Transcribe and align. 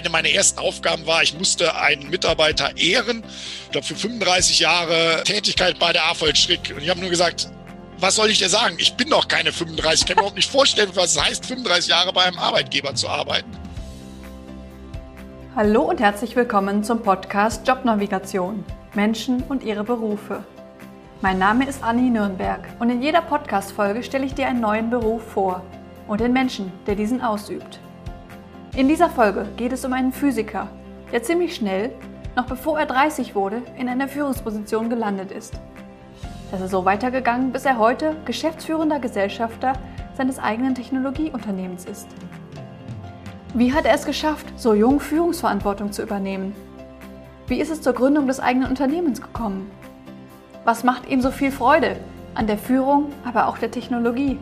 eine 0.00 0.10
meiner 0.10 0.30
ersten 0.30 0.58
Aufgaben 0.58 1.06
war, 1.06 1.22
ich 1.22 1.36
musste 1.36 1.76
einen 1.76 2.08
Mitarbeiter 2.08 2.76
ehren. 2.76 3.22
Ich 3.66 3.72
glaube, 3.72 3.86
für 3.86 3.94
35 3.94 4.60
Jahre 4.60 5.22
Tätigkeit 5.24 5.78
bei 5.78 5.92
der 5.92 6.06
AVL 6.06 6.34
Schrick. 6.36 6.72
Und 6.74 6.82
ich 6.82 6.88
habe 6.88 7.00
nur 7.00 7.10
gesagt, 7.10 7.48
was 7.98 8.14
soll 8.16 8.30
ich 8.30 8.38
dir 8.38 8.48
sagen? 8.48 8.76
Ich 8.78 8.94
bin 8.94 9.10
doch 9.10 9.28
keine 9.28 9.52
35. 9.52 10.00
Ich 10.00 10.06
kann 10.06 10.16
mir 10.16 10.20
überhaupt 10.22 10.36
nicht 10.36 10.50
vorstellen, 10.50 10.90
was 10.94 11.16
es 11.16 11.22
heißt, 11.22 11.46
35 11.46 11.90
Jahre 11.90 12.12
bei 12.12 12.22
einem 12.22 12.38
Arbeitgeber 12.38 12.94
zu 12.94 13.08
arbeiten. 13.08 13.50
Hallo 15.54 15.82
und 15.82 16.00
herzlich 16.00 16.34
willkommen 16.34 16.82
zum 16.82 17.02
Podcast 17.02 17.68
Jobnavigation. 17.68 18.64
Menschen 18.94 19.42
und 19.48 19.62
ihre 19.62 19.84
Berufe. 19.84 20.44
Mein 21.20 21.38
Name 21.38 21.68
ist 21.68 21.82
Anni 21.82 22.08
Nürnberg 22.08 22.66
und 22.78 22.88
in 22.88 23.02
jeder 23.02 23.20
Podcast-Folge 23.20 24.02
stelle 24.02 24.24
ich 24.24 24.34
dir 24.34 24.46
einen 24.46 24.60
neuen 24.60 24.88
Beruf 24.88 25.22
vor 25.32 25.62
und 26.08 26.20
den 26.20 26.32
Menschen, 26.32 26.72
der 26.86 26.94
diesen 26.94 27.20
ausübt. 27.20 27.80
In 28.76 28.86
dieser 28.86 29.10
Folge 29.10 29.46
geht 29.56 29.72
es 29.72 29.84
um 29.84 29.92
einen 29.92 30.12
Physiker, 30.12 30.68
der 31.10 31.24
ziemlich 31.24 31.56
schnell, 31.56 31.90
noch 32.36 32.46
bevor 32.46 32.78
er 32.78 32.86
30 32.86 33.34
wurde, 33.34 33.62
in 33.76 33.88
einer 33.88 34.06
Führungsposition 34.06 34.88
gelandet 34.88 35.32
ist. 35.32 35.54
Das 36.52 36.60
ist 36.60 36.70
so 36.70 36.84
weitergegangen, 36.84 37.50
bis 37.50 37.64
er 37.64 37.78
heute 37.78 38.14
geschäftsführender 38.24 39.00
Gesellschafter 39.00 39.72
seines 40.16 40.38
eigenen 40.38 40.76
Technologieunternehmens 40.76 41.84
ist. 41.84 42.06
Wie 43.54 43.72
hat 43.74 43.86
er 43.86 43.94
es 43.94 44.06
geschafft, 44.06 44.46
so 44.56 44.72
jung 44.72 45.00
Führungsverantwortung 45.00 45.90
zu 45.90 46.02
übernehmen? 46.02 46.54
Wie 47.48 47.60
ist 47.60 47.72
es 47.72 47.82
zur 47.82 47.94
Gründung 47.94 48.28
des 48.28 48.38
eigenen 48.38 48.68
Unternehmens 48.68 49.20
gekommen? 49.20 49.68
Was 50.64 50.84
macht 50.84 51.08
ihm 51.08 51.20
so 51.20 51.32
viel 51.32 51.50
Freude 51.50 51.96
an 52.36 52.46
der 52.46 52.58
Führung, 52.58 53.10
aber 53.24 53.48
auch 53.48 53.58
der 53.58 53.72
Technologie? 53.72 54.38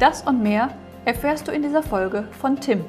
Das 0.00 0.22
und 0.22 0.42
mehr 0.42 0.70
erfährst 1.04 1.46
du 1.46 1.52
in 1.52 1.62
dieser 1.62 1.84
Folge 1.84 2.24
von 2.40 2.58
Tim. 2.58 2.84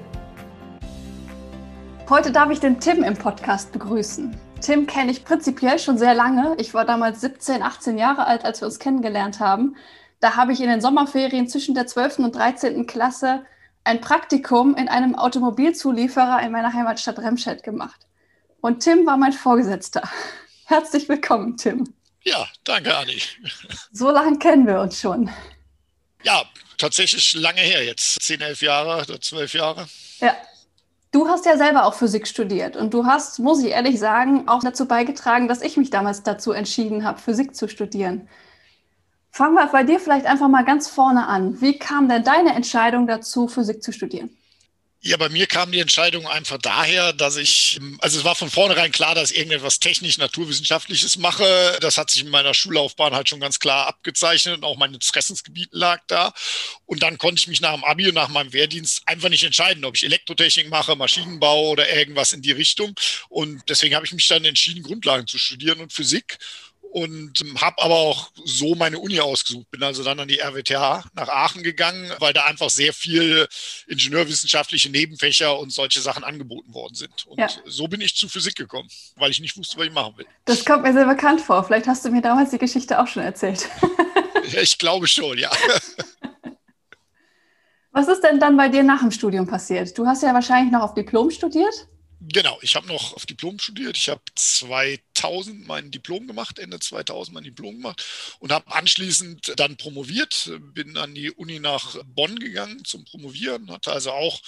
Heute 2.11 2.33
darf 2.33 2.51
ich 2.51 2.59
den 2.59 2.81
Tim 2.81 3.03
im 3.03 3.15
Podcast 3.15 3.71
begrüßen. 3.71 4.37
Tim 4.59 4.85
kenne 4.85 5.11
ich 5.13 5.23
prinzipiell 5.23 5.79
schon 5.79 5.97
sehr 5.97 6.13
lange. 6.13 6.57
Ich 6.59 6.73
war 6.73 6.83
damals 6.83 7.21
17, 7.21 7.63
18 7.63 7.97
Jahre 7.97 8.27
alt, 8.27 8.43
als 8.43 8.59
wir 8.59 8.65
uns 8.65 8.79
kennengelernt 8.79 9.39
haben. 9.39 9.77
Da 10.19 10.35
habe 10.35 10.51
ich 10.51 10.59
in 10.59 10.67
den 10.67 10.81
Sommerferien 10.81 11.47
zwischen 11.47 11.73
der 11.73 11.87
12. 11.87 12.19
und 12.19 12.35
13. 12.35 12.85
Klasse 12.85 13.45
ein 13.85 14.01
Praktikum 14.01 14.75
in 14.75 14.89
einem 14.89 15.15
Automobilzulieferer 15.15 16.41
in 16.41 16.51
meiner 16.51 16.73
Heimatstadt 16.73 17.17
Remscheid 17.17 17.63
gemacht. 17.63 18.01
Und 18.59 18.81
Tim 18.81 19.05
war 19.05 19.15
mein 19.15 19.31
Vorgesetzter. 19.31 20.01
Herzlich 20.65 21.07
willkommen, 21.07 21.55
Tim. 21.55 21.93
Ja, 22.23 22.45
danke, 22.65 22.93
Anni. 22.93 23.21
So 23.93 24.11
lange 24.11 24.37
kennen 24.37 24.67
wir 24.67 24.81
uns 24.81 24.99
schon. 24.99 25.31
Ja, 26.23 26.43
tatsächlich 26.77 27.35
lange 27.35 27.61
her 27.61 27.85
jetzt. 27.85 28.21
10, 28.21 28.41
11 28.41 28.61
Jahre 28.63 29.01
oder 29.01 29.21
12 29.21 29.53
Jahre. 29.53 29.87
Ja, 30.19 30.35
Du 31.11 31.27
hast 31.27 31.45
ja 31.45 31.57
selber 31.57 31.85
auch 31.85 31.93
Physik 31.93 32.25
studiert 32.27 32.77
und 32.77 32.93
du 32.93 33.05
hast, 33.05 33.39
muss 33.39 33.61
ich 33.61 33.71
ehrlich 33.71 33.99
sagen, 33.99 34.47
auch 34.47 34.61
dazu 34.61 34.87
beigetragen, 34.87 35.47
dass 35.49 35.61
ich 35.61 35.75
mich 35.75 35.89
damals 35.89 36.23
dazu 36.23 36.53
entschieden 36.53 37.03
habe, 37.03 37.19
Physik 37.19 37.53
zu 37.53 37.67
studieren. 37.67 38.29
Fangen 39.31 39.55
wir 39.55 39.67
bei 39.67 39.83
dir 39.83 39.99
vielleicht 39.99 40.25
einfach 40.25 40.47
mal 40.47 40.63
ganz 40.63 40.87
vorne 40.87 41.27
an. 41.27 41.59
Wie 41.61 41.77
kam 41.77 42.07
denn 42.07 42.23
deine 42.23 42.53
Entscheidung 42.53 43.07
dazu, 43.07 43.47
Physik 43.47 43.83
zu 43.83 43.91
studieren? 43.91 44.29
Ja, 45.03 45.17
bei 45.17 45.29
mir 45.29 45.47
kam 45.47 45.71
die 45.71 45.79
Entscheidung 45.79 46.27
einfach 46.27 46.59
daher, 46.59 47.11
dass 47.11 47.35
ich, 47.35 47.79
also 48.01 48.19
es 48.19 48.23
war 48.23 48.35
von 48.35 48.51
vornherein 48.51 48.91
klar, 48.91 49.15
dass 49.15 49.31
ich 49.31 49.37
irgendetwas 49.39 49.79
technisch, 49.79 50.19
naturwissenschaftliches 50.19 51.17
mache. 51.17 51.79
Das 51.81 51.97
hat 51.97 52.11
sich 52.11 52.21
in 52.21 52.29
meiner 52.29 52.53
Schullaufbahn 52.53 53.15
halt 53.15 53.27
schon 53.27 53.39
ganz 53.39 53.57
klar 53.57 53.87
abgezeichnet 53.87 54.57
und 54.57 54.63
auch 54.63 54.77
mein 54.77 54.93
Interessensgebiet 54.93 55.69
lag 55.71 56.01
da. 56.05 56.33
Und 56.85 57.01
dann 57.01 57.17
konnte 57.17 57.39
ich 57.39 57.47
mich 57.47 57.61
nach 57.61 57.73
dem 57.73 57.83
Abi 57.83 58.09
und 58.09 58.13
nach 58.13 58.27
meinem 58.27 58.53
Wehrdienst 58.53 59.01
einfach 59.07 59.29
nicht 59.29 59.43
entscheiden, 59.43 59.85
ob 59.85 59.95
ich 59.95 60.03
Elektrotechnik 60.03 60.69
mache, 60.69 60.95
Maschinenbau 60.95 61.69
oder 61.69 61.89
irgendwas 61.89 62.31
in 62.31 62.43
die 62.43 62.51
Richtung. 62.51 62.93
Und 63.27 63.63
deswegen 63.69 63.95
habe 63.95 64.05
ich 64.05 64.13
mich 64.13 64.27
dann 64.27 64.45
entschieden, 64.45 64.83
Grundlagen 64.83 65.25
zu 65.25 65.39
studieren 65.39 65.79
und 65.79 65.91
Physik 65.91 66.37
und 66.91 67.33
habe 67.59 67.81
aber 67.81 67.95
auch 67.95 68.31
so 68.43 68.75
meine 68.75 68.99
Uni 68.99 69.19
ausgesucht. 69.19 69.71
Bin 69.71 69.81
also 69.81 70.03
dann 70.03 70.19
an 70.19 70.27
die 70.27 70.39
RWTH 70.39 71.05
nach 71.13 71.29
Aachen 71.29 71.63
gegangen, 71.63 72.11
weil 72.19 72.33
da 72.33 72.45
einfach 72.45 72.69
sehr 72.69 72.93
viel 72.93 73.47
ingenieurwissenschaftliche 73.87 74.89
Nebenfächer 74.89 75.57
und 75.57 75.71
solche 75.71 76.01
Sachen 76.01 76.23
angeboten 76.23 76.73
worden 76.73 76.95
sind. 76.95 77.25
Und 77.27 77.39
ja. 77.39 77.47
so 77.65 77.87
bin 77.87 78.01
ich 78.01 78.15
zu 78.15 78.27
Physik 78.27 78.55
gekommen, 78.55 78.89
weil 79.15 79.31
ich 79.31 79.39
nicht 79.39 79.57
wusste, 79.57 79.77
was 79.77 79.85
ich 79.85 79.93
machen 79.93 80.17
will. 80.17 80.25
Das 80.45 80.65
kommt 80.65 80.83
mir 80.83 80.93
sehr 80.93 81.05
bekannt 81.05 81.39
vor. 81.39 81.63
Vielleicht 81.63 81.87
hast 81.87 82.03
du 82.03 82.09
mir 82.09 82.21
damals 82.21 82.49
die 82.49 82.57
Geschichte 82.57 82.99
auch 82.99 83.07
schon 83.07 83.23
erzählt. 83.23 83.69
ich 84.61 84.77
glaube 84.77 85.07
schon, 85.07 85.37
ja. 85.37 85.51
Was 87.93 88.07
ist 88.07 88.21
denn 88.21 88.39
dann 88.39 88.55
bei 88.55 88.69
dir 88.69 88.83
nach 88.83 89.01
dem 89.01 89.11
Studium 89.11 89.47
passiert? 89.47 89.97
Du 89.97 90.05
hast 90.05 90.23
ja 90.23 90.33
wahrscheinlich 90.33 90.71
noch 90.71 90.81
auf 90.81 90.93
Diplom 90.93 91.29
studiert. 91.29 91.87
Genau, 92.21 92.57
ich 92.61 92.75
habe 92.75 92.87
noch 92.87 93.15
auf 93.15 93.25
Diplom 93.25 93.57
studiert. 93.59 93.97
Ich 93.97 94.07
habe 94.07 94.21
2000 95.21 95.67
mein 95.67 95.91
Diplom 95.91 96.27
gemacht, 96.27 96.59
Ende 96.59 96.79
2000 96.79 97.33
mein 97.33 97.43
Diplom 97.43 97.77
gemacht 97.77 98.03
und 98.39 98.51
habe 98.51 98.71
anschließend 98.73 99.53
dann 99.57 99.77
promoviert. 99.77 100.51
Bin 100.73 100.97
an 100.97 101.13
die 101.13 101.31
Uni 101.31 101.59
nach 101.59 101.95
Bonn 102.05 102.37
gegangen 102.39 102.83
zum 102.85 103.05
Promovieren, 103.05 103.71
hatte 103.71 103.91
also 103.91 104.11
auch, 104.11 104.41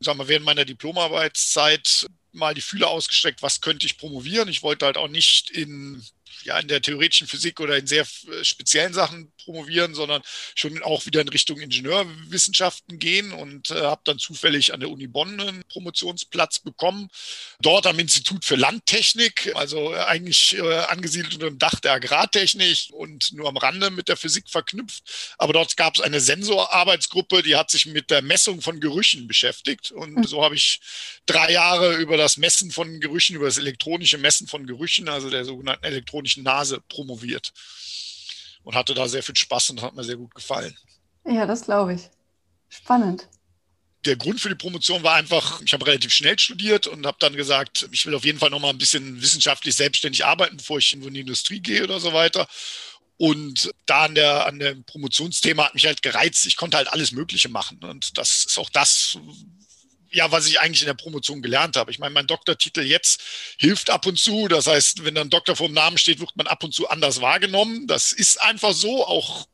sagen 0.00 0.18
wir, 0.18 0.28
während 0.28 0.46
meiner 0.46 0.64
Diplomarbeitszeit 0.64 2.06
mal 2.32 2.54
die 2.54 2.60
Fühler 2.60 2.88
ausgestreckt, 2.88 3.42
was 3.42 3.60
könnte 3.60 3.86
ich 3.86 3.98
promovieren. 3.98 4.48
Ich 4.48 4.62
wollte 4.62 4.86
halt 4.86 4.96
auch 4.96 5.08
nicht 5.08 5.50
in 5.50 6.02
ja, 6.44 6.58
in 6.58 6.68
der 6.68 6.80
theoretischen 6.80 7.26
Physik 7.26 7.60
oder 7.60 7.76
in 7.76 7.86
sehr 7.86 8.06
äh, 8.30 8.44
speziellen 8.44 8.94
Sachen 8.94 9.32
promovieren, 9.46 9.94
sondern 9.94 10.22
schon 10.54 10.82
auch 10.82 11.06
wieder 11.06 11.22
in 11.22 11.28
Richtung 11.28 11.58
Ingenieurwissenschaften 11.58 12.98
gehen 12.98 13.32
und 13.32 13.70
äh, 13.70 13.80
habe 13.80 14.02
dann 14.04 14.18
zufällig 14.18 14.74
an 14.74 14.80
der 14.80 14.90
Uni 14.90 15.06
Bonn 15.06 15.40
einen 15.40 15.64
Promotionsplatz 15.68 16.58
bekommen. 16.58 17.08
Dort 17.60 17.86
am 17.86 17.98
Institut 17.98 18.44
für 18.44 18.56
Landtechnik, 18.56 19.52
also 19.54 19.92
eigentlich 19.92 20.58
äh, 20.58 20.78
angesiedelt 20.88 21.34
unter 21.34 21.48
dem 21.48 21.58
Dach 21.58 21.80
der 21.80 21.92
Agrartechnik 21.92 22.90
und 22.90 23.32
nur 23.32 23.48
am 23.48 23.56
Rande 23.56 23.90
mit 23.90 24.08
der 24.08 24.16
Physik 24.16 24.50
verknüpft. 24.50 25.34
Aber 25.38 25.52
dort 25.52 25.76
gab 25.76 25.94
es 25.94 26.00
eine 26.00 26.20
Sensorarbeitsgruppe, 26.20 27.42
die 27.42 27.56
hat 27.56 27.70
sich 27.70 27.86
mit 27.86 28.10
der 28.10 28.22
Messung 28.22 28.60
von 28.60 28.80
Gerüchen 28.80 29.28
beschäftigt. 29.28 29.92
Und 29.92 30.16
hm. 30.16 30.24
so 30.24 30.42
habe 30.42 30.56
ich 30.56 30.80
drei 31.24 31.52
Jahre 31.52 31.94
über 31.96 32.16
das 32.16 32.36
Messen 32.36 32.72
von 32.72 33.00
Gerüchen, 33.00 33.36
über 33.36 33.46
das 33.46 33.58
elektronische 33.58 34.18
Messen 34.18 34.48
von 34.48 34.66
Gerüchen, 34.66 35.08
also 35.08 35.30
der 35.30 35.44
sogenannten 35.44 35.84
elektronischen 35.84 36.42
Nase 36.42 36.80
promoviert 36.88 37.52
und 38.66 38.74
hatte 38.74 38.94
da 38.94 39.06
sehr 39.06 39.22
viel 39.22 39.36
Spaß 39.36 39.70
und 39.70 39.82
hat 39.82 39.94
mir 39.94 40.02
sehr 40.02 40.16
gut 40.16 40.34
gefallen. 40.34 40.76
Ja, 41.24 41.46
das 41.46 41.62
glaube 41.62 41.94
ich. 41.94 42.10
Spannend. 42.68 43.28
Der 44.04 44.16
Grund 44.16 44.40
für 44.40 44.48
die 44.48 44.56
Promotion 44.56 45.04
war 45.04 45.14
einfach, 45.14 45.62
ich 45.62 45.72
habe 45.72 45.86
relativ 45.86 46.12
schnell 46.12 46.36
studiert 46.36 46.88
und 46.88 47.06
habe 47.06 47.16
dann 47.20 47.36
gesagt, 47.36 47.88
ich 47.92 48.04
will 48.06 48.14
auf 48.16 48.24
jeden 48.24 48.40
Fall 48.40 48.50
noch 48.50 48.58
mal 48.58 48.70
ein 48.70 48.78
bisschen 48.78 49.22
wissenschaftlich 49.22 49.76
selbstständig 49.76 50.24
arbeiten, 50.24 50.56
bevor 50.56 50.78
ich 50.78 50.92
in 50.92 51.14
die 51.14 51.20
Industrie 51.20 51.60
gehe 51.60 51.84
oder 51.84 52.00
so 52.00 52.12
weiter. 52.12 52.48
Und 53.18 53.70
da 53.86 54.06
an 54.06 54.16
der, 54.16 54.46
an 54.46 54.58
dem 54.58 54.82
Promotionsthema 54.82 55.66
hat 55.66 55.74
mich 55.74 55.86
halt 55.86 56.02
gereizt. 56.02 56.44
Ich 56.46 56.56
konnte 56.56 56.76
halt 56.76 56.88
alles 56.88 57.12
Mögliche 57.12 57.48
machen. 57.48 57.78
Und 57.84 58.18
das 58.18 58.46
ist 58.46 58.58
auch 58.58 58.70
das, 58.70 59.16
ja, 60.10 60.30
was 60.30 60.46
ich 60.46 60.60
eigentlich 60.60 60.82
in 60.82 60.86
der 60.86 60.94
Promotion 60.94 61.42
gelernt 61.42 61.76
habe. 61.76 61.90
Ich 61.90 61.98
meine, 61.98 62.14
mein 62.14 62.26
Doktortitel 62.26 62.82
jetzt 62.82 63.20
hilft 63.58 63.90
ab 63.90 64.06
und 64.06 64.18
zu. 64.18 64.48
Das 64.48 64.66
heißt, 64.66 65.04
wenn 65.04 65.14
dann 65.14 65.30
Doktor 65.30 65.56
vor 65.56 65.68
dem 65.68 65.74
Namen 65.74 65.98
steht, 65.98 66.20
wird 66.20 66.36
man 66.36 66.46
ab 66.46 66.62
und 66.64 66.72
zu 66.72 66.88
anders 66.88 67.20
wahrgenommen. 67.20 67.86
Das 67.86 68.12
ist 68.12 68.40
einfach 68.40 68.72
so, 68.72 69.06
auch, 69.06 69.46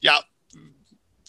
ja, 0.00 0.22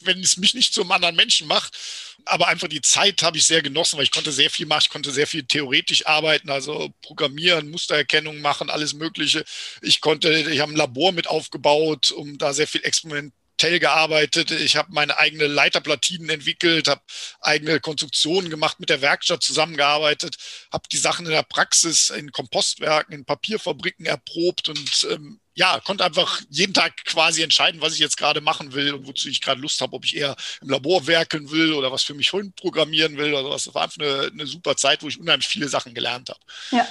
wenn 0.02 0.19
es 0.19 0.38
mich 0.38 0.53
nicht 0.53 0.74
zum 0.74 0.91
anderen 0.91 1.16
Menschen 1.16 1.47
macht. 1.47 1.78
Aber 2.25 2.47
einfach 2.47 2.68
die 2.68 2.81
Zeit 2.81 3.22
habe 3.22 3.38
ich 3.38 3.46
sehr 3.46 3.62
genossen, 3.62 3.97
weil 3.97 4.03
ich 4.03 4.12
konnte 4.12 4.31
sehr 4.31 4.50
viel 4.50 4.66
machen. 4.66 4.81
Ich 4.84 4.90
konnte 4.90 5.12
sehr 5.12 5.28
viel 5.28 5.44
theoretisch 5.44 6.08
arbeiten, 6.08 6.50
also 6.50 6.91
programmieren, 7.02 7.69
Mustererkennung 7.69 8.41
machen, 8.41 8.72
alles 8.72 8.94
Mögliche. 8.94 9.46
Ich 9.81 10.02
konnte, 10.02 10.34
ich 10.34 10.59
habe 10.59 10.74
ein 10.74 10.78
Labor 10.78 11.12
mit 11.12 11.28
aufgebaut, 11.28 12.12
um 12.12 12.38
da 12.40 12.53
sehr 12.53 12.68
viel 12.68 12.84
Experiment 12.84 13.34
Tell 13.58 13.80
gearbeitet, 13.80 14.52
ich 14.52 14.76
habe 14.76 14.92
meine 14.92 15.18
eigene 15.18 15.48
Leiterplatinen 15.48 16.30
entwickelt, 16.30 16.88
habe 16.88 17.02
eigene 17.42 17.80
Konstruktionen 17.80 18.50
gemacht, 18.50 18.79
mit 18.79 18.90
der 18.90 19.02
Werkstatt 19.02 19.44
zusammengearbeitet, 19.44 20.38
habe 20.72 20.88
die 20.91 20.97
Sachen 20.97 21.26
in 21.26 21.32
der 21.32 21.44
Praxis, 21.44 22.09
in 22.09 22.32
Kompostwerken, 22.32 23.14
in 23.14 23.26
Papierfabriken 23.26 24.06
erprobt 24.06 24.70
und 24.70 25.08
ähm, 25.09 25.40
ja, 25.56 25.79
konnte 25.79 26.03
einfach 26.03 26.41
jeden 26.50 26.74
Tag 26.74 27.06
quasi 27.06 27.41
entscheiden, 27.41 27.79
was 27.79 27.94
ich 27.94 28.00
jetzt 28.00 28.18
gerade 28.18 28.41
machen 28.41 28.74
will 28.74 28.94
und 28.94 29.08
wozu 29.08 29.29
ich 29.29 29.41
gerade 29.41 29.62
Lust 29.62 29.79
habe, 29.79 29.96
ob 29.96 30.03
ich 30.03 30.18
eher 30.18 30.35
im 30.62 30.70
Labor 30.70 31.08
werkeln 31.08 31.50
will 31.50 31.74
oder 31.74 31.94
was 31.94 32.03
für 32.03 32.14
mich 32.14 32.29
programmieren 32.58 33.16
will 33.16 33.34
oder 33.34 33.50
was. 33.50 33.64
Das 33.64 33.74
war 33.74 33.84
einfach 33.84 34.02
eine, 34.02 34.32
eine 34.34 34.47
super 34.47 34.76
Zeit, 34.76 35.02
wo 35.02 35.08
ich 35.08 35.20
unheimlich 35.20 35.47
viele 35.47 35.70
Sachen 35.70 35.94
gelernt 35.94 36.29
habe. 36.29 36.40
Ja, 36.72 36.85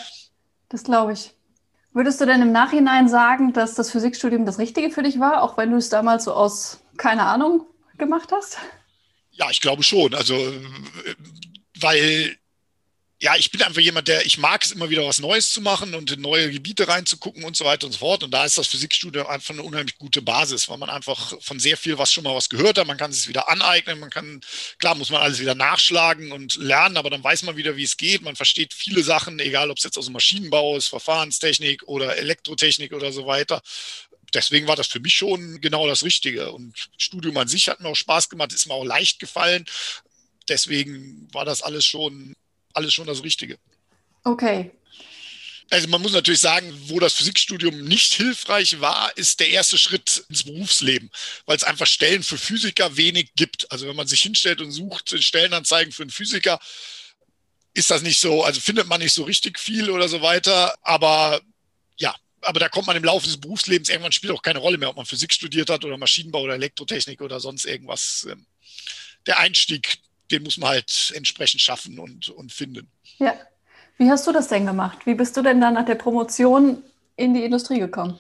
das 0.71 0.83
glaube 0.83 1.13
ich. 1.13 1.34
Würdest 1.95 2.21
du 2.21 2.27
denn 2.27 2.43
im 2.43 2.51
Nachhinein 2.51 3.09
sagen, 3.09 3.53
dass 3.53 3.77
das 3.77 3.93
Physikstudium 3.93 4.45
das 4.45 4.59
Richtige 4.59 4.91
für 4.91 5.05
dich 5.05 5.21
war, 5.21 5.43
auch 5.43 5.57
wenn 5.57 5.71
du 5.71 5.77
es 5.77 5.89
damals 5.89 6.25
so 6.25 6.33
aus, 6.33 6.81
keine 6.97 7.23
Ahnung, 7.23 7.67
gemacht 7.99 8.31
hast? 8.33 8.59
Ja, 9.31 9.49
ich 9.51 9.61
glaube 9.61 9.85
schon. 9.85 10.13
Also, 10.13 10.35
weil 11.79 12.37
ja, 13.25 13.37
ich 13.37 13.51
bin 13.51 13.63
einfach 13.63 13.81
jemand, 13.81 14.07
der, 14.07 14.27
ich 14.27 14.37
mag 14.37 14.63
es 14.63 14.73
immer 14.73 14.91
wieder 14.91 15.07
was 15.07 15.19
Neues 15.19 15.49
zu 15.49 15.63
machen 15.63 15.95
und 15.95 16.13
in 16.13 16.21
neue 16.21 16.51
Gebiete 16.51 16.89
reinzugucken 16.89 17.43
und 17.45 17.57
so 17.57 17.65
weiter 17.65 17.87
und 17.87 17.93
so 17.93 18.01
fort. 18.01 18.23
Und 18.23 18.33
da 18.33 18.45
ist 18.45 18.59
das 18.59 18.67
Physikstudium 18.67 19.27
einfach 19.27 19.55
eine 19.55 19.63
unheimlich 19.63 19.97
gute 19.97 20.21
Basis, 20.21 20.69
weil 20.69 20.77
man 20.77 20.91
einfach 20.91 21.33
von 21.41 21.59
sehr 21.59 21.79
viel 21.79 21.97
was 21.97 22.13
schon 22.13 22.25
mal 22.25 22.35
was 22.35 22.51
gehört 22.51 22.77
hat. 22.77 22.87
Man 22.87 22.99
kann 22.99 23.11
es 23.11 23.27
wieder 23.27 23.49
aneignen, 23.49 23.99
man 23.99 24.11
kann, 24.11 24.43
klar 24.79 24.95
muss 24.95 25.09
man 25.09 25.23
alles 25.23 25.41
wieder 25.41 25.55
nachschlagen 25.55 26.33
und 26.33 26.57
lernen, 26.57 26.99
aber 26.99 27.09
dann 27.09 27.25
weiß 27.25 27.45
man 27.45 27.57
wieder, 27.57 27.77
wie 27.77 27.85
es 27.85 27.97
geht. 27.97 28.21
Man 28.21 28.37
versteht 28.37 28.75
viele 28.75 29.03
Sachen, 29.03 29.39
egal 29.39 29.71
ob 29.71 29.79
es 29.79 29.85
jetzt 29.85 29.97
aus 29.97 30.05
dem 30.05 30.13
Maschinenbau 30.13 30.77
ist, 30.77 30.89
Verfahrenstechnik 30.89 31.85
oder 31.85 32.19
Elektrotechnik 32.19 32.93
oder 32.93 33.11
so 33.11 33.27
weiter 33.27 33.63
deswegen 34.35 34.67
war 34.67 34.75
das 34.75 34.89
für 34.89 34.99
mich 34.99 35.15
schon 35.15 35.61
genau 35.61 35.87
das 35.87 36.03
Richtige. 36.03 36.51
Und 36.51 36.91
Studium 36.99 37.37
an 37.37 37.47
sich 37.47 37.69
hat 37.69 37.81
mir 37.81 37.89
auch 37.89 37.95
Spaß 37.95 38.29
gemacht, 38.29 38.53
ist 38.53 38.67
mir 38.67 38.75
auch 38.75 38.85
leicht 38.85 39.21
gefallen. 39.21 39.65
Deswegen 40.49 41.29
war 41.33 41.45
das 41.45 41.63
alles 41.63 41.87
schon 41.87 42.35
alles 42.75 42.93
schon 42.93 43.07
das 43.07 43.23
Richtige. 43.23 43.59
Okay. 44.25 44.71
Also 45.71 45.89
man 45.89 46.03
muss 46.03 46.13
natürlich 46.13 46.41
sagen, 46.41 46.73
wo 46.89 47.01
das 47.01 47.15
Physikstudium 47.15 47.85
nicht 47.85 48.13
hilfreich 48.13 48.81
war, 48.81 49.17
ist 49.17 49.41
der 49.41 49.49
erste 49.49 49.79
Schritt 49.79 50.25
ins 50.29 50.45
Berufsleben, 50.45 51.11
weil 51.47 51.57
es 51.57 51.65
einfach 51.65 51.87
Stellen 51.87 52.23
für 52.23 52.37
Physiker 52.37 52.97
wenig 52.97 53.31
gibt. 53.35 53.71
Also 53.73 53.89
wenn 53.89 53.97
man 53.97 54.07
sich 54.07 54.21
hinstellt 54.21 54.61
und 54.61 54.71
sucht 54.73 55.15
Stellenanzeigen 55.23 55.93
für 55.93 56.03
einen 56.03 56.11
Physiker, 56.11 56.61
ist 57.73 57.91
das 57.91 58.03
nicht 58.03 58.21
so, 58.21 58.45
also 58.45 58.61
findet 58.61 58.87
man 58.87 59.01
nicht 59.01 59.15
so 59.15 59.25
richtig 59.25 59.59
viel 59.59 59.91
oder 59.91 60.09
so 60.09 60.23
weiter. 60.23 60.75
Aber 60.83 61.41
ja, 61.97 62.15
aber 62.43 62.61
da 62.61 62.69
kommt 62.69 62.87
man 62.87 62.97
im 62.97 63.05
Laufe 63.05 63.27
des 63.27 63.41
Berufslebens, 63.41 63.89
irgendwann 63.89 64.13
spielt 64.13 64.33
auch 64.33 64.43
keine 64.43 64.59
Rolle 64.59 64.79
mehr, 64.79 64.91
ob 64.91 64.97
man 64.97 65.07
Physik 65.07 65.33
studiert 65.33 65.71
hat 65.71 65.85
oder 65.85 65.97
Maschinenbau 65.97 66.43
oder 66.43 66.55
Elektrotechnik 66.55 67.21
oder 67.21 67.41
sonst 67.41 67.65
irgendwas. 67.65 68.27
Ähm, 68.31 68.47
der 69.27 69.39
Einstieg 69.39 69.99
den 70.31 70.43
muss 70.43 70.59
man 70.59 70.71
halt 70.71 71.13
entsprechend 71.15 71.61
schaffen 71.61 71.99
und, 71.99 72.29
und 72.31 72.53
finden. 72.53 72.89
Ja. 73.19 73.35
Wie 73.97 74.11
hast 74.11 74.27
du 74.27 74.33
das 74.33 74.49
denn 74.49 74.67
gemacht? 74.67 75.07
Wie 75.07 75.15
bist 75.15 75.37
du 75.37 75.43
denn 75.43 75.61
dann 75.61 75.75
nach 75.75 75.85
der 75.85 75.95
Promotion 75.95 76.83
in 77.17 77.35
die 77.35 77.45
Industrie 77.45 77.79
gekommen? 77.79 78.19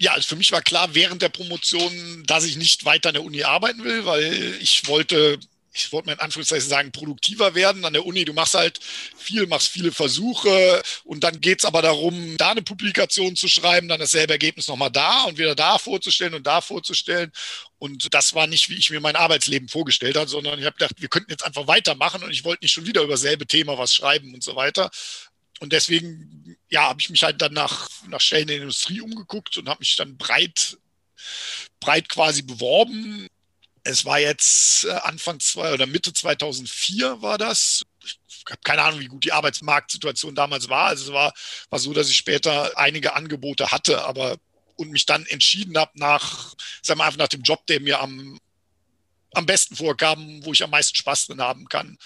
Ja, 0.00 0.12
also 0.12 0.28
für 0.28 0.36
mich 0.36 0.50
war 0.50 0.62
klar 0.62 0.94
während 0.94 1.22
der 1.22 1.28
Promotion, 1.28 2.24
dass 2.26 2.44
ich 2.44 2.56
nicht 2.56 2.84
weiter 2.84 3.10
an 3.10 3.14
der 3.14 3.24
Uni 3.24 3.44
arbeiten 3.44 3.84
will, 3.84 4.04
weil 4.04 4.56
ich 4.60 4.88
wollte 4.88 5.38
ich 5.74 5.92
wollte 5.92 6.06
mal 6.06 6.12
in 6.12 6.20
Anführungszeichen 6.20 6.68
sagen, 6.68 6.92
produktiver 6.92 7.54
werden 7.54 7.84
an 7.84 7.92
der 7.92 8.06
Uni. 8.06 8.24
Du 8.24 8.32
machst 8.32 8.54
halt 8.54 8.78
viel, 9.16 9.46
machst 9.48 9.68
viele 9.68 9.90
Versuche 9.90 10.82
und 11.02 11.24
dann 11.24 11.40
geht 11.40 11.58
es 11.58 11.64
aber 11.64 11.82
darum, 11.82 12.36
da 12.36 12.52
eine 12.52 12.62
Publikation 12.62 13.34
zu 13.34 13.48
schreiben, 13.48 13.88
dann 13.88 13.98
dasselbe 13.98 14.34
Ergebnis 14.34 14.68
nochmal 14.68 14.92
da 14.92 15.24
und 15.24 15.36
wieder 15.36 15.56
da 15.56 15.78
vorzustellen 15.78 16.34
und 16.34 16.46
da 16.46 16.60
vorzustellen. 16.60 17.32
Und 17.78 18.14
das 18.14 18.34
war 18.34 18.46
nicht, 18.46 18.68
wie 18.70 18.76
ich 18.76 18.90
mir 18.90 19.00
mein 19.00 19.16
Arbeitsleben 19.16 19.68
vorgestellt 19.68 20.16
habe, 20.16 20.30
sondern 20.30 20.60
ich 20.60 20.64
habe 20.64 20.76
gedacht, 20.76 20.94
wir 20.98 21.08
könnten 21.08 21.32
jetzt 21.32 21.44
einfach 21.44 21.66
weitermachen 21.66 22.22
und 22.22 22.30
ich 22.30 22.44
wollte 22.44 22.64
nicht 22.64 22.72
schon 22.72 22.86
wieder 22.86 23.02
über 23.02 23.14
dasselbe 23.14 23.46
Thema 23.46 23.76
was 23.76 23.92
schreiben 23.92 24.32
und 24.32 24.44
so 24.44 24.54
weiter. 24.54 24.90
Und 25.58 25.72
deswegen, 25.72 26.56
ja, 26.68 26.88
habe 26.88 27.00
ich 27.00 27.10
mich 27.10 27.24
halt 27.24 27.42
dann 27.42 27.52
nach, 27.52 27.88
nach 28.08 28.20
Stellen 28.20 28.42
in 28.42 28.48
der 28.48 28.56
Industrie 28.58 29.00
umgeguckt 29.00 29.56
und 29.58 29.68
habe 29.68 29.80
mich 29.80 29.96
dann 29.96 30.16
breit 30.16 30.78
breit 31.80 32.08
quasi 32.08 32.42
beworben 32.42 33.28
es 33.84 34.04
war 34.04 34.18
jetzt 34.18 34.84
äh, 34.84 34.92
Anfang 34.92 35.38
zwei 35.40 35.72
oder 35.72 35.86
Mitte 35.86 36.12
2004 36.12 37.22
war 37.22 37.38
das. 37.38 37.84
Ich 38.02 38.18
habe 38.50 38.60
keine 38.64 38.82
Ahnung, 38.82 39.00
wie 39.00 39.06
gut 39.06 39.24
die 39.24 39.32
Arbeitsmarktsituation 39.32 40.34
damals 40.34 40.68
war. 40.68 40.86
Also 40.86 41.04
es 41.04 41.12
war, 41.12 41.32
war 41.70 41.78
so, 41.78 41.92
dass 41.92 42.08
ich 42.08 42.16
später 42.16 42.76
einige 42.76 43.14
Angebote 43.14 43.70
hatte, 43.70 44.04
aber 44.04 44.36
und 44.76 44.90
mich 44.90 45.06
dann 45.06 45.24
entschieden 45.26 45.78
habe 45.78 45.92
nach, 45.94 46.54
sagen 46.82 46.98
wir 46.98 47.04
einfach 47.04 47.18
nach 47.18 47.28
dem 47.28 47.42
Job, 47.42 47.64
der 47.66 47.80
mir 47.80 48.00
am, 48.00 48.40
am 49.32 49.46
besten 49.46 49.76
vorkam, 49.76 50.44
wo 50.44 50.52
ich 50.52 50.64
am 50.64 50.70
meisten 50.70 50.96
Spaß 50.96 51.26
drin 51.26 51.40
haben 51.40 51.68
kann 51.68 51.96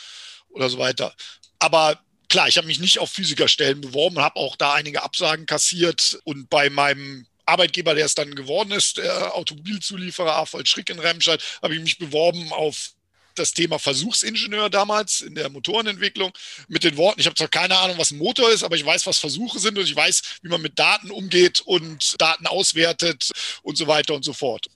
oder 0.51 0.69
so 0.69 0.79
weiter. 0.79 1.15
Aber 1.59 1.99
klar, 2.29 2.49
ich 2.49 2.59
habe 2.59 2.67
mich 2.67 2.79
nicht 2.79 2.99
auf 2.99 3.11
Physikerstellen 3.11 3.81
beworben, 3.81 4.19
habe 4.19 4.37
auch 4.37 4.57
da 4.57 4.75
einige 4.75 5.03
Absagen 5.03 5.47
kassiert 5.47 6.19
und 6.25 6.51
bei 6.51 6.69
meinem 6.69 7.27
Arbeitgeber, 7.49 7.95
der 7.95 8.07
es 8.07 8.15
dann 8.15 8.35
geworden 8.35 8.73
ist, 8.73 8.99
der 8.99 9.35
Automobilzulieferer 9.35 10.37
Afol 10.37 10.67
Schrick 10.67 10.91
in 10.91 10.99
Remscheid, 10.99 11.43
habe 11.63 11.75
ich 11.75 11.81
mich 11.81 11.99
beworben 11.99 12.53
auf 12.53 12.93
das 13.39 13.53
Thema 13.53 13.79
Versuchsingenieur 13.79 14.69
damals 14.69 15.21
in 15.21 15.35
der 15.35 15.49
Motorenentwicklung 15.49 16.33
mit 16.67 16.85
den 16.85 16.97
Worten, 16.97 17.21
ich 17.21 17.27
habe 17.27 17.37
zwar 17.37 17.49
keine 17.49 17.79
Ahnung, 17.79 17.99
was 17.99 18.11
ein 18.11 18.19
Motor 18.19 18.51
ist, 18.51 18.65
aber 18.65 18.77
ich 18.77 18.85
weiß, 18.85 19.07
was 19.07 19.19
Versuche 19.19 19.59
sind 19.59 19.79
und 19.79 19.85
ich 19.85 19.97
weiß, 19.97 20.23
wie 20.43 20.49
man 20.49 20.61
mit 20.61 20.79
Daten 20.79 21.11
umgeht 21.11 21.61
und 21.61 22.21
Daten 22.21 22.47
auswertet 22.47 23.31
und 23.63 23.79
so 23.79 23.87
weiter 23.87 24.15
und 24.15 24.25
so 24.25 24.33
fort. 24.33 24.67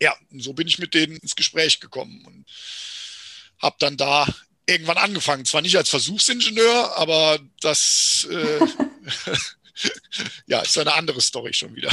Ja, 0.00 0.14
und 0.30 0.42
so 0.42 0.52
bin 0.52 0.68
ich 0.68 0.78
mit 0.78 0.94
denen 0.94 1.16
ins 1.16 1.36
Gespräch 1.36 1.80
gekommen 1.80 2.24
und 2.26 2.44
habe 3.60 3.76
dann 3.78 3.96
da 3.96 4.26
irgendwann 4.66 4.98
angefangen. 4.98 5.44
Zwar 5.44 5.62
nicht 5.62 5.76
als 5.76 5.88
Versuchsingenieur, 5.88 6.96
aber 6.96 7.38
das 7.60 8.26
äh, 8.30 8.60
ja, 10.46 10.60
ist 10.60 10.78
eine 10.78 10.94
andere 10.94 11.20
Story 11.20 11.52
schon 11.52 11.74
wieder. 11.74 11.90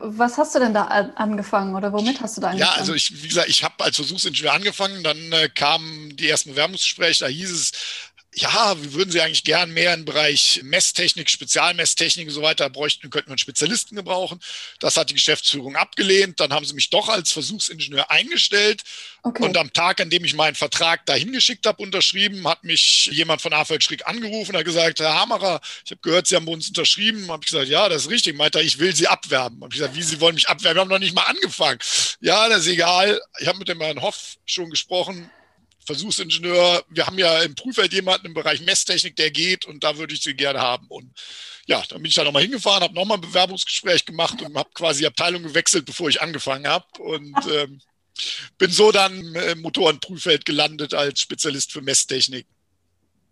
Was 0.00 0.38
hast 0.38 0.54
du 0.54 0.60
denn 0.60 0.74
da 0.74 0.84
angefangen 0.84 1.74
oder 1.74 1.92
womit 1.92 2.20
hast 2.20 2.36
du 2.36 2.40
da 2.40 2.50
angefangen? 2.50 2.72
Ja, 2.72 2.78
also 2.78 2.94
ich, 2.94 3.20
wie 3.20 3.26
gesagt, 3.26 3.48
ich 3.48 3.64
habe 3.64 3.82
als 3.82 3.96
Versuchsingenieur 3.96 4.52
angefangen, 4.52 5.02
dann 5.02 5.32
äh, 5.32 5.48
kamen 5.48 6.16
die 6.16 6.28
ersten 6.28 6.50
Bewerbungsgespräche, 6.50 7.24
da 7.24 7.28
hieß 7.28 7.50
es, 7.50 7.72
ja, 8.34 8.80
wir 8.80 8.92
würden 8.92 9.10
Sie 9.10 9.20
eigentlich 9.20 9.44
gern 9.44 9.72
mehr 9.72 9.94
im 9.94 10.04
Bereich 10.04 10.60
Messtechnik, 10.62 11.30
Spezialmesstechnik 11.30 12.28
und 12.28 12.34
so 12.34 12.42
weiter 12.42 12.68
bräuchten, 12.68 13.08
könnten 13.10 13.28
wir 13.28 13.32
einen 13.32 13.38
Spezialisten 13.38 13.96
gebrauchen. 13.96 14.38
Das 14.80 14.96
hat 14.96 15.10
die 15.10 15.14
Geschäftsführung 15.14 15.76
abgelehnt. 15.76 16.38
Dann 16.38 16.52
haben 16.52 16.64
sie 16.64 16.74
mich 16.74 16.90
doch 16.90 17.08
als 17.08 17.32
Versuchsingenieur 17.32 18.10
eingestellt. 18.10 18.82
Okay. 19.22 19.42
Und 19.42 19.56
am 19.56 19.72
Tag, 19.72 20.00
an 20.00 20.10
dem 20.10 20.24
ich 20.24 20.34
meinen 20.34 20.54
Vertrag 20.54 21.06
dahin 21.06 21.32
geschickt 21.32 21.66
habe, 21.66 21.82
unterschrieben, 21.82 22.46
hat 22.46 22.64
mich 22.64 23.06
jemand 23.06 23.40
von 23.40 23.52
AFL 23.52 23.80
Schrick 23.80 24.06
angerufen 24.06 24.52
und 24.52 24.58
hat 24.58 24.64
gesagt, 24.66 25.00
Herr 25.00 25.18
Hammerer, 25.18 25.60
ich 25.84 25.90
habe 25.90 26.00
gehört, 26.02 26.26
Sie 26.26 26.36
haben 26.36 26.44
bei 26.44 26.52
uns 26.52 26.68
unterschrieben. 26.68 27.30
Habe 27.30 27.42
ich 27.44 27.50
gesagt, 27.50 27.68
ja, 27.68 27.88
das 27.88 28.02
ist 28.02 28.10
richtig. 28.10 28.36
Meinte 28.36 28.60
ich 28.60 28.78
will 28.78 28.94
Sie 28.94 29.08
abwerben. 29.08 29.62
Habe 29.62 29.72
ich 29.72 29.80
gesagt, 29.80 29.96
wie 29.96 30.02
Sie 30.02 30.20
wollen 30.20 30.34
mich 30.34 30.48
abwerben? 30.48 30.76
Wir 30.76 30.80
haben 30.82 30.88
noch 30.88 30.98
nicht 30.98 31.14
mal 31.14 31.22
angefangen. 31.22 31.78
Ja, 32.20 32.48
das 32.48 32.60
ist 32.60 32.68
egal. 32.68 33.20
Ich 33.40 33.48
habe 33.48 33.58
mit 33.58 33.68
dem 33.68 33.80
Herrn 33.80 34.02
Hoff 34.02 34.36
schon 34.44 34.68
gesprochen 34.68 35.30
Versuchsingenieur, 35.88 36.84
wir 36.90 37.06
haben 37.06 37.18
ja 37.18 37.40
im 37.40 37.54
Prüfeld 37.54 37.94
jemanden 37.94 38.26
im 38.26 38.34
Bereich 38.34 38.60
Messtechnik, 38.60 39.16
der 39.16 39.30
geht 39.30 39.64
und 39.64 39.82
da 39.82 39.96
würde 39.96 40.12
ich 40.12 40.22
sie 40.22 40.34
gerne 40.34 40.60
haben. 40.60 40.86
Und 40.88 41.10
ja, 41.66 41.82
dann 41.88 42.02
bin 42.02 42.10
ich 42.10 42.14
da 42.14 42.24
nochmal 42.24 42.42
hingefahren, 42.42 42.82
habe 42.82 42.94
nochmal 42.94 43.16
ein 43.16 43.22
Bewerbungsgespräch 43.22 44.04
gemacht 44.04 44.42
und 44.42 44.54
habe 44.54 44.68
quasi 44.74 45.00
die 45.00 45.06
Abteilung 45.06 45.42
gewechselt, 45.42 45.86
bevor 45.86 46.10
ich 46.10 46.20
angefangen 46.20 46.68
habe. 46.68 46.84
Und 46.98 47.34
ähm, 47.50 47.80
bin 48.58 48.70
so 48.70 48.92
dann 48.92 49.34
im 49.34 49.62
Motorenprüffeld 49.62 50.44
gelandet 50.44 50.92
als 50.92 51.20
Spezialist 51.20 51.72
für 51.72 51.80
Messtechnik. 51.80 52.46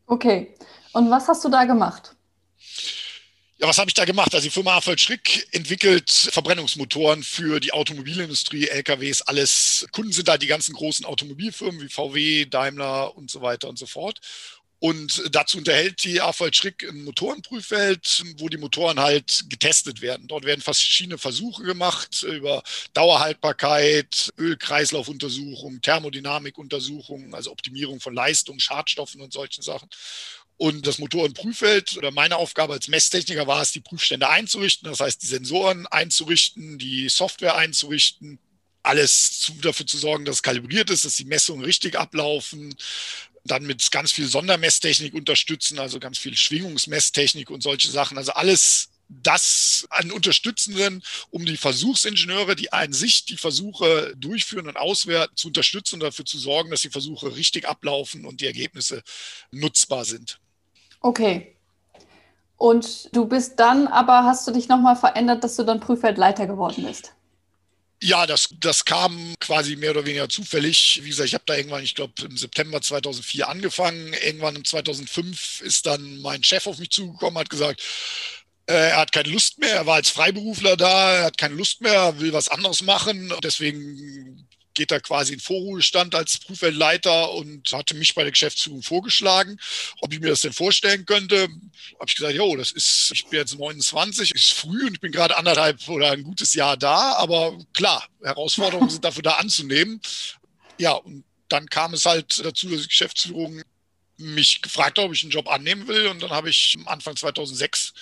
Okay. 0.06 0.54
Und 0.92 1.10
was 1.10 1.28
hast 1.28 1.44
du 1.44 1.50
da 1.50 1.64
gemacht? 1.64 2.15
Ja, 3.58 3.66
was 3.66 3.78
habe 3.78 3.88
ich 3.88 3.94
da 3.94 4.04
gemacht? 4.04 4.34
Also 4.34 4.44
die 4.44 4.50
Firma 4.50 4.76
Afeld 4.76 5.00
Schrick 5.00 5.48
entwickelt 5.52 6.10
Verbrennungsmotoren 6.10 7.22
für 7.22 7.58
die 7.58 7.72
Automobilindustrie, 7.72 8.68
LKWs, 8.68 9.22
alles. 9.22 9.86
Kunden 9.92 10.12
sind 10.12 10.28
da 10.28 10.36
die 10.36 10.46
ganzen 10.46 10.74
großen 10.74 11.06
Automobilfirmen 11.06 11.80
wie 11.80 11.88
VW, 11.88 12.44
Daimler 12.44 13.16
und 13.16 13.30
so 13.30 13.40
weiter 13.40 13.70
und 13.70 13.78
so 13.78 13.86
fort. 13.86 14.20
Und 14.78 15.22
dazu 15.34 15.56
unterhält 15.56 16.04
die 16.04 16.20
AVL 16.20 16.52
Schrick 16.52 16.86
ein 16.86 17.02
Motorenprüffeld, 17.04 18.24
wo 18.36 18.50
die 18.50 18.58
Motoren 18.58 19.00
halt 19.00 19.46
getestet 19.48 20.02
werden. 20.02 20.28
Dort 20.28 20.44
werden 20.44 20.60
verschiedene 20.60 21.16
Versuche 21.16 21.62
gemacht 21.62 22.24
über 22.24 22.62
Dauerhaltbarkeit, 22.92 24.34
Ölkreislaufuntersuchungen, 24.38 25.80
Thermodynamikuntersuchungen, 25.80 27.34
also 27.34 27.52
Optimierung 27.52 28.00
von 28.00 28.12
Leistung, 28.12 28.58
Schadstoffen 28.60 29.22
und 29.22 29.32
solchen 29.32 29.62
Sachen. 29.62 29.88
Und 30.58 30.86
das 30.86 30.98
Motorenprüffeld 30.98 31.98
oder 31.98 32.10
meine 32.10 32.36
Aufgabe 32.36 32.72
als 32.72 32.88
Messtechniker 32.88 33.46
war 33.46 33.60
es, 33.60 33.72
die 33.72 33.80
Prüfstände 33.80 34.28
einzurichten, 34.28 34.88
das 34.88 35.00
heißt 35.00 35.22
die 35.22 35.26
Sensoren 35.26 35.86
einzurichten, 35.86 36.78
die 36.78 37.10
Software 37.10 37.56
einzurichten, 37.56 38.38
alles 38.82 39.40
zu, 39.40 39.52
dafür 39.54 39.86
zu 39.86 39.98
sorgen, 39.98 40.24
dass 40.24 40.36
es 40.36 40.42
kalibriert 40.42 40.90
ist, 40.90 41.04
dass 41.04 41.16
die 41.16 41.24
Messungen 41.24 41.64
richtig 41.64 41.98
ablaufen, 41.98 42.74
dann 43.44 43.66
mit 43.66 43.90
ganz 43.90 44.12
viel 44.12 44.26
Sondermesstechnik 44.26 45.14
unterstützen, 45.14 45.78
also 45.78 46.00
ganz 46.00 46.18
viel 46.18 46.36
Schwingungsmesstechnik 46.36 47.50
und 47.50 47.62
solche 47.62 47.90
Sachen. 47.90 48.16
Also 48.16 48.32
alles 48.32 48.88
das 49.08 49.86
an 49.90 50.10
Unterstützenden, 50.10 51.02
um 51.30 51.44
die 51.44 51.56
Versuchsingenieure, 51.56 52.56
die 52.56 52.72
an 52.72 52.92
sich 52.92 53.24
die 53.24 53.36
Versuche 53.36 54.14
durchführen 54.16 54.68
und 54.68 54.76
auswerten, 54.76 55.36
zu 55.36 55.48
unterstützen 55.48 55.96
und 55.96 56.00
dafür 56.00 56.24
zu 56.24 56.38
sorgen, 56.38 56.70
dass 56.70 56.82
die 56.82 56.90
Versuche 56.90 57.36
richtig 57.36 57.68
ablaufen 57.68 58.24
und 58.24 58.40
die 58.40 58.46
Ergebnisse 58.46 59.02
nutzbar 59.50 60.04
sind. 60.04 60.40
Okay. 61.06 61.54
Und 62.56 63.14
du 63.14 63.26
bist 63.26 63.60
dann 63.60 63.86
aber, 63.86 64.24
hast 64.24 64.44
du 64.48 64.50
dich 64.50 64.66
nochmal 64.66 64.96
verändert, 64.96 65.44
dass 65.44 65.54
du 65.54 65.62
dann 65.62 65.78
Prüffeldleiter 65.78 66.48
geworden 66.48 66.84
bist? 66.84 67.12
Ja, 68.02 68.26
das, 68.26 68.48
das 68.58 68.84
kam 68.84 69.34
quasi 69.38 69.76
mehr 69.76 69.92
oder 69.92 70.04
weniger 70.04 70.28
zufällig. 70.28 71.00
Wie 71.04 71.08
gesagt, 71.10 71.28
ich 71.28 71.34
habe 71.34 71.44
da 71.46 71.54
irgendwann, 71.54 71.84
ich 71.84 71.94
glaube, 71.94 72.12
im 72.24 72.36
September 72.36 72.82
2004 72.82 73.48
angefangen. 73.48 74.14
Irgendwann 74.14 74.56
im 74.56 74.64
2005 74.64 75.60
ist 75.60 75.86
dann 75.86 76.18
mein 76.22 76.42
Chef 76.42 76.66
auf 76.66 76.78
mich 76.78 76.90
zugekommen, 76.90 77.38
hat 77.38 77.50
gesagt, 77.50 77.80
äh, 78.66 78.90
er 78.90 78.96
hat 78.96 79.12
keine 79.12 79.28
Lust 79.28 79.60
mehr, 79.60 79.76
er 79.76 79.86
war 79.86 79.94
als 79.94 80.10
Freiberufler 80.10 80.76
da, 80.76 81.14
er 81.18 81.24
hat 81.26 81.38
keine 81.38 81.54
Lust 81.54 81.82
mehr, 81.82 82.18
will 82.18 82.32
was 82.32 82.48
anderes 82.48 82.82
machen. 82.82 83.32
Deswegen 83.44 84.45
geht 84.76 84.92
er 84.92 85.00
quasi 85.00 85.32
in 85.32 85.40
Vorruhestand 85.40 86.14
als 86.14 86.38
Prüffeldleiter 86.38 87.32
und 87.32 87.72
hatte 87.72 87.94
mich 87.94 88.14
bei 88.14 88.22
der 88.22 88.30
Geschäftsführung 88.30 88.82
vorgeschlagen, 88.82 89.58
ob 90.00 90.12
ich 90.12 90.20
mir 90.20 90.28
das 90.28 90.42
denn 90.42 90.52
vorstellen 90.52 91.04
könnte. 91.04 91.48
Habe 91.98 92.06
ich 92.06 92.14
gesagt, 92.14 92.34
jo, 92.34 92.54
das 92.56 92.70
ist, 92.70 93.10
ich 93.12 93.26
bin 93.26 93.40
jetzt 93.40 93.58
29, 93.58 94.32
ist 94.34 94.52
früh 94.52 94.86
und 94.86 94.94
ich 94.94 95.00
bin 95.00 95.10
gerade 95.10 95.36
anderthalb 95.36 95.88
oder 95.88 96.12
ein 96.12 96.22
gutes 96.22 96.54
Jahr 96.54 96.76
da, 96.76 97.14
aber 97.14 97.58
klar, 97.72 98.06
Herausforderungen 98.22 98.90
sind 98.90 99.04
dafür 99.04 99.22
da 99.22 99.32
anzunehmen. 99.32 100.00
Ja, 100.78 100.92
und 100.92 101.24
dann 101.48 101.66
kam 101.66 101.94
es 101.94 102.04
halt 102.04 102.44
dazu, 102.44 102.68
dass 102.68 102.82
die 102.82 102.88
Geschäftsführung 102.88 103.62
mich 104.18 104.62
gefragt 104.62 104.98
hat, 104.98 105.04
ob 105.04 105.12
ich 105.12 105.22
einen 105.22 105.32
Job 105.32 105.48
annehmen 105.48 105.88
will. 105.88 106.08
Und 106.08 106.22
dann 106.22 106.30
habe 106.30 106.50
ich 106.50 106.76
Anfang 106.86 107.16
2006 107.16 107.92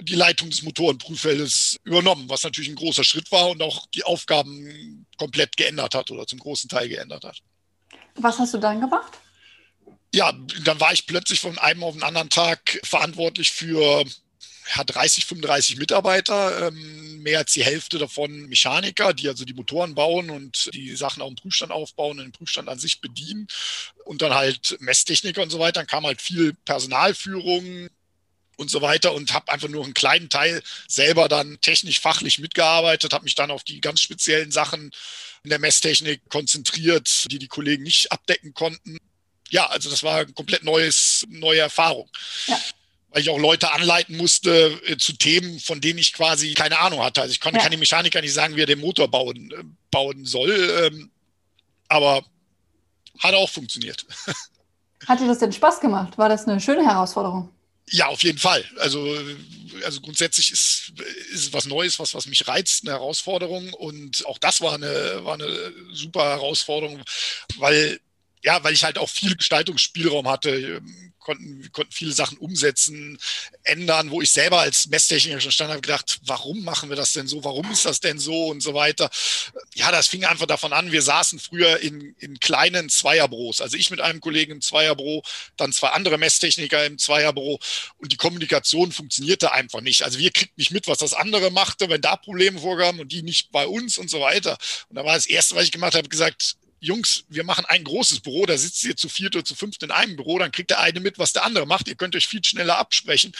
die 0.00 0.14
Leitung 0.14 0.50
des 0.50 0.62
Motorenprüffeldes 0.62 1.76
übernommen, 1.84 2.28
was 2.28 2.42
natürlich 2.42 2.68
ein 2.68 2.76
großer 2.76 3.04
Schritt 3.04 3.30
war 3.32 3.50
und 3.50 3.62
auch 3.62 3.86
die 3.94 4.04
Aufgaben 4.04 5.06
komplett 5.16 5.56
geändert 5.56 5.94
hat 5.94 6.10
oder 6.10 6.26
zum 6.26 6.38
großen 6.38 6.68
Teil 6.68 6.88
geändert 6.88 7.24
hat. 7.24 7.38
Was 8.16 8.38
hast 8.38 8.54
du 8.54 8.58
dann 8.58 8.80
gemacht? 8.80 9.12
Ja, 10.14 10.32
dann 10.64 10.80
war 10.80 10.92
ich 10.92 11.06
plötzlich 11.06 11.40
von 11.40 11.58
einem 11.58 11.82
auf 11.82 11.94
den 11.94 12.02
anderen 12.02 12.30
Tag 12.30 12.80
verantwortlich 12.84 13.52
für 13.52 14.04
ja, 14.74 14.84
30, 14.84 15.26
35 15.26 15.76
Mitarbeiter, 15.76 16.68
ähm, 16.68 17.22
mehr 17.22 17.38
als 17.38 17.52
die 17.52 17.64
Hälfte 17.64 17.98
davon 17.98 18.46
Mechaniker, 18.48 19.14
die 19.14 19.28
also 19.28 19.44
die 19.44 19.54
Motoren 19.54 19.94
bauen 19.94 20.30
und 20.30 20.70
die 20.74 20.96
Sachen 20.96 21.22
auch 21.22 21.28
im 21.28 21.36
Prüfstand 21.36 21.72
aufbauen 21.72 22.18
und 22.18 22.24
den 22.24 22.32
Prüfstand 22.32 22.68
an 22.68 22.78
sich 22.78 23.00
bedienen. 23.00 23.46
Und 24.04 24.22
dann 24.22 24.34
halt 24.34 24.76
Messtechniker 24.80 25.42
und 25.42 25.50
so 25.50 25.58
weiter. 25.58 25.80
Dann 25.80 25.86
kam 25.86 26.06
halt 26.06 26.20
viel 26.20 26.54
Personalführung, 26.64 27.88
und 28.56 28.70
so 28.70 28.82
weiter 28.82 29.12
und 29.12 29.32
habe 29.34 29.52
einfach 29.52 29.68
nur 29.68 29.84
einen 29.84 29.94
kleinen 29.94 30.28
Teil 30.28 30.62
selber 30.88 31.28
dann 31.28 31.60
technisch 31.60 32.00
fachlich 32.00 32.38
mitgearbeitet, 32.38 33.12
habe 33.12 33.24
mich 33.24 33.34
dann 33.34 33.50
auf 33.50 33.64
die 33.64 33.80
ganz 33.80 34.00
speziellen 34.00 34.50
Sachen 34.50 34.90
in 35.44 35.50
der 35.50 35.58
Messtechnik 35.58 36.22
konzentriert, 36.28 37.26
die 37.30 37.38
die 37.38 37.48
Kollegen 37.48 37.82
nicht 37.82 38.10
abdecken 38.10 38.54
konnten. 38.54 38.98
Ja, 39.50 39.66
also 39.66 39.90
das 39.90 40.02
war 40.02 40.20
eine 40.20 40.32
komplett 40.32 40.64
neues, 40.64 41.24
neue 41.28 41.60
Erfahrung. 41.60 42.10
Ja. 42.46 42.60
Weil 43.10 43.22
ich 43.22 43.30
auch 43.30 43.38
Leute 43.38 43.72
anleiten 43.72 44.16
musste 44.16 44.80
äh, 44.86 44.96
zu 44.96 45.14
Themen, 45.14 45.58
von 45.60 45.80
denen 45.80 45.98
ich 45.98 46.12
quasi 46.12 46.54
keine 46.54 46.78
Ahnung 46.78 47.02
hatte. 47.02 47.22
Also 47.22 47.32
ich 47.32 47.40
konnte 47.40 47.58
ja. 47.58 47.62
keine 47.62 47.76
Mechaniker 47.76 48.20
nicht 48.20 48.34
sagen, 48.34 48.56
wie 48.56 48.62
er 48.62 48.66
den 48.66 48.80
Motor 48.80 49.08
bauen, 49.08 49.50
äh, 49.52 49.64
bauen 49.90 50.24
soll. 50.24 50.90
Ähm, 50.92 51.10
aber 51.88 52.24
hat 53.18 53.34
auch 53.34 53.50
funktioniert. 53.50 54.04
Hat 55.06 55.20
dir 55.20 55.26
das 55.28 55.38
denn 55.38 55.52
Spaß 55.52 55.80
gemacht? 55.80 56.18
War 56.18 56.28
das 56.28 56.48
eine 56.48 56.60
schöne 56.60 56.84
Herausforderung? 56.84 57.50
Ja, 57.90 58.08
auf 58.08 58.22
jeden 58.24 58.38
Fall. 58.38 58.64
Also, 58.80 59.16
also 59.84 60.00
grundsätzlich 60.00 60.50
ist, 60.50 60.92
ist 61.32 61.52
was 61.52 61.66
Neues, 61.66 62.00
was, 62.00 62.14
was 62.14 62.26
mich 62.26 62.48
reizt, 62.48 62.82
eine 62.82 62.92
Herausforderung. 62.92 63.72
Und 63.74 64.26
auch 64.26 64.38
das 64.38 64.60
war 64.60 64.74
eine, 64.74 65.24
war 65.24 65.34
eine 65.34 65.72
super 65.92 66.24
Herausforderung, 66.24 67.00
weil, 67.58 68.00
ja, 68.46 68.62
weil 68.64 68.72
ich 68.72 68.84
halt 68.84 68.96
auch 68.96 69.10
viel 69.10 69.36
Gestaltungsspielraum 69.36 70.28
hatte 70.28 70.80
konnten, 71.26 71.60
wir 71.60 71.70
konnten 71.70 71.90
viele 71.90 72.12
Sachen 72.12 72.38
umsetzen, 72.38 73.18
ändern, 73.64 74.12
wo 74.12 74.22
ich 74.22 74.30
selber 74.30 74.60
als 74.60 74.86
Messtechniker 74.86 75.40
schon 75.40 75.50
stand 75.50 75.70
habe 75.70 75.80
gedacht, 75.80 76.20
warum 76.22 76.62
machen 76.62 76.88
wir 76.88 76.94
das 76.94 77.12
denn 77.14 77.26
so? 77.26 77.42
Warum 77.42 77.68
ist 77.72 77.84
das 77.84 77.98
denn 77.98 78.20
so 78.20 78.46
und 78.46 78.62
so 78.62 78.74
weiter? 78.74 79.10
Ja, 79.74 79.90
das 79.90 80.06
fing 80.06 80.24
einfach 80.24 80.46
davon 80.46 80.72
an, 80.72 80.92
wir 80.92 81.02
saßen 81.02 81.40
früher 81.40 81.80
in, 81.80 82.14
in 82.20 82.38
kleinen 82.38 82.88
Zweierbüros. 82.88 83.60
Also 83.60 83.76
ich 83.76 83.90
mit 83.90 84.00
einem 84.00 84.20
Kollegen 84.20 84.52
im 84.52 84.60
Zweierbüro, 84.60 85.24
dann 85.56 85.72
zwei 85.72 85.88
andere 85.88 86.16
Messtechniker 86.16 86.86
im 86.86 86.96
Zweierbüro 86.96 87.58
und 87.98 88.12
die 88.12 88.16
Kommunikation 88.16 88.92
funktionierte 88.92 89.50
einfach 89.52 89.80
nicht. 89.80 90.04
Also 90.04 90.20
wir 90.20 90.30
kriegten 90.30 90.54
nicht 90.56 90.70
mit, 90.70 90.86
was 90.86 90.98
das 90.98 91.12
andere 91.12 91.50
machte, 91.50 91.88
wenn 91.88 92.02
da 92.02 92.14
Probleme 92.14 92.60
vorgaben 92.60 93.00
und 93.00 93.10
die 93.10 93.22
nicht 93.22 93.50
bei 93.50 93.66
uns 93.66 93.98
und 93.98 94.08
so 94.08 94.20
weiter. 94.20 94.56
Und 94.90 94.94
da 94.94 95.04
war 95.04 95.14
das 95.14 95.26
Erste, 95.26 95.56
was 95.56 95.64
ich 95.64 95.72
gemacht 95.72 95.96
habe, 95.96 96.08
gesagt, 96.08 96.56
Jungs, 96.80 97.24
wir 97.28 97.44
machen 97.44 97.64
ein 97.66 97.84
großes 97.84 98.20
Büro, 98.20 98.46
da 98.46 98.56
sitzt 98.56 98.84
ihr 98.84 98.96
zu 98.96 99.08
viert 99.08 99.34
oder 99.34 99.44
zu 99.44 99.54
fünft 99.54 99.82
in 99.82 99.90
einem 99.90 100.16
Büro, 100.16 100.38
dann 100.38 100.52
kriegt 100.52 100.70
der 100.70 100.80
eine 100.80 101.00
mit, 101.00 101.18
was 101.18 101.32
der 101.32 101.44
andere 101.44 101.66
macht. 101.66 101.88
Ihr 101.88 101.94
könnt 101.94 102.14
euch 102.14 102.26
viel 102.26 102.44
schneller 102.44 102.78
absprechen. 102.78 103.32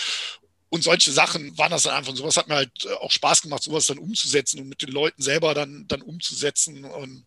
Und 0.69 0.83
solche 0.83 1.13
Sachen 1.13 1.57
waren 1.57 1.71
das 1.71 1.85
dann 1.85 1.95
einfach. 1.95 2.17
Sowas 2.17 2.37
hat 2.37 2.49
mir 2.49 2.57
halt 2.57 2.85
äh, 2.85 2.93
auch 2.95 3.13
Spaß 3.13 3.43
gemacht, 3.43 3.63
sowas 3.63 3.87
dann 3.87 3.99
umzusetzen 3.99 4.61
und 4.61 4.69
mit 4.69 4.83
den 4.83 4.91
Leuten 4.91 5.23
selber 5.23 5.55
dann, 5.55 5.87
dann 5.87 6.03
umzusetzen. 6.03 6.85
Und 6.85 7.25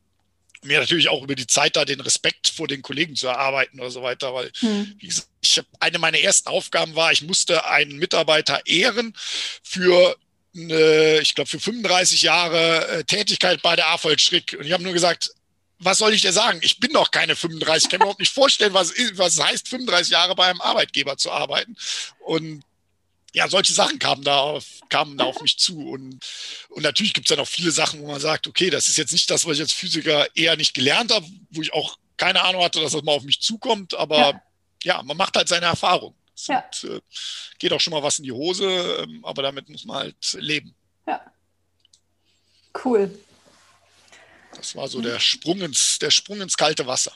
mir 0.64 0.80
natürlich 0.80 1.10
auch 1.10 1.24
über 1.24 1.36
die 1.36 1.48
Zeit 1.48 1.76
da 1.76 1.86
den 1.86 2.02
Respekt 2.02 2.50
vor 2.50 2.68
den 2.68 2.82
Kollegen 2.82 3.16
zu 3.16 3.28
erarbeiten 3.28 3.80
oder 3.80 3.92
so 3.92 4.02
weiter, 4.02 4.34
weil 4.34 4.52
hm. 4.60 4.94
wie 4.98 5.08
gesagt, 5.08 5.30
ich 5.42 5.58
hab, 5.58 5.66
eine 5.80 6.00
meiner 6.00 6.20
ersten 6.20 6.50
Aufgaben 6.50 6.96
war, 6.96 7.12
ich 7.12 7.22
musste 7.22 7.66
einen 7.66 7.98
Mitarbeiter 7.98 8.66
ehren 8.66 9.16
für 9.64 10.18
eine, 10.56 11.20
ich 11.22 11.36
glaube 11.36 11.50
für 11.50 11.60
35 11.60 12.24
Jahre 12.24 12.88
äh, 12.88 13.04
Tätigkeit 13.06 13.62
bei 13.62 13.76
der 13.76 13.90
AVL 13.90 14.20
Schrick 14.20 14.56
und 14.60 14.66
ich 14.66 14.74
habe 14.74 14.84
nur 14.84 14.94
gesagt, 14.94 15.32
was 15.80 15.98
soll 15.98 16.14
ich 16.14 16.22
dir 16.22 16.34
sagen? 16.34 16.60
Ich 16.62 16.80
bin 16.80 16.92
doch 16.92 17.10
keine 17.10 17.36
35. 17.36 17.86
Ich 17.86 17.90
kann 17.90 18.00
mir 18.00 18.04
überhaupt 18.04 18.20
nicht 18.20 18.34
vorstellen, 18.34 18.74
was, 18.74 18.94
was 19.14 19.36
es 19.36 19.44
heißt, 19.44 19.68
35 19.70 20.12
Jahre 20.12 20.36
bei 20.36 20.48
einem 20.48 20.62
Arbeitgeber 20.62 21.18
zu 21.18 21.32
arbeiten. 21.32 21.76
Und 22.20 22.64
ja, 23.34 23.48
solche 23.48 23.74
Sachen 23.74 24.00
kamen 24.00 24.24
da 24.24 24.40
auf, 24.40 24.66
kamen 24.90 25.18
da 25.18 25.26
auf 25.26 25.42
mich 25.42 25.58
zu. 25.58 25.90
Und, 25.90 26.20
und 26.70 26.84
natürlich 26.84 27.14
gibt 27.14 27.30
es 27.30 27.36
dann 27.36 27.44
auch 27.44 27.48
viele 27.48 27.72
Sachen, 27.72 28.02
wo 28.02 28.08
man 28.08 28.20
sagt, 28.20 28.48
okay, 28.48 28.70
das 28.70 28.88
ist 28.88 28.98
jetzt 28.98 29.14
nicht 29.14 29.30
das, 29.30 29.46
was 29.46 29.56
ich 29.56 29.62
als 29.62 29.74
Physiker 29.74 30.28
eher 30.36 30.58
nicht 30.58 30.74
gelernt 30.74 31.14
habe, 31.14 31.26
wo 31.52 31.62
ich 31.62 31.74
auch 31.74 31.98
keine 32.18 32.44
Ahnung 32.44 32.64
hatte, 32.64 32.82
dass 32.82 32.92
das 32.92 33.04
mal 33.04 33.14
auf 33.14 33.24
mich 33.24 33.40
zukommt. 33.40 33.94
Aber 33.94 34.18
ja, 34.18 34.42
ja 34.84 35.04
man 35.04 35.16
macht 35.16 35.36
halt 35.36 35.48
seine 35.48 35.68
Erfahrung. 35.68 36.16
Es 36.36 36.48
ja. 36.48 36.64
Und, 36.84 36.90
äh, 36.90 37.02
geht 37.58 37.72
auch 37.72 37.80
schon 37.80 37.92
mal 37.92 38.04
was 38.04 38.20
in 38.20 38.26
die 38.26 38.32
Hose, 38.32 38.66
ähm, 39.04 39.24
aber 39.24 39.44
damit 39.44 39.70
muss 39.70 39.86
man 39.86 39.98
halt 39.98 40.38
leben. 40.40 40.76
Ja. 41.08 41.22
Cool. 42.84 43.18
Das 44.56 44.76
war 44.76 44.88
so 44.88 45.02
der 45.02 45.20
Sprung 45.20 45.62
ins, 45.62 46.00
der 46.00 46.12
Sprung 46.12 46.42
ins 46.42 46.58
kalte 46.58 46.88
Wasser. 46.88 47.14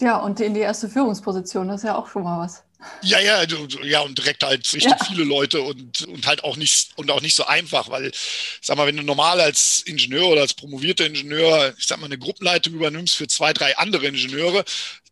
Ja, 0.00 0.18
und 0.18 0.40
in 0.40 0.54
die 0.54 0.60
erste 0.60 0.88
Führungsposition, 0.88 1.68
das 1.68 1.80
ist 1.80 1.86
ja 1.86 1.96
auch 1.96 2.08
schon 2.08 2.22
mal 2.22 2.38
was. 2.38 2.62
Ja, 3.02 3.20
ja, 3.20 3.42
ja, 3.82 4.00
und 4.00 4.16
direkt 4.16 4.42
halt 4.42 4.60
richtig 4.72 4.90
ja. 4.90 5.04
viele 5.04 5.24
Leute 5.24 5.60
und, 5.60 6.02
und 6.06 6.26
halt 6.26 6.44
auch 6.44 6.56
nicht 6.56 6.90
und 6.96 7.10
auch 7.10 7.20
nicht 7.20 7.34
so 7.34 7.44
einfach, 7.44 7.90
weil, 7.90 8.10
sag 8.62 8.78
mal, 8.78 8.86
wenn 8.86 8.96
du 8.96 9.02
normal 9.02 9.38
als 9.38 9.82
Ingenieur 9.82 10.26
oder 10.28 10.40
als 10.40 10.54
promovierter 10.54 11.04
Ingenieur, 11.04 11.74
ich 11.76 11.86
sag 11.86 11.98
mal, 11.98 12.06
eine 12.06 12.16
Gruppenleitung 12.16 12.72
übernimmst 12.72 13.16
für 13.16 13.28
zwei, 13.28 13.52
drei 13.52 13.76
andere 13.76 14.06
Ingenieure, 14.06 14.64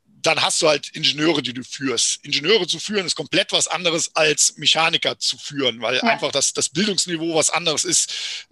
dann 0.07 0.41
hast 0.41 0.63
du 0.63 0.69
halt 0.69 0.89
Ingenieure, 0.91 1.43
die 1.43 1.53
du 1.53 1.63
führst. 1.63 2.25
Ingenieure 2.25 2.67
zu 2.67 2.79
führen 2.79 3.07
ist 3.07 3.15
komplett 3.15 3.53
was 3.53 3.69
anderes 3.69 4.15
als 4.17 4.57
Mechaniker 4.57 5.19
zu 5.19 5.37
führen, 5.37 5.83
weil 5.83 5.97
ja. 5.97 6.03
einfach 6.05 6.33
das, 6.33 6.55
das 6.55 6.71
Bildungsniveau 6.71 7.35
was 7.35 7.51
anderes 7.51 7.85
ist 7.85 8.47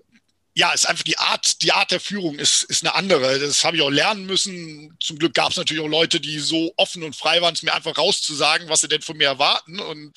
ja, 0.57 0.73
ist 0.73 0.89
einfach 0.89 1.05
die 1.05 1.19
Art, 1.19 1.61
die 1.61 1.73
Art 1.73 1.91
der 1.91 2.01
Führung 2.01 2.39
ist, 2.39 2.63
ist 2.63 2.83
eine 2.83 2.95
andere. 2.95 3.39
Das 3.39 3.63
habe 3.63 3.77
ich 3.77 3.83
auch 3.83 3.91
lernen 3.91 4.25
müssen. 4.25 4.97
Zum 5.01 5.19
Glück 5.19 5.35
gab 5.35 5.51
es 5.51 5.59
natürlich 5.59 5.83
auch 5.83 5.89
Leute, 5.89 6.19
die 6.19 6.39
so 6.39 6.73
offen 6.79 7.03
und 7.03 7.15
frei 7.15 7.43
waren, 7.43 7.53
es 7.53 7.63
mir 7.63 7.75
einfach 7.75 7.99
rauszusagen, 7.99 8.67
was 8.71 8.81
sie 8.81 8.89
denn 8.89 9.03
von 9.03 9.19
mir 9.19 9.27
erwarten 9.27 9.79
und 9.79 10.15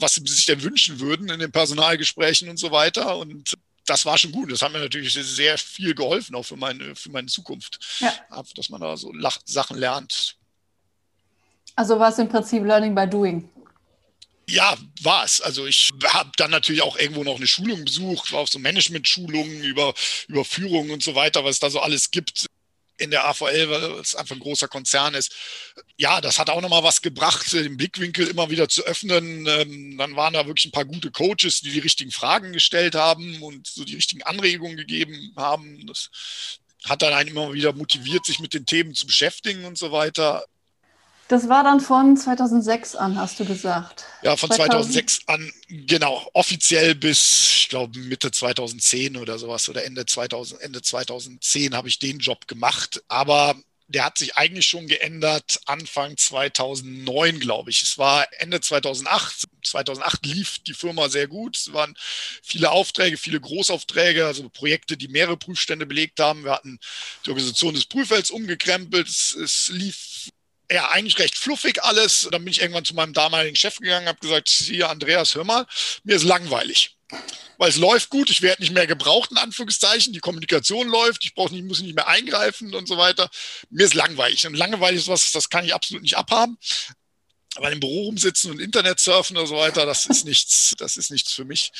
was 0.00 0.14
sie 0.14 0.22
sich 0.26 0.44
denn 0.44 0.60
wünschen 0.64 0.98
würden 0.98 1.28
in 1.28 1.38
den 1.38 1.52
Personalgesprächen 1.52 2.48
und 2.48 2.56
so 2.56 2.72
weiter. 2.72 3.16
Und 3.16 3.54
das 3.86 4.04
war 4.04 4.18
schon 4.18 4.32
gut. 4.32 4.50
Das 4.50 4.60
hat 4.60 4.72
mir 4.72 4.80
natürlich 4.80 5.14
sehr 5.14 5.56
viel 5.56 5.94
geholfen, 5.94 6.34
auch 6.34 6.42
für 6.42 6.56
meine, 6.56 6.96
für 6.96 7.10
meine 7.10 7.28
Zukunft. 7.28 7.78
Ja. 8.00 8.12
Dass 8.56 8.68
man 8.68 8.80
da 8.80 8.96
so 8.96 9.12
Sachen 9.44 9.78
lernt. 9.78 10.34
Also 11.76 11.96
war 11.96 12.10
es 12.10 12.18
im 12.18 12.28
Prinzip 12.28 12.64
Learning 12.64 12.92
by 12.92 13.06
Doing. 13.06 13.48
Ja, 14.48 14.76
war 15.02 15.24
es. 15.24 15.40
Also 15.40 15.66
ich 15.66 15.90
habe 16.04 16.30
dann 16.36 16.52
natürlich 16.52 16.82
auch 16.82 16.96
irgendwo 16.96 17.24
noch 17.24 17.36
eine 17.36 17.48
Schulung 17.48 17.84
besucht, 17.84 18.32
war 18.32 18.40
auf 18.40 18.48
so 18.48 18.60
Management-Schulungen 18.60 19.64
über, 19.64 19.92
über 20.28 20.44
Führung 20.44 20.90
und 20.90 21.02
so 21.02 21.14
weiter, 21.16 21.44
was 21.44 21.58
da 21.58 21.68
so 21.68 21.80
alles 21.80 22.10
gibt 22.12 22.46
in 22.98 23.10
der 23.10 23.26
AVL, 23.26 23.68
weil 23.68 23.82
es 24.00 24.14
einfach 24.14 24.36
ein 24.36 24.40
großer 24.40 24.68
Konzern 24.68 25.14
ist. 25.14 25.34
Ja, 25.96 26.20
das 26.20 26.38
hat 26.38 26.48
auch 26.48 26.60
nochmal 26.60 26.82
was 26.82 27.02
gebracht, 27.02 27.52
den 27.52 27.76
Blickwinkel 27.76 28.28
immer 28.28 28.48
wieder 28.50 28.68
zu 28.68 28.84
öffnen. 28.84 29.46
Ähm, 29.46 29.98
dann 29.98 30.16
waren 30.16 30.34
da 30.34 30.46
wirklich 30.46 30.66
ein 30.66 30.72
paar 30.72 30.84
gute 30.84 31.10
Coaches, 31.10 31.60
die 31.60 31.70
die 31.72 31.80
richtigen 31.80 32.10
Fragen 32.10 32.52
gestellt 32.52 32.94
haben 32.94 33.42
und 33.42 33.66
so 33.66 33.84
die 33.84 33.96
richtigen 33.96 34.22
Anregungen 34.22 34.76
gegeben 34.76 35.32
haben. 35.36 35.86
Das 35.86 36.10
hat 36.84 37.02
dann 37.02 37.12
einen 37.12 37.30
immer 37.30 37.52
wieder 37.52 37.72
motiviert, 37.72 38.24
sich 38.24 38.38
mit 38.38 38.54
den 38.54 38.64
Themen 38.64 38.94
zu 38.94 39.06
beschäftigen 39.06 39.64
und 39.64 39.76
so 39.76 39.92
weiter. 39.92 40.44
Das 41.28 41.48
war 41.48 41.64
dann 41.64 41.80
von 41.80 42.16
2006 42.16 42.94
an, 42.94 43.18
hast 43.18 43.40
du 43.40 43.44
gesagt. 43.44 44.04
Ja, 44.22 44.36
von 44.36 44.50
2006 44.50 45.20
an, 45.26 45.52
genau, 45.68 46.28
offiziell 46.34 46.94
bis, 46.94 47.50
ich 47.52 47.68
glaube, 47.68 47.98
Mitte 47.98 48.30
2010 48.30 49.16
oder 49.16 49.38
sowas 49.38 49.68
oder 49.68 49.84
Ende 49.84 50.06
2000, 50.06 50.60
Ende 50.60 50.82
2010 50.82 51.74
habe 51.74 51.88
ich 51.88 51.98
den 51.98 52.20
Job 52.20 52.46
gemacht. 52.46 53.02
Aber 53.08 53.56
der 53.88 54.04
hat 54.04 54.18
sich 54.18 54.36
eigentlich 54.36 54.66
schon 54.66 54.88
geändert 54.88 55.60
Anfang 55.66 56.16
2009, 56.16 57.38
glaube 57.38 57.70
ich. 57.70 57.82
Es 57.82 57.98
war 57.98 58.26
Ende 58.38 58.60
2008. 58.60 59.44
2008 59.64 60.26
lief 60.26 60.58
die 60.60 60.74
Firma 60.74 61.08
sehr 61.08 61.28
gut. 61.28 61.56
Es 61.56 61.72
waren 61.72 61.96
viele 62.42 62.70
Aufträge, 62.70 63.16
viele 63.16 63.40
Großaufträge, 63.40 64.26
also 64.26 64.48
Projekte, 64.48 64.96
die 64.96 65.08
mehrere 65.08 65.36
Prüfstände 65.36 65.86
belegt 65.86 66.18
haben. 66.18 66.44
Wir 66.44 66.52
hatten 66.52 66.80
die 67.24 67.30
Organisation 67.30 67.74
des 67.74 67.86
Prüffelds 67.86 68.30
umgekrempelt. 68.30 69.08
Es, 69.08 69.32
es 69.34 69.68
lief 69.68 70.15
ja, 70.70 70.90
eigentlich 70.90 71.18
recht 71.18 71.36
fluffig 71.36 71.82
alles. 71.82 72.28
Dann 72.30 72.44
bin 72.44 72.52
ich 72.52 72.60
irgendwann 72.60 72.84
zu 72.84 72.94
meinem 72.94 73.12
damaligen 73.12 73.56
Chef 73.56 73.76
gegangen, 73.78 74.08
habe 74.08 74.18
gesagt, 74.18 74.48
hier 74.48 74.88
Andreas, 74.90 75.34
hör 75.34 75.44
mal, 75.44 75.66
mir 76.04 76.16
ist 76.16 76.24
langweilig. 76.24 76.96
weil 77.58 77.70
es 77.70 77.76
läuft 77.76 78.10
gut, 78.10 78.30
ich 78.30 78.42
werde 78.42 78.62
nicht 78.62 78.72
mehr 78.72 78.86
gebraucht, 78.86 79.30
in 79.30 79.38
Anführungszeichen, 79.38 80.12
die 80.12 80.18
Kommunikation 80.18 80.88
läuft, 80.88 81.24
ich 81.24 81.34
brauche 81.34 81.54
nicht, 81.54 81.64
muss 81.64 81.80
nicht 81.80 81.94
mehr 81.94 82.08
eingreifen 82.08 82.74
und 82.74 82.86
so 82.86 82.98
weiter. 82.98 83.30
Mir 83.70 83.86
ist 83.86 83.94
langweilig. 83.94 84.46
Und 84.46 84.54
langweilig 84.54 85.02
ist 85.02 85.08
was, 85.08 85.32
das 85.32 85.48
kann 85.48 85.64
ich 85.64 85.74
absolut 85.74 86.02
nicht 86.02 86.16
abhaben. 86.16 86.58
Aber 87.54 87.72
im 87.72 87.80
Büro 87.80 88.04
rumsitzen 88.04 88.50
und 88.50 88.60
Internet 88.60 89.00
surfen 89.00 89.36
oder 89.36 89.46
so 89.46 89.56
weiter, 89.56 89.86
das 89.86 90.06
ist 90.06 90.24
nichts, 90.26 90.74
das 90.78 90.96
ist 90.96 91.10
nichts 91.10 91.32
für 91.32 91.44
mich. 91.44 91.72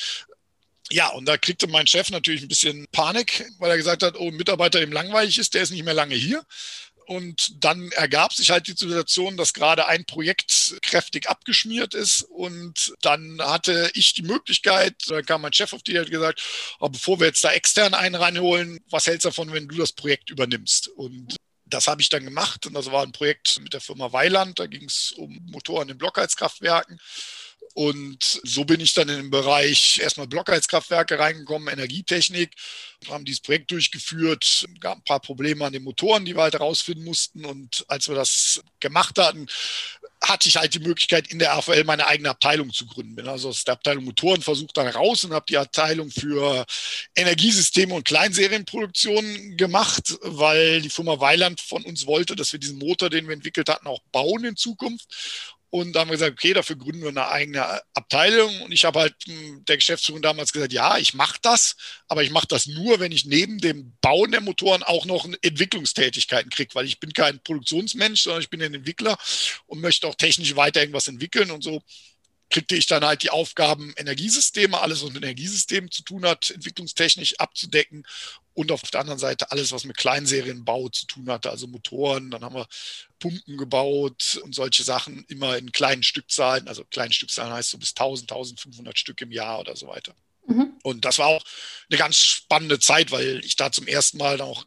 Ja, 0.90 1.08
und 1.08 1.26
da 1.26 1.36
kriegte 1.36 1.66
mein 1.66 1.86
Chef 1.86 2.10
natürlich 2.10 2.42
ein 2.42 2.48
bisschen 2.48 2.86
Panik, 2.92 3.44
weil 3.58 3.70
er 3.70 3.76
gesagt 3.76 4.02
hat, 4.02 4.16
oh, 4.16 4.28
ein 4.28 4.36
Mitarbeiter, 4.36 4.78
dem 4.78 4.92
langweilig 4.92 5.38
ist, 5.38 5.54
der 5.54 5.62
ist 5.62 5.70
nicht 5.70 5.84
mehr 5.84 5.94
lange 5.94 6.14
hier. 6.14 6.46
Und 7.06 7.64
dann 7.64 7.92
ergab 7.92 8.32
sich 8.32 8.50
halt 8.50 8.66
die 8.66 8.72
Situation, 8.72 9.36
dass 9.36 9.54
gerade 9.54 9.86
ein 9.86 10.04
Projekt 10.06 10.76
kräftig 10.82 11.28
abgeschmiert 11.28 11.94
ist. 11.94 12.22
Und 12.22 12.94
dann 13.00 13.40
hatte 13.40 13.90
ich 13.94 14.12
die 14.14 14.22
Möglichkeit, 14.22 14.94
da 15.06 15.22
kam 15.22 15.42
mein 15.42 15.52
Chef 15.52 15.72
auf 15.72 15.84
die, 15.84 15.98
hat 15.98 16.10
gesagt, 16.10 16.42
oh, 16.80 16.88
bevor 16.88 17.20
wir 17.20 17.28
jetzt 17.28 17.44
da 17.44 17.52
extern 17.52 17.94
einen 17.94 18.16
reinholen, 18.16 18.80
was 18.90 19.06
hältst 19.06 19.24
du 19.24 19.28
davon, 19.28 19.52
wenn 19.52 19.68
du 19.68 19.76
das 19.76 19.92
Projekt 19.92 20.30
übernimmst? 20.30 20.88
Und 20.88 21.36
das 21.64 21.86
habe 21.86 22.02
ich 22.02 22.08
dann 22.08 22.24
gemacht. 22.24 22.66
Und 22.66 22.74
das 22.74 22.90
war 22.90 23.04
ein 23.04 23.12
Projekt 23.12 23.60
mit 23.60 23.72
der 23.72 23.80
Firma 23.80 24.12
Weiland. 24.12 24.58
Da 24.58 24.66
ging 24.66 24.86
es 24.86 25.12
um 25.12 25.38
Motoren 25.46 25.88
in 25.88 25.98
Blockheizkraftwerken. 25.98 26.98
Und 27.76 28.40
so 28.42 28.64
bin 28.64 28.80
ich 28.80 28.94
dann 28.94 29.10
in 29.10 29.16
den 29.16 29.30
Bereich 29.30 30.00
erstmal 30.02 30.26
Blockheizkraftwerke 30.26 31.18
reingekommen, 31.18 31.68
Energietechnik, 31.68 32.54
haben 33.10 33.26
dieses 33.26 33.42
Projekt 33.42 33.70
durchgeführt, 33.70 34.66
gab 34.80 34.96
ein 34.96 35.04
paar 35.04 35.20
Probleme 35.20 35.62
an 35.62 35.74
den 35.74 35.82
Motoren, 35.82 36.24
die 36.24 36.34
wir 36.34 36.44
halt 36.44 36.54
herausfinden 36.54 37.04
mussten. 37.04 37.44
Und 37.44 37.84
als 37.88 38.08
wir 38.08 38.14
das 38.14 38.62
gemacht 38.80 39.18
hatten, 39.18 39.46
hatte 40.22 40.48
ich 40.48 40.56
halt 40.56 40.72
die 40.72 40.78
Möglichkeit, 40.78 41.28
in 41.28 41.38
der 41.38 41.54
AVL 41.54 41.84
meine 41.84 42.06
eigene 42.06 42.30
Abteilung 42.30 42.72
zu 42.72 42.86
gründen. 42.86 43.14
Bin 43.14 43.28
also 43.28 43.50
aus 43.50 43.64
der 43.64 43.74
Abteilung 43.74 44.04
Motoren 44.04 44.40
versucht 44.40 44.74
dann 44.78 44.88
raus 44.88 45.24
und 45.24 45.34
habe 45.34 45.44
die 45.46 45.58
Abteilung 45.58 46.10
für 46.10 46.64
Energiesysteme 47.14 47.92
und 47.92 48.06
Kleinserienproduktion 48.06 49.58
gemacht, 49.58 50.16
weil 50.22 50.80
die 50.80 50.88
Firma 50.88 51.20
Weiland 51.20 51.60
von 51.60 51.84
uns 51.84 52.06
wollte, 52.06 52.34
dass 52.34 52.52
wir 52.52 52.58
diesen 52.58 52.78
Motor, 52.78 53.10
den 53.10 53.26
wir 53.26 53.34
entwickelt 53.34 53.68
hatten, 53.68 53.86
auch 53.86 54.00
bauen 54.12 54.44
in 54.44 54.56
Zukunft. 54.56 55.54
Und 55.76 55.92
da 55.92 56.00
haben 56.00 56.08
wir 56.08 56.14
gesagt, 56.16 56.32
okay, 56.32 56.54
dafür 56.54 56.76
gründen 56.76 57.02
wir 57.02 57.10
eine 57.10 57.28
eigene 57.28 57.82
Abteilung. 57.92 58.62
Und 58.62 58.72
ich 58.72 58.86
habe 58.86 59.00
halt 59.00 59.14
hm, 59.26 59.62
der 59.66 59.76
Geschäftsführung 59.76 60.22
damals 60.22 60.54
gesagt, 60.54 60.72
ja, 60.72 60.96
ich 60.96 61.12
mache 61.12 61.36
das, 61.42 61.76
aber 62.08 62.22
ich 62.22 62.30
mache 62.30 62.46
das 62.46 62.66
nur, 62.66 62.98
wenn 62.98 63.12
ich 63.12 63.26
neben 63.26 63.58
dem 63.58 63.92
Bauen 64.00 64.30
der 64.30 64.40
Motoren 64.40 64.82
auch 64.82 65.04
noch 65.04 65.28
Entwicklungstätigkeiten 65.42 66.50
kriege, 66.50 66.74
weil 66.74 66.86
ich 66.86 66.98
bin 66.98 67.12
kein 67.12 67.42
Produktionsmensch, 67.42 68.22
sondern 68.22 68.40
ich 68.40 68.48
bin 68.48 68.62
ein 68.62 68.72
Entwickler 68.72 69.18
und 69.66 69.82
möchte 69.82 70.06
auch 70.06 70.14
technisch 70.14 70.56
weiter 70.56 70.80
irgendwas 70.80 71.08
entwickeln. 71.08 71.50
Und 71.50 71.62
so 71.62 71.82
kriegte 72.48 72.74
ich 72.74 72.86
dann 72.86 73.04
halt 73.04 73.22
die 73.22 73.28
Aufgaben, 73.28 73.92
Energiesysteme, 73.98 74.80
alles, 74.80 75.02
was 75.02 75.12
mit 75.12 75.24
Energiesystemen 75.24 75.90
zu 75.90 76.04
tun 76.04 76.24
hat, 76.24 76.52
entwicklungstechnisch 76.52 77.38
abzudecken 77.38 78.06
und 78.56 78.72
auf 78.72 78.80
der 78.80 79.00
anderen 79.00 79.18
Seite 79.18 79.52
alles, 79.52 79.70
was 79.70 79.84
mit 79.84 79.98
Kleinserienbau 79.98 80.88
zu 80.88 81.06
tun 81.06 81.28
hatte, 81.28 81.50
also 81.50 81.66
Motoren. 81.66 82.30
Dann 82.30 82.42
haben 82.42 82.54
wir 82.54 82.66
Pumpen 83.18 83.58
gebaut 83.58 84.40
und 84.42 84.54
solche 84.54 84.82
Sachen 84.82 85.24
immer 85.28 85.58
in 85.58 85.72
kleinen 85.72 86.02
Stückzahlen. 86.02 86.66
Also 86.66 86.82
kleinen 86.84 87.12
Stückzahlen 87.12 87.52
heißt 87.52 87.68
so 87.68 87.78
bis 87.78 87.90
1000, 87.90 88.32
1500 88.32 88.98
Stück 88.98 89.20
im 89.20 89.30
Jahr 89.30 89.60
oder 89.60 89.76
so 89.76 89.88
weiter. 89.88 90.14
Mhm. 90.46 90.72
Und 90.82 91.04
das 91.04 91.18
war 91.18 91.26
auch 91.26 91.44
eine 91.90 91.98
ganz 91.98 92.16
spannende 92.16 92.78
Zeit, 92.78 93.10
weil 93.10 93.44
ich 93.44 93.56
da 93.56 93.70
zum 93.70 93.86
ersten 93.86 94.16
Mal 94.16 94.38
dann 94.38 94.48
auch 94.48 94.64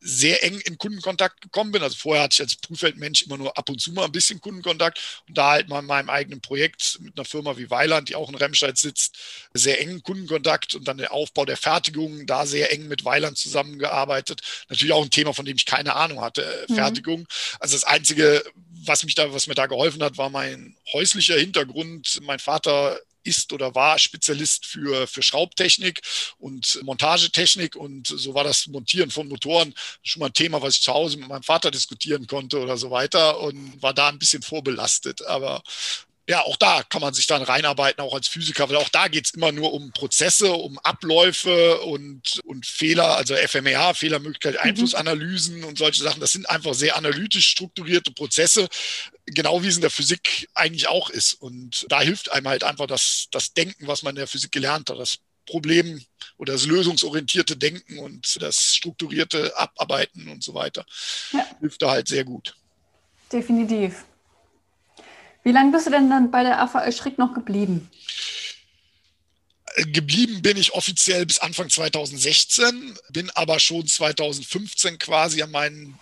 sehr 0.00 0.42
eng 0.42 0.58
in 0.60 0.78
Kundenkontakt 0.78 1.42
gekommen 1.42 1.72
bin. 1.72 1.82
Also 1.82 1.96
vorher 1.96 2.24
hatte 2.24 2.34
ich 2.34 2.40
als 2.40 2.56
Prüffeldmensch 2.56 3.22
immer 3.22 3.36
nur 3.36 3.56
ab 3.56 3.68
und 3.68 3.80
zu 3.80 3.92
mal 3.92 4.06
ein 4.06 4.12
bisschen 4.12 4.40
Kundenkontakt 4.40 5.22
und 5.28 5.36
da 5.36 5.50
halt 5.50 5.68
mal 5.68 5.80
in 5.80 5.86
meinem 5.86 6.08
eigenen 6.08 6.40
Projekt 6.40 6.98
mit 7.00 7.16
einer 7.16 7.26
Firma 7.26 7.56
wie 7.58 7.70
Weiland, 7.70 8.08
die 8.08 8.14
auch 8.14 8.28
in 8.28 8.34
Remscheid 8.34 8.78
sitzt, 8.78 9.18
sehr 9.52 9.80
engen 9.80 10.02
Kundenkontakt 10.02 10.74
und 10.74 10.88
dann 10.88 10.98
der 10.98 11.12
Aufbau 11.12 11.44
der 11.44 11.58
Fertigung, 11.58 12.26
da 12.26 12.46
sehr 12.46 12.72
eng 12.72 12.88
mit 12.88 13.04
Weiland 13.04 13.36
zusammengearbeitet. 13.36 14.40
Natürlich 14.68 14.94
auch 14.94 15.04
ein 15.04 15.10
Thema, 15.10 15.34
von 15.34 15.44
dem 15.44 15.56
ich 15.56 15.66
keine 15.66 15.94
Ahnung 15.94 16.20
hatte, 16.22 16.42
äh, 16.42 16.72
mhm. 16.72 16.76
Fertigung. 16.76 17.28
Also 17.58 17.76
das 17.76 17.84
Einzige, 17.84 18.42
was 18.84 19.04
mich 19.04 19.14
da, 19.14 19.32
was 19.34 19.46
mir 19.46 19.54
da 19.54 19.66
geholfen 19.66 20.02
hat, 20.02 20.16
war 20.16 20.30
mein 20.30 20.76
häuslicher 20.92 21.38
Hintergrund. 21.38 22.20
Mein 22.22 22.38
Vater 22.38 22.98
ist 23.22 23.52
oder 23.52 23.74
war 23.74 23.98
Spezialist 23.98 24.66
für, 24.66 25.06
für 25.06 25.22
Schraubtechnik 25.22 26.00
und 26.38 26.80
Montagetechnik. 26.82 27.76
Und 27.76 28.06
so 28.06 28.34
war 28.34 28.44
das 28.44 28.66
Montieren 28.66 29.10
von 29.10 29.28
Motoren 29.28 29.74
schon 30.02 30.20
mal 30.20 30.26
ein 30.26 30.32
Thema, 30.32 30.62
was 30.62 30.76
ich 30.76 30.82
zu 30.82 30.92
Hause 30.92 31.18
mit 31.18 31.28
meinem 31.28 31.42
Vater 31.42 31.70
diskutieren 31.70 32.26
konnte 32.26 32.60
oder 32.60 32.76
so 32.76 32.90
weiter 32.90 33.40
und 33.40 33.82
war 33.82 33.94
da 33.94 34.08
ein 34.08 34.18
bisschen 34.18 34.42
vorbelastet. 34.42 35.26
Aber 35.26 35.62
ja, 36.30 36.42
auch 36.42 36.56
da 36.56 36.84
kann 36.84 37.00
man 37.00 37.12
sich 37.12 37.26
dann 37.26 37.42
reinarbeiten, 37.42 38.00
auch 38.00 38.14
als 38.14 38.28
Physiker, 38.28 38.68
weil 38.68 38.76
auch 38.76 38.88
da 38.88 39.08
geht 39.08 39.26
es 39.26 39.34
immer 39.34 39.50
nur 39.50 39.72
um 39.72 39.90
Prozesse, 39.90 40.52
um 40.52 40.78
Abläufe 40.78 41.80
und, 41.80 42.40
und 42.44 42.64
Fehler, 42.64 43.16
also 43.16 43.34
FMEA, 43.34 43.94
Fehlermöglichkeit, 43.94 44.54
mhm. 44.54 44.60
Einflussanalysen 44.60 45.64
und 45.64 45.76
solche 45.76 46.04
Sachen. 46.04 46.20
Das 46.20 46.30
sind 46.30 46.48
einfach 46.48 46.74
sehr 46.74 46.96
analytisch 46.96 47.48
strukturierte 47.48 48.12
Prozesse, 48.12 48.68
genau 49.26 49.64
wie 49.64 49.66
es 49.66 49.74
in 49.74 49.80
der 49.80 49.90
Physik 49.90 50.48
eigentlich 50.54 50.86
auch 50.86 51.10
ist. 51.10 51.34
Und 51.34 51.84
da 51.88 52.00
hilft 52.00 52.30
einem 52.30 52.46
halt 52.46 52.62
einfach 52.62 52.86
das, 52.86 53.26
das 53.32 53.52
Denken, 53.52 53.88
was 53.88 54.04
man 54.04 54.10
in 54.10 54.20
der 54.20 54.28
Physik 54.28 54.52
gelernt 54.52 54.88
hat, 54.88 55.00
das 55.00 55.18
Problem 55.46 56.00
oder 56.36 56.52
das 56.52 56.64
lösungsorientierte 56.64 57.56
Denken 57.56 57.98
und 57.98 58.40
das 58.40 58.76
strukturierte 58.76 59.58
Abarbeiten 59.58 60.28
und 60.28 60.44
so 60.44 60.54
weiter. 60.54 60.86
Ja. 61.32 61.44
Hilft 61.58 61.82
da 61.82 61.90
halt 61.90 62.06
sehr 62.06 62.22
gut. 62.22 62.54
Definitiv. 63.32 64.04
Wie 65.42 65.52
lange 65.52 65.72
bist 65.72 65.86
du 65.86 65.90
denn 65.90 66.10
dann 66.10 66.30
bei 66.30 66.42
der 66.42 66.60
AVL 66.60 66.92
Schrick 66.92 67.18
noch 67.18 67.34
geblieben? 67.34 67.90
Geblieben 69.76 70.42
bin 70.42 70.56
ich 70.56 70.72
offiziell 70.72 71.24
bis 71.24 71.38
Anfang 71.38 71.70
2016, 71.70 72.98
bin 73.10 73.30
aber 73.30 73.60
schon 73.60 73.86
2015 73.86 74.98
quasi 74.98 75.42
an 75.42 75.50
meinen 75.50 75.98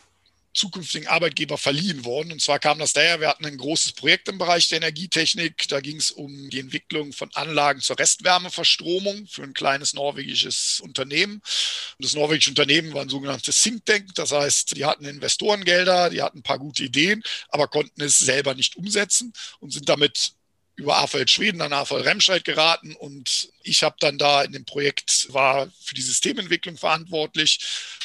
zukünftigen 0.54 1.06
Arbeitgeber 1.08 1.58
verliehen 1.58 2.04
worden. 2.04 2.32
Und 2.32 2.42
zwar 2.42 2.58
kam 2.58 2.78
das 2.78 2.92
daher, 2.92 3.20
wir 3.20 3.28
hatten 3.28 3.46
ein 3.46 3.56
großes 3.56 3.92
Projekt 3.92 4.28
im 4.28 4.38
Bereich 4.38 4.68
der 4.68 4.78
Energietechnik. 4.78 5.68
Da 5.68 5.80
ging 5.80 5.96
es 5.96 6.10
um 6.10 6.50
die 6.50 6.60
Entwicklung 6.60 7.12
von 7.12 7.30
Anlagen 7.34 7.80
zur 7.80 7.98
Restwärmeverstromung 7.98 9.26
für 9.26 9.42
ein 9.42 9.54
kleines 9.54 9.94
norwegisches 9.94 10.80
Unternehmen. 10.80 11.34
Und 11.34 12.04
das 12.04 12.14
norwegische 12.14 12.50
Unternehmen 12.50 12.92
war 12.94 13.02
ein 13.02 13.08
sogenanntes 13.08 13.60
Think 13.62 13.86
Tank. 13.86 14.14
Das 14.14 14.32
heißt, 14.32 14.76
die 14.76 14.84
hatten 14.84 15.04
Investorengelder, 15.04 16.10
die 16.10 16.22
hatten 16.22 16.38
ein 16.38 16.42
paar 16.42 16.58
gute 16.58 16.84
Ideen, 16.84 17.22
aber 17.48 17.68
konnten 17.68 18.02
es 18.02 18.18
selber 18.18 18.54
nicht 18.54 18.76
umsetzen 18.76 19.32
und 19.60 19.72
sind 19.72 19.88
damit 19.88 20.32
über 20.78 20.98
AVL 20.98 21.26
Schweden 21.26 21.60
an 21.60 21.72
AVL 21.72 22.02
Remscheid 22.02 22.44
geraten 22.44 22.94
und 22.94 23.50
ich 23.62 23.82
habe 23.82 23.96
dann 23.98 24.16
da 24.16 24.42
in 24.42 24.52
dem 24.52 24.64
Projekt 24.64 25.26
war 25.32 25.68
für 25.80 25.96
die 25.96 26.02
Systementwicklung 26.02 26.76
verantwortlich. 26.76 27.58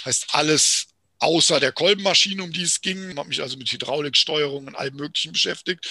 Heißt 0.04 0.28
alles 0.32 0.88
außer 1.24 1.60
der 1.60 1.72
Kolbenmaschine, 1.72 2.44
um 2.44 2.52
die 2.52 2.64
es 2.64 2.82
ging. 2.82 3.18
Habe 3.18 3.30
mich 3.30 3.42
also 3.42 3.58
mit 3.58 3.72
Hydrauliksteuerung 3.72 4.68
und 4.68 4.76
allem 4.76 4.96
Möglichen 4.96 5.32
beschäftigt 5.32 5.88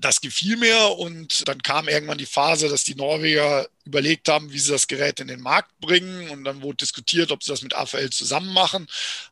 das 0.00 0.20
gefiel 0.20 0.56
mir 0.56 0.96
und 0.98 1.46
dann 1.48 1.62
kam 1.62 1.88
irgendwann 1.88 2.18
die 2.18 2.26
Phase, 2.26 2.68
dass 2.68 2.84
die 2.84 2.96
Norweger 2.96 3.68
überlegt 3.84 4.28
haben, 4.28 4.52
wie 4.52 4.58
sie 4.58 4.72
das 4.72 4.88
Gerät 4.88 5.20
in 5.20 5.28
den 5.28 5.40
Markt 5.40 5.78
bringen 5.78 6.30
und 6.30 6.44
dann 6.44 6.62
wurde 6.62 6.78
diskutiert, 6.78 7.30
ob 7.30 7.42
sie 7.42 7.50
das 7.50 7.62
mit 7.62 7.74
AVL 7.74 8.10
zusammen 8.10 8.52
machen. 8.52 8.86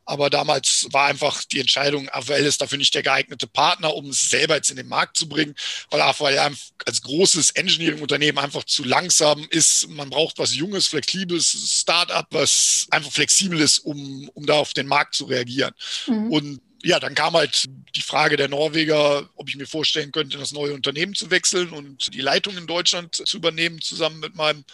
Aber 0.05 0.31
damals 0.31 0.87
war 0.93 1.07
einfach 1.07 1.43
die 1.45 1.61
Entscheidung, 1.61 2.09
AVL 2.11 2.45
ist 2.45 2.61
dafür 2.61 2.79
nicht 2.79 2.95
der 2.95 3.03
geeignete 3.03 3.47
Partner, 3.47 3.95
um 3.95 4.11
es 4.11 4.31
selber 4.31 4.57
jetzt 4.57 4.71
in 4.71 4.77
den 4.77 4.89
Markt 4.89 5.17
zu 5.17 5.29
bringen, 5.29 5.55
weil 5.91 6.03
AVL 6.03 6.39
als 6.87 7.03
großes 7.03 7.53
Engineering-Unternehmen 7.53 8.39
einfach 8.39 8.65
zu 8.65 8.85
langsam 8.85 9.47
ist. 9.51 9.89
Man 9.89 10.11
braucht 10.11 10.39
was 10.39 10.55
Junges, 10.55 10.87
Flexibles, 10.87 11.51
Startup, 11.81 12.27
was 12.31 12.87
einfach 12.91 13.11
flexibel 13.11 13.59
ist, 13.61 13.79
um, 13.79 14.29
um 14.35 14.47
da 14.47 14.55
auf 14.55 14.75
den 14.75 14.87
Markt 14.87 15.15
zu 15.15 15.25
reagieren. 15.25 15.75
Mhm. 16.07 16.31
Und 16.31 16.61
ja, 16.83 16.99
dann 16.99 17.15
kam 17.15 17.35
halt 17.35 17.67
die 17.95 18.03
Frage 18.03 18.37
der 18.37 18.49
Norweger, 18.49 19.29
ob 19.37 19.49
ich 19.49 19.57
mir 19.57 19.67
vorstellen 19.67 20.13
könnte, 20.13 20.39
das 20.39 20.53
neue 20.53 20.75
Unternehmen 20.75 21.15
zu 21.15 21.31
wechseln 21.31 21.71
und 21.71 22.13
die 22.13 22.21
Leitung 22.21 22.57
in 22.57 22.67
Deutschland 22.67 23.15
zu 23.15 23.37
übernehmen, 23.37 23.81
zusammen 23.81 24.21
mit 24.21 24.35
meinem 24.35 24.65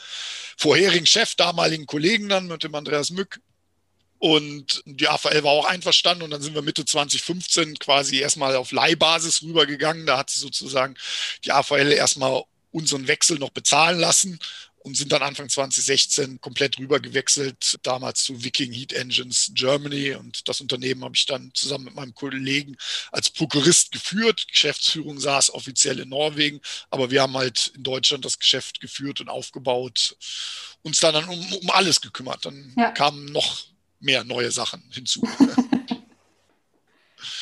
vorherigen 0.57 1.07
Chef, 1.07 1.35
damaligen 1.35 1.87
Kollegen 1.87 2.29
dann, 2.29 2.47
mit 2.47 2.65
dem 2.65 2.75
Andreas 2.75 3.11
Mück. 3.11 3.41
Und 4.19 4.83
die 4.85 5.07
AVL 5.07 5.45
war 5.45 5.53
auch 5.53 5.67
einverstanden 5.67 6.25
und 6.25 6.31
dann 6.31 6.43
sind 6.43 6.55
wir 6.55 6.63
Mitte 6.63 6.85
2015 6.85 7.79
quasi 7.79 8.19
erstmal 8.19 8.57
auf 8.57 8.73
Leihbasis 8.73 9.43
rübergegangen. 9.43 10.07
Da 10.07 10.19
hat 10.19 10.31
sie 10.31 10.41
sozusagen 10.41 10.97
die 11.45 11.53
AVL 11.53 11.93
erstmal 11.93 12.43
unseren 12.73 13.07
Wechsel 13.07 13.39
noch 13.39 13.51
bezahlen 13.51 13.99
lassen 13.99 14.41
und 14.81 14.97
sind 14.97 15.13
dann 15.13 15.23
Anfang 15.23 15.49
2016 15.49 16.41
komplett 16.41 16.79
rüber 16.79 17.01
gewechselt, 17.01 17.79
damals 17.83 18.23
zu 18.23 18.43
Viking 18.43 18.73
Heat 18.73 18.93
Engines 18.93 19.51
Germany. 19.55 20.15
Und 20.15 20.49
das 20.49 20.61
Unternehmen 20.61 21.05
habe 21.05 21.17
ich 21.17 21.27
dann 21.27 21.51
zusammen 21.55 21.85
mit 21.85 21.95
meinem 21.95 22.15
Kollegen 22.15 22.77
als 23.13 23.31
Prokurist 23.31 23.93
geführt. 23.93 24.47
Geschäftsführung 24.49 25.19
saß 25.19 25.53
offiziell 25.55 25.99
in 26.01 26.09
Norwegen, 26.09 26.61
aber 26.91 27.11
wir 27.11 27.23
haben 27.23 27.37
halt 27.37 27.73
in 27.75 27.83
Deutschland 27.83 28.25
das 28.25 28.39
Geschäft 28.39 28.81
geführt 28.81 29.21
und 29.21 29.29
aufgebaut, 29.29 30.17
uns 30.83 31.01
dann, 31.01 31.15
dann 31.15 31.29
um, 31.29 31.53
um 31.53 31.71
alles 31.71 32.01
gekümmert. 32.01 32.47
Dann 32.47 32.73
ja. 32.77 32.91
kamen 32.93 33.27
noch 33.27 33.65
mehr 34.01 34.25
neue 34.25 34.51
Sachen 34.51 34.83
hinzu. 34.93 35.27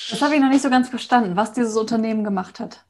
Das 0.09 0.22
habe 0.22 0.35
ich 0.35 0.40
noch 0.40 0.49
nicht 0.49 0.62
so 0.62 0.70
ganz 0.70 0.88
verstanden, 0.88 1.37
was 1.37 1.53
dieses 1.53 1.77
Unternehmen 1.77 2.25
gemacht 2.25 2.61
hat. 2.61 2.85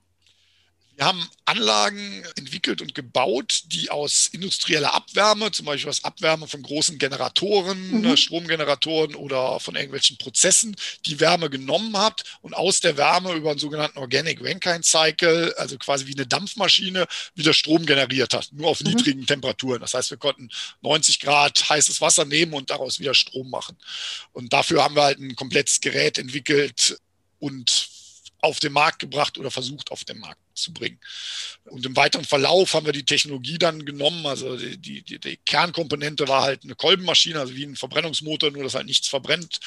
Wir 0.97 1.05
haben 1.05 1.29
Anlagen 1.45 2.25
entwickelt 2.37 2.81
und 2.81 2.95
gebaut, 2.95 3.65
die 3.67 3.91
aus 3.91 4.31
industrieller 4.33 4.95
Abwärme, 4.95 5.53
zum 5.53 5.67
Beispiel 5.67 5.91
aus 5.91 6.03
Abwärme 6.05 6.49
von 6.49 6.63
großen 6.63 6.97
Generatoren, 6.97 8.01
mhm. 8.01 8.17
Stromgeneratoren 8.17 9.15
oder 9.15 9.61
von 9.61 9.77
irgendwelchen 9.77 10.17
Prozessen, 10.17 10.75
die 11.05 11.21
Wärme 11.21 11.51
genommen 11.51 11.99
hat 11.99 12.25
und 12.41 12.55
aus 12.55 12.81
der 12.81 12.97
Wärme 12.97 13.35
über 13.35 13.51
einen 13.51 13.59
sogenannten 13.59 13.99
Organic 13.99 14.43
Rankine 14.43 14.83
Cycle, 14.83 15.55
also 15.59 15.77
quasi 15.77 16.07
wie 16.07 16.15
eine 16.15 16.27
Dampfmaschine, 16.27 17.07
wieder 17.35 17.53
Strom 17.53 17.85
generiert 17.85 18.33
hat, 18.33 18.49
nur 18.53 18.69
auf 18.69 18.81
mhm. 18.81 18.93
niedrigen 18.93 19.27
Temperaturen. 19.27 19.83
Das 19.83 19.93
heißt, 19.93 20.11
wir 20.11 20.19
konnten 20.19 20.49
90 20.81 21.21
Grad 21.21 21.69
heißes 21.69 22.01
Wasser 22.01 22.25
nehmen 22.25 22.55
und 22.55 22.71
daraus 22.71 22.99
wieder 23.01 23.13
Strom 23.13 23.51
machen. 23.51 23.77
Und 24.33 24.55
dafür 24.55 24.83
haben 24.83 24.97
wir 24.97 25.03
halt 25.03 25.19
ein 25.19 25.37
komplettes 25.37 25.83
Gerät 25.83 26.17
entwickelt 26.17 26.99
und 27.39 27.91
auf 28.41 28.61
den 28.61 28.73
Markt 28.73 29.01
gebracht 29.01 29.37
oder 29.37 29.51
versucht 29.51 29.91
auf 29.91 30.05
den 30.05 30.21
Markt 30.21 30.46
zu 30.57 30.73
bringen. 30.73 30.99
Und 31.65 31.87
im 31.87 31.97
weiteren 31.97 32.25
Verlauf 32.25 32.75
haben 32.75 32.87
wir 32.87 32.93
die 32.93 33.05
Technologie 33.05 33.59
dann 33.59 33.85
genommen. 33.85 34.27
Also 34.27 34.57
die, 34.57 35.03
die, 35.03 35.19
die 35.19 35.37
Kernkomponente 35.39 36.29
war 36.29 36.43
halt 36.43 36.65
eine 36.65 36.75
Kolbenmaschine, 36.75 37.41
also 37.41 37.55
wie 37.55 37.65
ein 37.65 37.77
Verbrennungsmotor, 37.77 38.51
nur 38.51 38.65
dass 38.65 38.75
halt 38.75 38.87
nichts 38.87 39.09
verbrennt. 39.09 39.61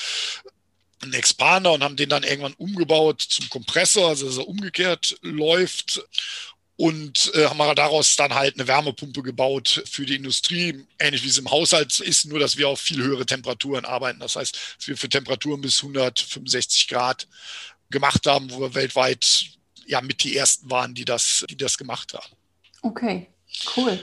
Ein 1.01 1.13
Expander 1.13 1.71
und 1.71 1.83
haben 1.83 1.95
den 1.95 2.09
dann 2.09 2.23
irgendwann 2.23 2.53
umgebaut 2.53 3.21
zum 3.21 3.47
Kompressor, 3.49 4.09
also 4.09 4.25
dass 4.27 4.37
er 4.37 4.47
umgekehrt 4.47 5.17
läuft 5.21 6.01
und 6.79 7.33
äh, 7.35 7.45
haben 7.45 7.57
daraus 7.75 8.15
dann 8.15 8.33
halt 8.33 8.55
eine 8.55 8.65
Wärmepumpe 8.65 9.21
gebaut 9.21 9.83
für 9.85 10.05
die 10.05 10.15
Industrie, 10.15 10.85
ähnlich 10.97 11.23
wie 11.23 11.27
es 11.27 11.37
im 11.37 11.51
Haushalt 11.51 11.99
ist, 11.99 12.23
nur 12.23 12.39
dass 12.39 12.55
wir 12.55 12.69
auf 12.69 12.79
viel 12.79 13.03
höhere 13.03 13.25
Temperaturen 13.25 13.83
arbeiten. 13.83 14.21
Das 14.21 14.37
heißt, 14.37 14.57
dass 14.77 14.87
wir 14.87 14.95
für 14.95 15.09
Temperaturen 15.09 15.59
bis 15.59 15.83
165 15.83 16.87
Grad 16.87 17.27
gemacht 17.89 18.25
haben, 18.27 18.49
wo 18.49 18.61
wir 18.61 18.75
weltweit 18.75 19.58
ja 19.89 20.01
mit 20.01 20.23
die 20.23 20.37
ersten 20.37 20.69
waren, 20.69 20.93
die 20.93 21.03
das, 21.03 21.45
die 21.49 21.57
das 21.57 21.77
gemacht 21.77 22.13
haben. 22.13 22.35
Okay, 22.81 23.27
cool. 23.75 23.99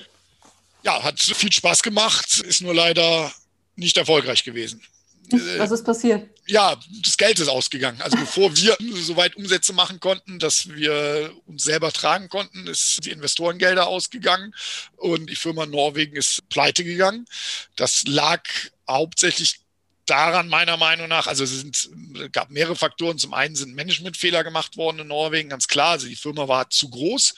Ja, 0.83 1.03
hat 1.03 1.20
viel 1.20 1.53
Spaß 1.53 1.83
gemacht, 1.83 2.40
ist 2.40 2.61
nur 2.61 2.75
leider 2.75 3.33
nicht 3.77 3.96
erfolgreich 3.96 4.44
gewesen. 4.44 4.83
Was 5.59 5.70
ist 5.70 5.85
passiert? 5.85 6.29
Ja, 6.46 6.77
das 7.03 7.16
Geld 7.16 7.40
ist 7.40 7.49
ausgegangen. 7.49 8.01
Also 8.01 8.16
bevor 8.16 8.57
wir 8.57 8.77
soweit 8.94 9.37
Umsätze 9.37 9.72
machen 9.72 9.99
konnten, 9.99 10.38
dass 10.38 10.68
wir 10.68 11.33
uns 11.46 11.64
selber 11.64 11.92
tragen 11.92 12.29
konnten, 12.29 12.66
ist 12.66 13.05
die 13.05 13.11
Investorengelder 13.11 13.87
ausgegangen 13.87 14.55
und 14.96 15.29
die 15.29 15.37
Firma 15.37 15.66
Norwegen 15.66 16.16
ist 16.16 16.49
pleite 16.49 16.85
gegangen. 16.85 17.27
Das 17.75 18.05
lag 18.07 18.42
hauptsächlich 18.88 19.61
daran 20.07 20.49
meiner 20.49 20.77
Meinung 20.77 21.09
nach, 21.09 21.27
also 21.27 21.45
es 21.45 21.51
sind, 21.51 21.90
gab 22.33 22.51
mehrere 22.51 22.77
Faktoren. 22.77 23.19
Zum 23.19 23.35
einen 23.35 23.57
sind 23.57 23.75
Managementfehler 23.75 24.45
gemacht 24.45 24.77
worden 24.77 25.01
in 25.01 25.09
Norwegen, 25.09 25.49
ganz 25.49 25.69
klar. 25.69 25.90
Also 25.90 26.07
die 26.07 26.16
Firma 26.16 26.49
war 26.49 26.71
zu 26.71 26.88
groß. 26.88 27.35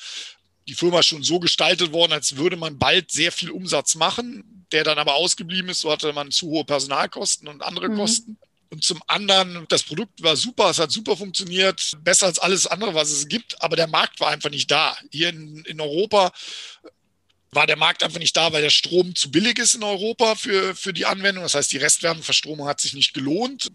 Die 0.69 0.75
Firma 0.75 1.01
ist 1.01 1.07
schon 1.07 1.23
so 1.23 1.41
gestaltet 1.41 1.93
worden, 1.93 2.13
als 2.13 2.37
würde 2.37 2.57
man 2.57 2.79
bald 2.79 3.11
sehr 3.11 3.33
viel 3.33 3.51
Umsatz 3.51 3.95
machen, 3.95 4.67
der 4.71 4.85
dann 4.85 4.99
aber 4.99 5.15
ausgeblieben 5.15 5.71
ist. 5.71 5.81
So 5.81 5.91
hatte 5.91 6.13
man 6.13 6.31
zu 6.31 6.49
hohe 6.49 6.65
Personalkosten 6.65 7.49
und 7.49 7.63
andere 7.63 7.89
mhm. 7.89 7.97
Kosten. 7.97 8.39
Und 8.71 8.85
zum 8.85 9.03
anderen, 9.07 9.65
das 9.69 9.83
Produkt 9.83 10.23
war 10.23 10.37
super, 10.37 10.69
es 10.69 10.79
hat 10.79 10.91
super 10.93 11.17
funktioniert, 11.17 11.97
besser 12.05 12.27
als 12.27 12.39
alles 12.39 12.67
andere, 12.67 12.95
was 12.95 13.11
es 13.11 13.27
gibt, 13.29 13.63
aber 13.63 13.77
der 13.77 13.87
Markt 13.87 14.21
war 14.21 14.29
einfach 14.29 14.51
nicht 14.51 14.71
da. 14.71 14.95
Hier 15.11 15.31
in, 15.31 15.65
in 15.65 15.81
Europa 15.81 16.33
war 17.51 17.67
der 17.67 17.77
Markt 17.77 18.03
einfach 18.03 18.19
nicht 18.19 18.37
da, 18.37 18.53
weil 18.53 18.63
der 18.63 18.71
Strom 18.71 19.15
zu 19.15 19.31
billig 19.31 19.59
ist 19.59 19.75
in 19.75 19.83
Europa 19.83 20.35
für, 20.35 20.75
für 20.75 20.93
die 20.93 21.07
Anwendung. 21.07 21.45
Das 21.45 21.55
heißt, 21.55 21.73
die 21.73 21.79
Restwärmeverstromung 21.79 22.69
hat 22.69 22.81
sich 22.81 22.95
nicht 22.95 23.15
gelohnt. 23.15 23.71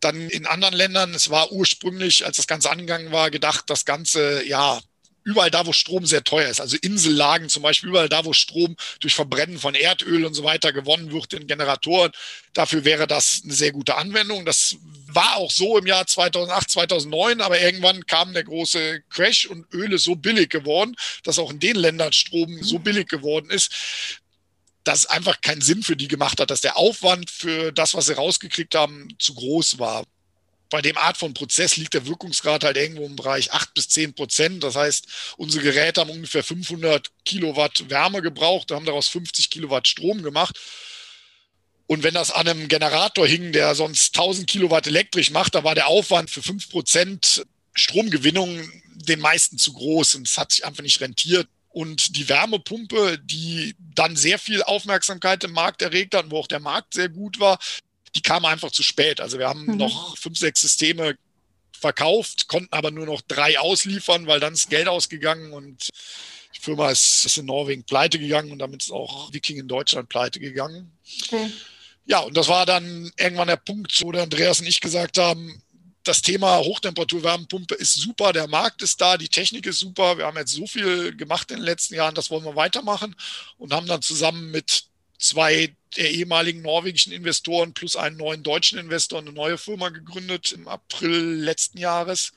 Dann 0.00 0.28
in 0.30 0.46
anderen 0.46 0.74
Ländern, 0.74 1.14
es 1.14 1.30
war 1.30 1.52
ursprünglich, 1.52 2.24
als 2.24 2.36
das 2.36 2.46
Ganze 2.46 2.70
angegangen 2.70 3.12
war, 3.12 3.30
gedacht, 3.30 3.64
das 3.68 3.84
Ganze 3.84 4.46
ja 4.46 4.80
überall 5.24 5.50
da, 5.50 5.66
wo 5.66 5.72
Strom 5.72 6.06
sehr 6.06 6.24
teuer 6.24 6.48
ist, 6.48 6.60
also 6.60 6.76
Insellagen 6.80 7.48
zum 7.48 7.62
Beispiel, 7.62 7.90
überall 7.90 8.08
da, 8.08 8.24
wo 8.24 8.32
Strom 8.32 8.76
durch 9.00 9.14
Verbrennen 9.14 9.58
von 9.58 9.74
Erdöl 9.74 10.24
und 10.24 10.34
so 10.34 10.44
weiter 10.44 10.72
gewonnen 10.72 11.12
wird 11.12 11.32
in 11.32 11.46
Generatoren, 11.46 12.12
dafür 12.52 12.84
wäre 12.84 13.06
das 13.06 13.42
eine 13.44 13.52
sehr 13.52 13.72
gute 13.72 13.96
Anwendung. 13.96 14.44
Das 14.44 14.76
war 15.06 15.36
auch 15.36 15.50
so 15.50 15.78
im 15.78 15.86
Jahr 15.86 16.06
2008, 16.06 16.70
2009, 16.70 17.40
aber 17.40 17.60
irgendwann 17.60 18.06
kam 18.06 18.32
der 18.32 18.44
große 18.44 19.02
Crash 19.10 19.46
und 19.46 19.66
Öl 19.72 19.92
ist 19.92 20.04
so 20.04 20.16
billig 20.16 20.50
geworden, 20.50 20.96
dass 21.24 21.38
auch 21.38 21.50
in 21.50 21.60
den 21.60 21.76
Ländern 21.76 22.12
Strom 22.12 22.62
so 22.62 22.78
billig 22.78 23.08
geworden 23.08 23.50
ist, 23.50 23.72
dass 24.84 25.06
einfach 25.06 25.40
keinen 25.42 25.60
Sinn 25.60 25.82
für 25.82 25.96
die 25.96 26.08
gemacht 26.08 26.40
hat, 26.40 26.50
dass 26.50 26.62
der 26.62 26.76
Aufwand 26.76 27.30
für 27.30 27.70
das, 27.72 27.94
was 27.94 28.06
sie 28.06 28.16
rausgekriegt 28.16 28.74
haben, 28.74 29.08
zu 29.18 29.34
groß 29.34 29.78
war 29.78 30.04
bei 30.70 30.80
dem 30.80 30.96
Art 30.96 31.16
von 31.16 31.34
Prozess 31.34 31.76
liegt 31.76 31.94
der 31.94 32.06
Wirkungsgrad 32.06 32.64
halt 32.64 32.76
irgendwo 32.76 33.04
im 33.04 33.16
Bereich 33.16 33.52
8 33.52 33.74
bis 33.74 33.88
10 33.88 34.14
Prozent. 34.14 34.62
Das 34.62 34.76
heißt, 34.76 35.06
unsere 35.36 35.64
Geräte 35.64 36.00
haben 36.00 36.10
ungefähr 36.10 36.44
500 36.44 37.10
Kilowatt 37.24 37.90
Wärme 37.90 38.22
gebraucht, 38.22 38.70
haben 38.70 38.86
daraus 38.86 39.08
50 39.08 39.50
Kilowatt 39.50 39.88
Strom 39.88 40.22
gemacht. 40.22 40.58
Und 41.86 42.04
wenn 42.04 42.14
das 42.14 42.30
an 42.30 42.46
einem 42.46 42.68
Generator 42.68 43.26
hing, 43.26 43.50
der 43.50 43.74
sonst 43.74 44.16
1000 44.16 44.48
Kilowatt 44.48 44.86
elektrisch 44.86 45.32
macht, 45.32 45.56
da 45.56 45.64
war 45.64 45.74
der 45.74 45.88
Aufwand 45.88 46.30
für 46.30 46.40
5 46.40 46.70
Prozent 46.70 47.44
Stromgewinnung 47.74 48.70
den 48.94 49.18
meisten 49.18 49.58
zu 49.58 49.72
groß 49.72 50.14
und 50.14 50.28
es 50.28 50.38
hat 50.38 50.52
sich 50.52 50.64
einfach 50.64 50.84
nicht 50.84 51.00
rentiert. 51.00 51.48
Und 51.68 52.16
die 52.16 52.28
Wärmepumpe, 52.28 53.18
die 53.22 53.74
dann 53.78 54.16
sehr 54.16 54.38
viel 54.38 54.62
Aufmerksamkeit 54.62 55.44
im 55.44 55.52
Markt 55.52 55.82
erregt 55.82 56.14
hat, 56.14 56.30
wo 56.30 56.38
auch 56.38 56.48
der 56.48 56.60
Markt 56.60 56.94
sehr 56.94 57.08
gut 57.08 57.38
war, 57.38 57.58
die 58.14 58.22
kamen 58.22 58.46
einfach 58.46 58.70
zu 58.70 58.82
spät. 58.82 59.20
Also 59.20 59.38
wir 59.38 59.48
haben 59.48 59.66
mhm. 59.66 59.76
noch 59.76 60.16
fünf, 60.18 60.38
sechs 60.38 60.60
Systeme 60.60 61.16
verkauft, 61.78 62.48
konnten 62.48 62.72
aber 62.72 62.90
nur 62.90 63.06
noch 63.06 63.22
drei 63.22 63.58
ausliefern, 63.58 64.26
weil 64.26 64.40
dann 64.40 64.52
ist 64.52 64.70
Geld 64.70 64.88
ausgegangen 64.88 65.52
und 65.52 65.88
die 66.54 66.60
Firma 66.60 66.90
ist, 66.90 67.24
ist 67.24 67.38
in 67.38 67.46
Norwegen 67.46 67.84
pleite 67.84 68.18
gegangen 68.18 68.52
und 68.52 68.58
damit 68.58 68.82
ist 68.82 68.90
auch 68.90 69.32
Viking 69.32 69.58
in 69.58 69.68
Deutschland 69.68 70.08
pleite 70.08 70.40
gegangen. 70.40 70.92
Okay. 71.24 71.50
Ja, 72.06 72.20
und 72.20 72.36
das 72.36 72.48
war 72.48 72.66
dann 72.66 73.10
irgendwann 73.16 73.48
der 73.48 73.56
Punkt, 73.56 74.00
wo 74.02 74.12
der 74.12 74.24
Andreas 74.24 74.60
und 74.60 74.66
ich 74.66 74.80
gesagt 74.80 75.16
haben, 75.16 75.62
das 76.02 76.22
Thema 76.22 76.58
Hochtemperaturwärmepumpe 76.58 77.74
ist 77.74 77.94
super, 77.94 78.32
der 78.32 78.48
Markt 78.48 78.82
ist 78.82 79.00
da, 79.00 79.16
die 79.16 79.28
Technik 79.28 79.66
ist 79.66 79.78
super. 79.78 80.16
Wir 80.16 80.26
haben 80.26 80.36
jetzt 80.38 80.52
so 80.52 80.66
viel 80.66 81.14
gemacht 81.14 81.50
in 81.50 81.58
den 81.58 81.66
letzten 81.66 81.94
Jahren, 81.94 82.14
das 82.14 82.30
wollen 82.30 82.44
wir 82.44 82.56
weitermachen 82.56 83.14
und 83.58 83.72
haben 83.72 83.86
dann 83.86 84.02
zusammen 84.02 84.50
mit 84.50 84.84
zwei 85.18 85.74
der 85.96 86.10
ehemaligen 86.10 86.62
norwegischen 86.62 87.12
Investoren 87.12 87.72
plus 87.72 87.96
einen 87.96 88.16
neuen 88.16 88.42
deutschen 88.42 88.78
Investor 88.78 89.18
eine 89.18 89.32
neue 89.32 89.58
Firma 89.58 89.88
gegründet 89.88 90.52
im 90.52 90.68
April 90.68 91.40
letzten 91.40 91.78
Jahres 91.78 92.32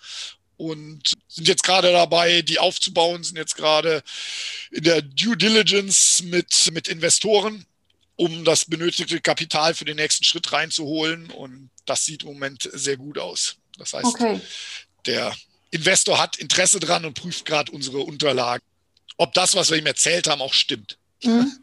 und 0.58 1.14
sind 1.28 1.48
jetzt 1.48 1.64
gerade 1.64 1.92
dabei, 1.92 2.42
die 2.42 2.60
aufzubauen, 2.60 3.24
sind 3.24 3.38
jetzt 3.38 3.56
gerade 3.56 4.04
in 4.72 4.84
der 4.84 5.02
Due 5.02 5.36
Diligence 5.36 6.24
mit, 6.24 6.72
mit 6.72 6.88
Investoren, 6.88 7.66
um 8.16 8.46
das 8.46 8.66
benötigte 8.66 9.20
Kapital 9.20 9.74
für 9.74 9.86
den 9.86 9.98
nächsten 9.98 10.24
Schritt 10.24 10.52
reinzuholen. 10.52 11.32
Und 11.32 11.70
das 11.86 12.06
sieht 12.06 12.24
im 12.24 12.30
Moment 12.30 12.70
sehr 12.72 12.98
gut 12.98 13.18
aus. 13.18 13.58
Das 13.78 13.94
heißt, 13.94 14.06
okay. 14.06 14.40
der 15.06 15.36
Investor 15.72 16.20
hat 16.20 16.38
Interesse 16.38 16.80
dran 16.80 17.04
und 17.06 17.16
prüft 17.16 17.46
gerade 17.46 17.72
unsere 17.72 18.00
Unterlagen, 18.00 18.64
ob 19.18 19.34
das, 19.34 19.56
was 19.56 19.72
wir 19.72 19.78
ihm 19.78 19.88
erzählt 19.88 20.28
haben, 20.28 20.42
auch 20.42 20.54
stimmt. 20.54 20.98
Mhm. 21.24 21.63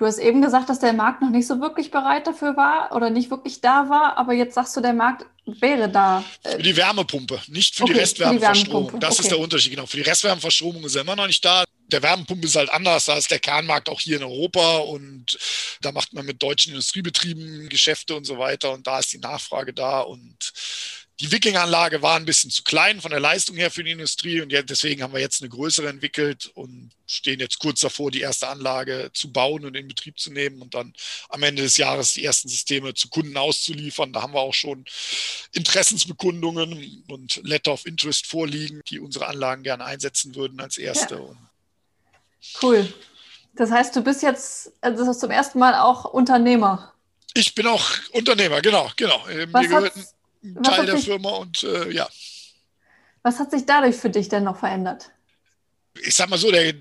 Du 0.00 0.06
hast 0.06 0.16
eben 0.16 0.40
gesagt, 0.40 0.70
dass 0.70 0.78
der 0.78 0.94
Markt 0.94 1.20
noch 1.20 1.28
nicht 1.28 1.46
so 1.46 1.60
wirklich 1.60 1.90
bereit 1.90 2.26
dafür 2.26 2.56
war 2.56 2.96
oder 2.96 3.10
nicht 3.10 3.30
wirklich 3.30 3.60
da 3.60 3.90
war, 3.90 4.16
aber 4.16 4.32
jetzt 4.32 4.54
sagst 4.54 4.74
du, 4.74 4.80
der 4.80 4.94
Markt 4.94 5.26
wäre 5.44 5.90
da. 5.90 6.24
Für 6.42 6.62
die 6.62 6.74
Wärmepumpe, 6.74 7.38
nicht 7.48 7.76
für 7.76 7.82
okay, 7.82 7.92
die 7.92 7.98
Restwärmeverstromung. 7.98 8.98
Das 8.98 9.16
okay. 9.16 9.22
ist 9.24 9.30
der 9.30 9.38
Unterschied, 9.38 9.72
genau. 9.72 9.84
Für 9.84 9.98
die 9.98 10.02
Restwärmeverstromung 10.04 10.84
ist 10.84 10.94
er 10.94 11.02
immer 11.02 11.16
noch 11.16 11.26
nicht 11.26 11.44
da. 11.44 11.64
Der 11.88 12.02
Wärmepumpe 12.02 12.46
ist 12.46 12.56
halt 12.56 12.70
anders, 12.70 13.04
da 13.04 13.18
ist 13.18 13.30
der 13.30 13.40
Kernmarkt 13.40 13.90
auch 13.90 14.00
hier 14.00 14.16
in 14.16 14.22
Europa 14.22 14.78
und 14.78 15.38
da 15.82 15.92
macht 15.92 16.14
man 16.14 16.24
mit 16.24 16.42
deutschen 16.42 16.70
Industriebetrieben 16.72 17.68
Geschäfte 17.68 18.14
und 18.14 18.24
so 18.24 18.38
weiter 18.38 18.72
und 18.72 18.86
da 18.86 19.00
ist 19.00 19.12
die 19.12 19.18
Nachfrage 19.18 19.74
da 19.74 20.00
und 20.00 20.34
die 21.20 21.30
Viking-Anlage 21.30 22.00
war 22.00 22.16
ein 22.16 22.24
bisschen 22.24 22.50
zu 22.50 22.62
klein 22.62 23.00
von 23.02 23.10
der 23.10 23.20
Leistung 23.20 23.54
her 23.56 23.70
für 23.70 23.84
die 23.84 23.90
Industrie 23.90 24.40
und 24.40 24.50
deswegen 24.50 25.02
haben 25.02 25.12
wir 25.12 25.20
jetzt 25.20 25.42
eine 25.42 25.50
größere 25.50 25.88
entwickelt 25.88 26.50
und 26.54 26.92
stehen 27.06 27.40
jetzt 27.40 27.58
kurz 27.58 27.80
davor, 27.80 28.10
die 28.10 28.22
erste 28.22 28.48
Anlage 28.48 29.10
zu 29.12 29.30
bauen 29.30 29.66
und 29.66 29.76
in 29.76 29.86
Betrieb 29.86 30.18
zu 30.18 30.32
nehmen 30.32 30.62
und 30.62 30.74
dann 30.74 30.94
am 31.28 31.42
Ende 31.42 31.62
des 31.62 31.76
Jahres 31.76 32.14
die 32.14 32.24
ersten 32.24 32.48
Systeme 32.48 32.94
zu 32.94 33.08
Kunden 33.08 33.36
auszuliefern. 33.36 34.14
Da 34.14 34.22
haben 34.22 34.32
wir 34.32 34.40
auch 34.40 34.54
schon 34.54 34.86
Interessensbekundungen 35.52 37.04
und 37.08 37.40
Letter 37.44 37.72
of 37.72 37.84
Interest 37.84 38.26
vorliegen, 38.26 38.80
die 38.88 38.98
unsere 38.98 39.26
Anlagen 39.26 39.62
gerne 39.62 39.84
einsetzen 39.84 40.34
würden 40.34 40.58
als 40.60 40.78
erste. 40.78 41.16
Ja. 41.16 42.60
Cool. 42.62 42.92
Das 43.52 43.70
heißt, 43.70 43.94
du 43.94 44.00
bist 44.00 44.22
jetzt 44.22 44.72
also 44.80 45.04
das 45.04 45.16
ist 45.16 45.20
zum 45.20 45.30
ersten 45.30 45.58
Mal 45.58 45.74
auch 45.74 46.06
Unternehmer. 46.06 46.94
Ich 47.34 47.54
bin 47.54 47.66
auch 47.66 47.90
Unternehmer, 48.12 48.62
genau, 48.62 48.90
genau. 48.96 49.22
Was 49.50 49.62
Mir 49.62 49.68
gehört 49.68 49.92
Teil 50.62 50.86
der 50.86 50.98
Firma 50.98 51.30
und 51.30 51.62
äh, 51.62 51.90
ja. 51.90 52.08
Was 53.22 53.38
hat 53.38 53.50
sich 53.50 53.66
dadurch 53.66 53.96
für 53.96 54.10
dich 54.10 54.28
denn 54.28 54.44
noch 54.44 54.58
verändert? 54.58 55.10
Ich 56.02 56.14
sag 56.14 56.30
mal 56.30 56.38
so, 56.38 56.50
der, 56.50 56.72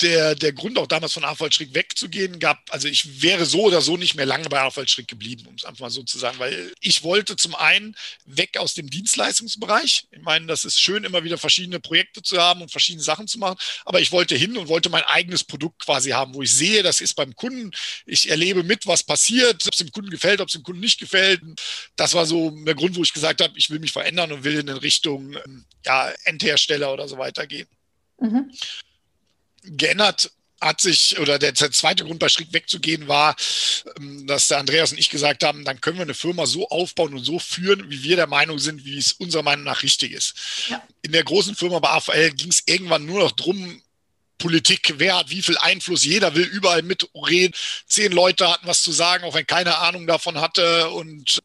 der, 0.00 0.34
der 0.34 0.52
Grund 0.52 0.78
auch 0.78 0.86
damals 0.86 1.12
von 1.12 1.24
Afwaldstrick 1.24 1.74
wegzugehen 1.74 2.38
gab, 2.38 2.58
also 2.70 2.88
ich 2.88 3.22
wäre 3.22 3.46
so 3.46 3.62
oder 3.62 3.80
so 3.80 3.96
nicht 3.96 4.14
mehr 4.14 4.26
lange 4.26 4.48
bei 4.48 4.60
Afwaldstrick 4.60 5.08
geblieben, 5.08 5.46
um 5.46 5.54
es 5.54 5.64
einfach 5.64 5.80
mal 5.80 5.90
so 5.90 6.02
zu 6.02 6.18
sagen, 6.18 6.38
weil 6.38 6.72
ich 6.80 7.02
wollte 7.02 7.36
zum 7.36 7.54
einen 7.54 7.96
weg 8.24 8.58
aus 8.58 8.74
dem 8.74 8.88
Dienstleistungsbereich. 8.88 10.06
Ich 10.10 10.22
meine, 10.22 10.46
das 10.46 10.64
ist 10.64 10.80
schön, 10.80 11.04
immer 11.04 11.24
wieder 11.24 11.38
verschiedene 11.38 11.80
Projekte 11.80 12.22
zu 12.22 12.38
haben 12.38 12.62
und 12.62 12.70
verschiedene 12.70 13.02
Sachen 13.02 13.26
zu 13.26 13.38
machen, 13.38 13.58
aber 13.84 14.00
ich 14.00 14.12
wollte 14.12 14.36
hin 14.36 14.56
und 14.56 14.68
wollte 14.68 14.88
mein 14.88 15.04
eigenes 15.04 15.44
Produkt 15.44 15.84
quasi 15.84 16.10
haben, 16.10 16.34
wo 16.34 16.42
ich 16.42 16.52
sehe, 16.52 16.82
das 16.82 17.00
ist 17.00 17.14
beim 17.14 17.34
Kunden, 17.34 17.72
ich 18.06 18.30
erlebe 18.30 18.62
mit, 18.62 18.86
was 18.86 19.02
passiert, 19.02 19.66
ob 19.66 19.72
es 19.72 19.78
dem 19.78 19.92
Kunden 19.92 20.10
gefällt, 20.10 20.40
ob 20.40 20.48
es 20.48 20.54
dem 20.54 20.62
Kunden 20.62 20.80
nicht 20.80 21.00
gefällt. 21.00 21.40
Das 21.96 22.14
war 22.14 22.26
so 22.26 22.50
der 22.50 22.74
Grund, 22.74 22.96
wo 22.96 23.02
ich 23.02 23.12
gesagt 23.12 23.40
habe, 23.40 23.54
ich 23.56 23.70
will 23.70 23.78
mich 23.78 23.92
verändern 23.92 24.32
und 24.32 24.44
will 24.44 24.58
in 24.58 24.68
Richtung 24.68 25.36
ja, 25.84 26.12
Endhersteller 26.24 26.92
oder 26.92 27.08
so 27.08 27.18
weiter 27.18 27.46
gehen. 27.46 27.68
Mhm 28.20 28.52
geändert 29.70 30.30
hat 30.60 30.80
sich, 30.80 31.18
oder 31.18 31.38
der, 31.38 31.54
zweite 31.54 32.04
Grund 32.04 32.18
bei 32.18 32.28
Schritt 32.28 32.52
wegzugehen 32.52 33.06
war, 33.06 33.36
ähm, 33.96 34.26
dass 34.26 34.48
der 34.48 34.58
Andreas 34.58 34.92
und 34.92 34.98
ich 34.98 35.10
gesagt 35.10 35.44
haben, 35.44 35.64
dann 35.64 35.80
können 35.80 35.98
wir 35.98 36.02
eine 36.02 36.14
Firma 36.14 36.46
so 36.46 36.68
aufbauen 36.68 37.14
und 37.14 37.24
so 37.24 37.38
führen, 37.38 37.90
wie 37.90 38.02
wir 38.02 38.16
der 38.16 38.26
Meinung 38.26 38.58
sind, 38.58 38.84
wie 38.84 38.98
es 38.98 39.12
unserer 39.12 39.42
Meinung 39.42 39.64
nach 39.64 39.82
richtig 39.82 40.12
ist. 40.12 40.34
Ja. 40.68 40.82
In 41.02 41.12
der 41.12 41.24
großen 41.24 41.54
Firma 41.54 41.78
bei 41.78 41.90
AVL 41.90 42.32
ging 42.32 42.50
es 42.50 42.62
irgendwann 42.66 43.06
nur 43.06 43.20
noch 43.20 43.32
darum, 43.32 43.80
Politik, 44.38 44.94
wer 44.98 45.18
hat 45.18 45.30
wie 45.30 45.42
viel 45.42 45.58
Einfluss, 45.58 46.04
jeder 46.04 46.34
will 46.34 46.44
überall 46.44 46.82
mitreden. 46.82 47.54
Zehn 47.86 48.12
Leute 48.12 48.48
hatten 48.48 48.68
was 48.68 48.82
zu 48.82 48.92
sagen, 48.92 49.24
auch 49.24 49.34
wenn 49.34 49.46
keine 49.46 49.78
Ahnung 49.78 50.06
davon 50.06 50.40
hatte 50.40 50.90
und 50.90 51.40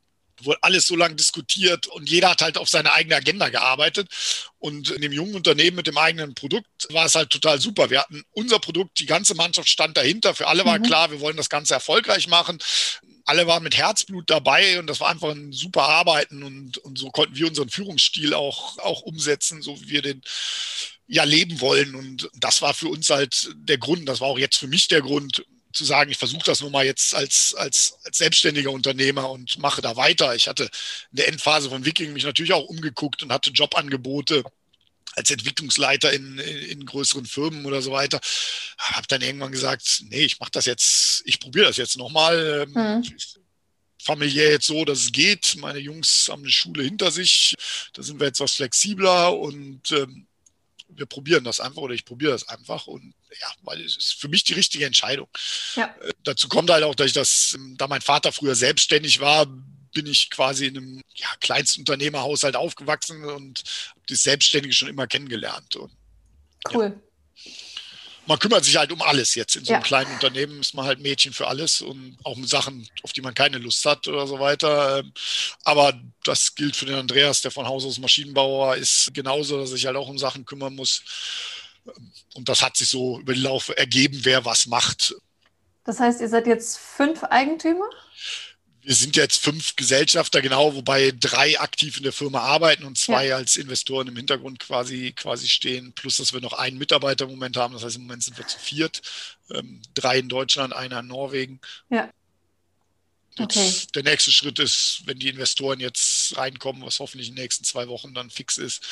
wurde 0.45 0.61
alles 0.61 0.87
so 0.87 0.95
lange 0.95 1.15
diskutiert 1.15 1.87
und 1.87 2.09
jeder 2.09 2.29
hat 2.31 2.41
halt 2.41 2.57
auf 2.57 2.69
seine 2.69 2.93
eigene 2.93 3.15
Agenda 3.15 3.49
gearbeitet. 3.49 4.09
Und 4.59 4.91
in 4.91 5.01
dem 5.01 5.11
jungen 5.11 5.35
Unternehmen 5.35 5.75
mit 5.75 5.87
dem 5.87 5.97
eigenen 5.97 6.35
Produkt 6.35 6.67
war 6.89 7.05
es 7.05 7.15
halt 7.15 7.29
total 7.29 7.59
super. 7.59 7.89
Wir 7.89 7.99
hatten 7.99 8.23
unser 8.31 8.59
Produkt, 8.59 8.99
die 8.99 9.05
ganze 9.05 9.35
Mannschaft 9.35 9.69
stand 9.69 9.97
dahinter. 9.97 10.33
Für 10.35 10.47
alle 10.47 10.65
war 10.65 10.79
mhm. 10.79 10.83
klar, 10.83 11.11
wir 11.11 11.19
wollen 11.19 11.37
das 11.37 11.49
Ganze 11.49 11.73
erfolgreich 11.73 12.27
machen. 12.27 12.59
Alle 13.25 13.47
waren 13.47 13.63
mit 13.63 13.77
Herzblut 13.77 14.29
dabei 14.29 14.79
und 14.79 14.87
das 14.87 14.99
war 14.99 15.09
einfach 15.09 15.31
ein 15.31 15.53
super 15.53 15.83
Arbeiten 15.83 16.43
und, 16.43 16.77
und 16.79 16.97
so 16.97 17.09
konnten 17.09 17.37
wir 17.37 17.47
unseren 17.47 17.69
Führungsstil 17.69 18.33
auch, 18.33 18.77
auch 18.79 19.01
umsetzen, 19.01 19.61
so 19.61 19.79
wie 19.81 19.89
wir 19.89 20.01
den 20.01 20.21
ja 21.07 21.23
leben 21.23 21.61
wollen. 21.61 21.95
Und 21.95 22.29
das 22.33 22.61
war 22.61 22.73
für 22.73 22.87
uns 22.87 23.09
halt 23.09 23.51
der 23.55 23.77
Grund, 23.77 24.09
das 24.09 24.19
war 24.19 24.27
auch 24.27 24.39
jetzt 24.39 24.57
für 24.57 24.67
mich 24.67 24.87
der 24.87 25.01
Grund, 25.01 25.43
zu 25.73 25.85
sagen, 25.85 26.11
ich 26.11 26.17
versuche 26.17 26.43
das 26.45 26.61
nun 26.61 26.71
mal 26.71 26.85
jetzt 26.85 27.15
als, 27.15 27.55
als, 27.55 27.97
als 28.03 28.17
selbstständiger 28.17 28.71
Unternehmer 28.71 29.29
und 29.29 29.57
mache 29.57 29.81
da 29.81 29.95
weiter. 29.95 30.35
Ich 30.35 30.47
hatte 30.47 30.63
in 30.63 31.17
der 31.17 31.27
Endphase 31.27 31.69
von 31.69 31.85
Viking 31.85 32.13
mich 32.13 32.23
natürlich 32.23 32.53
auch 32.53 32.65
umgeguckt 32.65 33.23
und 33.23 33.31
hatte 33.31 33.51
Jobangebote 33.51 34.43
als 35.15 35.29
Entwicklungsleiter 35.31 36.11
in, 36.11 36.39
in 36.39 36.85
größeren 36.85 37.25
Firmen 37.25 37.65
oder 37.65 37.81
so 37.81 37.91
weiter. 37.91 38.19
Habe 38.77 39.07
dann 39.07 39.21
irgendwann 39.21 39.51
gesagt, 39.51 40.03
nee, 40.09 40.25
ich 40.25 40.39
mache 40.39 40.51
das 40.51 40.65
jetzt, 40.65 41.23
ich 41.25 41.39
probiere 41.39 41.67
das 41.67 41.77
jetzt 41.77 41.97
nochmal. 41.97 42.65
Mhm. 42.67 43.03
Familiär 44.01 44.51
jetzt 44.51 44.67
so, 44.67 44.83
dass 44.83 44.99
es 44.99 45.11
geht. 45.11 45.55
Meine 45.57 45.79
Jungs 45.79 46.27
haben 46.29 46.41
eine 46.41 46.51
Schule 46.51 46.83
hinter 46.83 47.09
sich. 47.09 47.55
Da 47.93 48.03
sind 48.03 48.19
wir 48.19 48.27
jetzt 48.27 48.41
was 48.41 48.55
flexibler 48.55 49.37
und 49.37 49.91
ähm, 49.91 50.27
wir 50.95 51.05
probieren 51.05 51.43
das 51.43 51.59
einfach 51.59 51.81
oder 51.81 51.93
ich 51.93 52.05
probiere 52.05 52.31
das 52.31 52.47
einfach 52.47 52.87
und 52.87 53.13
ja, 53.39 53.51
weil 53.63 53.81
es 53.81 53.97
ist 53.97 54.13
für 54.13 54.27
mich 54.27 54.43
die 54.43 54.53
richtige 54.53 54.85
Entscheidung. 54.85 55.27
Ja. 55.75 55.95
Äh, 56.01 56.13
dazu 56.23 56.47
kommt 56.47 56.69
halt 56.69 56.83
auch, 56.83 56.95
dass 56.95 57.07
ich 57.07 57.13
das, 57.13 57.57
da 57.75 57.87
mein 57.87 58.01
Vater 58.01 58.31
früher 58.31 58.55
selbstständig 58.55 59.19
war, 59.19 59.45
bin 59.93 60.07
ich 60.07 60.29
quasi 60.29 60.67
in 60.67 60.77
einem 60.77 61.01
ja, 61.15 61.27
Kleinstunternehmerhaushalt 61.39 62.55
aufgewachsen 62.55 63.23
und 63.23 63.63
habe 63.89 64.01
das 64.07 64.23
Selbstständige 64.23 64.73
schon 64.73 64.87
immer 64.87 65.07
kennengelernt. 65.07 65.75
Und, 65.75 65.91
cool. 66.73 66.95
Ja 66.95 67.53
man 68.25 68.39
kümmert 68.39 68.63
sich 68.63 68.77
halt 68.77 68.91
um 68.91 69.01
alles 69.01 69.35
jetzt. 69.35 69.55
In 69.55 69.65
so 69.65 69.73
einem 69.73 69.81
ja. 69.81 69.87
kleinen 69.87 70.11
Unternehmen 70.13 70.61
ist 70.61 70.73
man 70.73 70.85
halt 70.85 70.99
Mädchen 70.99 71.33
für 71.33 71.47
alles 71.47 71.81
und 71.81 72.17
auch 72.23 72.37
mit 72.37 72.49
Sachen, 72.49 72.87
auf 73.03 73.13
die 73.13 73.21
man 73.21 73.33
keine 73.33 73.57
Lust 73.57 73.85
hat 73.85 74.07
oder 74.07 74.27
so 74.27 74.39
weiter. 74.39 74.99
Ähm, 74.99 75.13
aber 75.63 75.93
das 76.23 76.55
gilt 76.55 76.75
für 76.75 76.85
den 76.85 76.95
Andreas, 76.95 77.41
der 77.41 77.51
von 77.51 77.67
Haus 77.67 77.85
aus 77.85 77.99
Maschinenbauer 77.99 78.75
ist, 78.75 79.11
genauso, 79.13 79.59
dass 79.59 79.73
ich 79.73 79.85
halt 79.85 79.97
auch 79.97 80.07
um 80.07 80.17
Sachen 80.17 80.45
kümmern 80.45 80.75
muss. 80.75 81.03
Und 82.33 82.47
das 82.47 82.61
hat 82.61 82.77
sich 82.77 82.89
so 82.89 83.19
über 83.19 83.33
den 83.33 83.43
Lauf 83.43 83.69
ergeben, 83.75 84.19
wer 84.23 84.45
was 84.45 84.67
macht. 84.67 85.15
Das 85.83 85.99
heißt, 85.99 86.21
ihr 86.21 86.29
seid 86.29 86.47
jetzt 86.47 86.77
fünf 86.77 87.23
Eigentümer? 87.23 87.89
Wir 88.83 88.95
sind 88.95 89.15
jetzt 89.15 89.41
fünf 89.41 89.75
Gesellschafter, 89.75 90.41
genau, 90.41 90.75
wobei 90.75 91.13
drei 91.17 91.59
aktiv 91.59 91.97
in 91.97 92.03
der 92.03 92.11
Firma 92.11 92.39
arbeiten 92.39 92.83
und 92.83 92.97
zwei 92.97 93.27
ja. 93.27 93.37
als 93.37 93.55
Investoren 93.55 94.07
im 94.07 94.17
Hintergrund 94.17 94.59
quasi, 94.59 95.13
quasi 95.15 95.47
stehen. 95.47 95.93
Plus, 95.93 96.17
dass 96.17 96.33
wir 96.33 96.41
noch 96.41 96.53
einen 96.53 96.77
Mitarbeiter 96.77 97.25
im 97.25 97.31
Moment 97.31 97.55
haben. 97.55 97.73
Das 97.73 97.83
heißt, 97.83 97.95
im 97.95 98.03
Moment 98.03 98.23
sind 98.23 98.37
wir 98.37 98.45
zu 98.45 98.59
viert. 98.59 99.01
Ähm, 99.51 99.81
drei 99.93 100.19
in 100.19 100.29
Deutschland, 100.29 100.73
einer 100.73 100.99
in 100.99 101.07
Norwegen. 101.07 101.61
Ja. 101.89 102.09
Jetzt, 103.37 103.57
okay. 103.57 103.73
Der 103.95 104.03
nächste 104.03 104.31
Schritt 104.31 104.59
ist, 104.59 105.01
wenn 105.05 105.17
die 105.17 105.29
Investoren 105.29 105.79
jetzt 105.79 106.37
reinkommen, 106.37 106.85
was 106.85 106.99
hoffentlich 106.99 107.29
in 107.29 107.35
den 107.35 107.41
nächsten 107.41 107.63
zwei 107.63 107.87
Wochen 107.87 108.13
dann 108.13 108.29
fix 108.29 108.57
ist, 108.57 108.83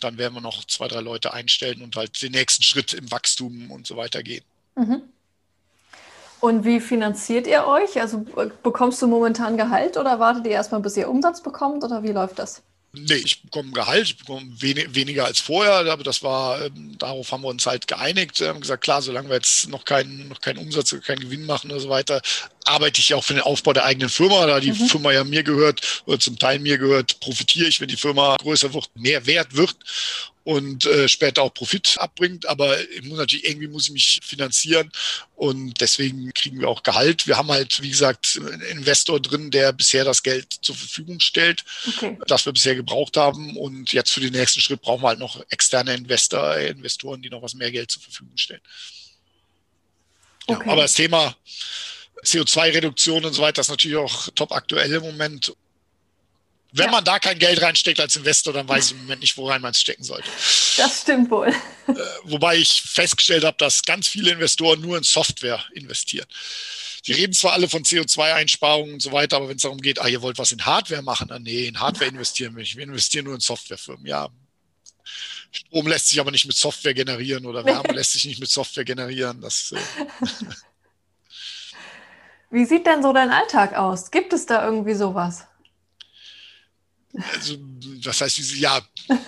dann 0.00 0.16
werden 0.16 0.34
wir 0.34 0.40
noch 0.40 0.64
zwei, 0.64 0.88
drei 0.88 1.00
Leute 1.00 1.34
einstellen 1.34 1.82
und 1.82 1.96
halt 1.96 2.22
den 2.22 2.32
nächsten 2.32 2.62
Schritt 2.62 2.94
im 2.94 3.10
Wachstum 3.10 3.70
und 3.70 3.86
so 3.86 3.96
weiter 3.96 4.22
gehen. 4.22 4.44
Mhm. 4.76 5.02
Und 6.44 6.66
wie 6.66 6.78
finanziert 6.78 7.46
ihr 7.46 7.66
euch? 7.66 7.98
Also 7.98 8.22
bekommst 8.62 9.00
du 9.00 9.06
momentan 9.06 9.56
Gehalt 9.56 9.96
oder 9.96 10.20
wartet 10.20 10.44
ihr 10.44 10.50
erstmal, 10.50 10.82
bis 10.82 10.94
ihr 10.94 11.08
Umsatz 11.08 11.42
bekommt 11.42 11.82
oder 11.82 12.02
wie 12.02 12.12
läuft 12.12 12.38
das? 12.38 12.60
Nee, 12.92 13.14
ich 13.14 13.40
bekomme 13.44 13.72
Gehalt, 13.72 14.02
ich 14.02 14.18
bekomme 14.18 14.46
wenig, 14.58 14.94
weniger 14.94 15.24
als 15.24 15.40
vorher, 15.40 15.90
aber 15.90 16.04
das 16.04 16.22
war, 16.22 16.60
ähm, 16.60 16.98
darauf 16.98 17.32
haben 17.32 17.44
wir 17.44 17.48
uns 17.48 17.64
halt 17.64 17.88
geeinigt. 17.88 18.40
Wir 18.40 18.48
haben 18.48 18.60
gesagt, 18.60 18.84
klar, 18.84 19.00
solange 19.00 19.30
wir 19.30 19.36
jetzt 19.36 19.70
noch 19.70 19.86
keinen, 19.86 20.28
noch 20.28 20.42
keinen 20.42 20.58
Umsatz, 20.58 20.94
keinen 21.06 21.20
Gewinn 21.20 21.46
machen 21.46 21.70
und 21.70 21.80
so 21.80 21.88
weiter, 21.88 22.20
arbeite 22.66 23.00
ich 23.00 23.14
auch 23.14 23.24
für 23.24 23.32
den 23.32 23.42
Aufbau 23.42 23.72
der 23.72 23.86
eigenen 23.86 24.10
Firma. 24.10 24.44
Da 24.44 24.60
die 24.60 24.72
mhm. 24.72 24.86
Firma 24.86 25.12
ja 25.12 25.24
mir 25.24 25.44
gehört 25.44 26.02
oder 26.04 26.20
zum 26.20 26.38
Teil 26.38 26.58
mir 26.58 26.76
gehört, 26.76 27.20
profitiere 27.20 27.68
ich, 27.68 27.80
wenn 27.80 27.88
die 27.88 27.96
Firma 27.96 28.36
größer 28.36 28.74
wird, 28.74 28.90
mehr 28.94 29.24
wert 29.24 29.56
wird 29.56 29.74
und 30.44 30.84
äh, 30.84 31.08
später 31.08 31.42
auch 31.42 31.52
Profit 31.52 31.96
abbringt. 31.98 32.46
Aber 32.46 32.78
ich 32.90 33.02
muss 33.02 33.18
natürlich 33.18 33.46
irgendwie 33.46 33.68
muss 33.68 33.86
ich 33.86 33.92
mich 33.92 34.20
finanzieren 34.22 34.92
und 35.34 35.80
deswegen 35.80 36.32
kriegen 36.34 36.60
wir 36.60 36.68
auch 36.68 36.82
Gehalt. 36.82 37.26
Wir 37.26 37.36
haben 37.36 37.48
halt, 37.48 37.82
wie 37.82 37.90
gesagt, 37.90 38.38
einen 38.40 38.60
Investor 38.60 39.20
drin, 39.20 39.50
der 39.50 39.72
bisher 39.72 40.04
das 40.04 40.22
Geld 40.22 40.52
zur 40.62 40.74
Verfügung 40.74 41.18
stellt, 41.20 41.64
okay. 41.88 42.18
das 42.26 42.44
wir 42.44 42.52
bisher 42.52 42.74
gebraucht 42.74 43.16
haben. 43.16 43.56
Und 43.56 43.92
jetzt 43.92 44.10
für 44.10 44.20
den 44.20 44.32
nächsten 44.32 44.60
Schritt 44.60 44.82
brauchen 44.82 45.02
wir 45.02 45.08
halt 45.08 45.18
noch 45.18 45.42
externe 45.48 45.94
Investor, 45.94 46.56
Investoren, 46.56 47.22
die 47.22 47.30
noch 47.30 47.42
was 47.42 47.54
mehr 47.54 47.72
Geld 47.72 47.90
zur 47.90 48.02
Verfügung 48.02 48.36
stellen. 48.36 48.62
Ja, 50.48 50.56
okay. 50.56 50.68
aber 50.68 50.82
das 50.82 50.94
Thema 50.94 51.34
CO2-Reduktion 52.22 53.24
und 53.24 53.32
so 53.32 53.42
weiter 53.42 53.62
ist 53.62 53.70
natürlich 53.70 53.96
auch 53.96 54.28
top 54.34 54.52
aktuell 54.52 54.92
im 54.92 55.02
Moment. 55.02 55.54
Wenn 56.76 56.86
ja. 56.86 56.90
man 56.90 57.04
da 57.04 57.20
kein 57.20 57.38
Geld 57.38 57.62
reinsteckt 57.62 58.00
als 58.00 58.16
Investor, 58.16 58.52
dann 58.52 58.68
weiß 58.68 58.86
ich 58.86 58.92
im 58.92 59.02
Moment 59.02 59.20
nicht, 59.20 59.36
worein 59.36 59.62
man 59.62 59.70
es 59.70 59.80
stecken 59.80 60.02
sollte. 60.02 60.28
Das 60.76 61.02
stimmt 61.02 61.30
wohl. 61.30 61.46
Äh, 61.86 61.94
wobei 62.24 62.56
ich 62.56 62.82
festgestellt 62.82 63.44
habe, 63.44 63.56
dass 63.58 63.82
ganz 63.82 64.08
viele 64.08 64.32
Investoren 64.32 64.80
nur 64.80 64.96
in 64.96 65.04
Software 65.04 65.62
investieren. 65.72 66.26
Die 67.06 67.12
reden 67.12 67.32
zwar 67.32 67.52
alle 67.52 67.68
von 67.68 67.84
CO2-Einsparungen 67.84 68.94
und 68.94 69.02
so 69.02 69.12
weiter, 69.12 69.36
aber 69.36 69.48
wenn 69.48 69.56
es 69.56 69.62
darum 69.62 69.80
geht, 69.80 70.00
ah, 70.00 70.08
ihr 70.08 70.20
wollt 70.20 70.38
was 70.38 70.50
in 70.50 70.66
Hardware 70.66 71.02
machen, 71.02 71.30
ah, 71.30 71.38
nee, 71.38 71.66
in 71.66 71.78
Hardware 71.78 72.10
investieren 72.10 72.56
wir 72.56 72.62
nicht. 72.62 72.74
Wir 72.74 72.82
investieren 72.82 73.26
nur 73.26 73.34
in 73.34 73.40
Softwarefirmen. 73.40 74.06
Ja, 74.06 74.30
Strom 75.52 75.86
lässt 75.86 76.08
sich 76.08 76.18
aber 76.18 76.32
nicht 76.32 76.46
mit 76.46 76.56
Software 76.56 76.94
generieren 76.94 77.46
oder 77.46 77.64
Wärme 77.64 77.92
lässt 77.92 78.14
sich 78.14 78.24
nicht 78.24 78.40
mit 78.40 78.50
Software 78.50 78.84
generieren. 78.84 79.40
Das, 79.40 79.72
äh 79.72 79.78
Wie 82.50 82.64
sieht 82.64 82.86
denn 82.86 83.00
so 83.02 83.12
dein 83.12 83.30
Alltag 83.30 83.74
aus? 83.74 84.10
Gibt 84.10 84.32
es 84.32 84.46
da 84.46 84.64
irgendwie 84.64 84.94
sowas? 84.94 85.46
Also, 87.32 87.56
das 88.02 88.20
heißt, 88.20 88.38
ja, 88.56 88.82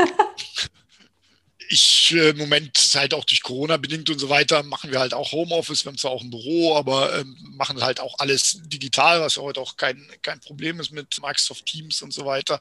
ich 1.69 2.13
äh, 2.15 2.31
im 2.31 2.39
Moment 2.39 2.77
halt 2.95 3.15
auch 3.15 3.25
durch 3.25 3.43
Corona 3.43 3.77
bedingt 3.77 4.09
und 4.11 4.19
so 4.19 4.29
weiter 4.29 4.63
machen 4.63 4.91
wir 4.91 5.01
halt 5.01 5.15
auch 5.15 5.33
Homeoffice, 5.33 5.85
wir 5.85 5.91
haben 5.91 5.99
zwar 5.99 6.13
auch 6.13 6.23
ein 6.23 6.31
Büro, 6.31 6.77
aber 6.77 7.19
ähm, 7.19 7.37
machen 7.57 7.83
halt 7.83 8.01
auch 8.01 8.19
alles 8.19 8.61
digital, 8.67 9.21
was 9.21 9.37
ja 9.37 9.43
heute 9.43 9.61
auch 9.61 9.77
kein, 9.77 10.07
kein 10.23 10.41
Problem 10.41 10.81
ist 10.81 10.93
mit 10.93 11.21
Microsoft 11.21 11.67
Teams 11.67 12.03
und 12.03 12.13
so 12.13 12.25
weiter. 12.25 12.61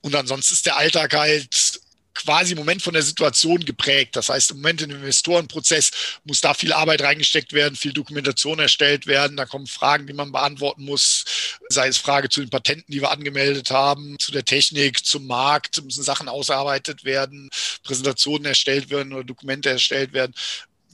Und 0.00 0.14
ansonsten 0.14 0.54
ist 0.54 0.66
der 0.66 0.76
Alltag 0.76 1.14
halt 1.14 1.80
quasi 2.14 2.52
im 2.52 2.58
Moment 2.58 2.82
von 2.82 2.94
der 2.94 3.02
Situation 3.02 3.64
geprägt. 3.64 4.16
Das 4.16 4.28
heißt, 4.28 4.52
im 4.52 4.58
Moment 4.58 4.82
im 4.82 4.90
Investorenprozess 4.90 5.90
muss 6.24 6.40
da 6.40 6.54
viel 6.54 6.72
Arbeit 6.72 7.02
reingesteckt 7.02 7.52
werden, 7.52 7.76
viel 7.76 7.92
Dokumentation 7.92 8.58
erstellt 8.58 9.06
werden. 9.06 9.36
Da 9.36 9.46
kommen 9.46 9.66
Fragen, 9.66 10.06
die 10.06 10.12
man 10.12 10.32
beantworten 10.32 10.84
muss, 10.84 11.24
sei 11.68 11.88
es 11.88 11.98
Frage 11.98 12.28
zu 12.28 12.40
den 12.40 12.50
Patenten, 12.50 12.92
die 12.92 13.00
wir 13.00 13.10
angemeldet 13.10 13.70
haben, 13.70 14.16
zu 14.18 14.32
der 14.32 14.44
Technik, 14.44 15.04
zum 15.04 15.26
Markt, 15.26 15.82
müssen 15.84 16.04
Sachen 16.04 16.28
ausgearbeitet 16.28 17.04
werden, 17.04 17.50
Präsentationen 17.82 18.46
erstellt 18.46 18.90
werden 18.90 19.12
oder 19.12 19.24
Dokumente 19.24 19.70
erstellt 19.70 20.12
werden 20.12 20.34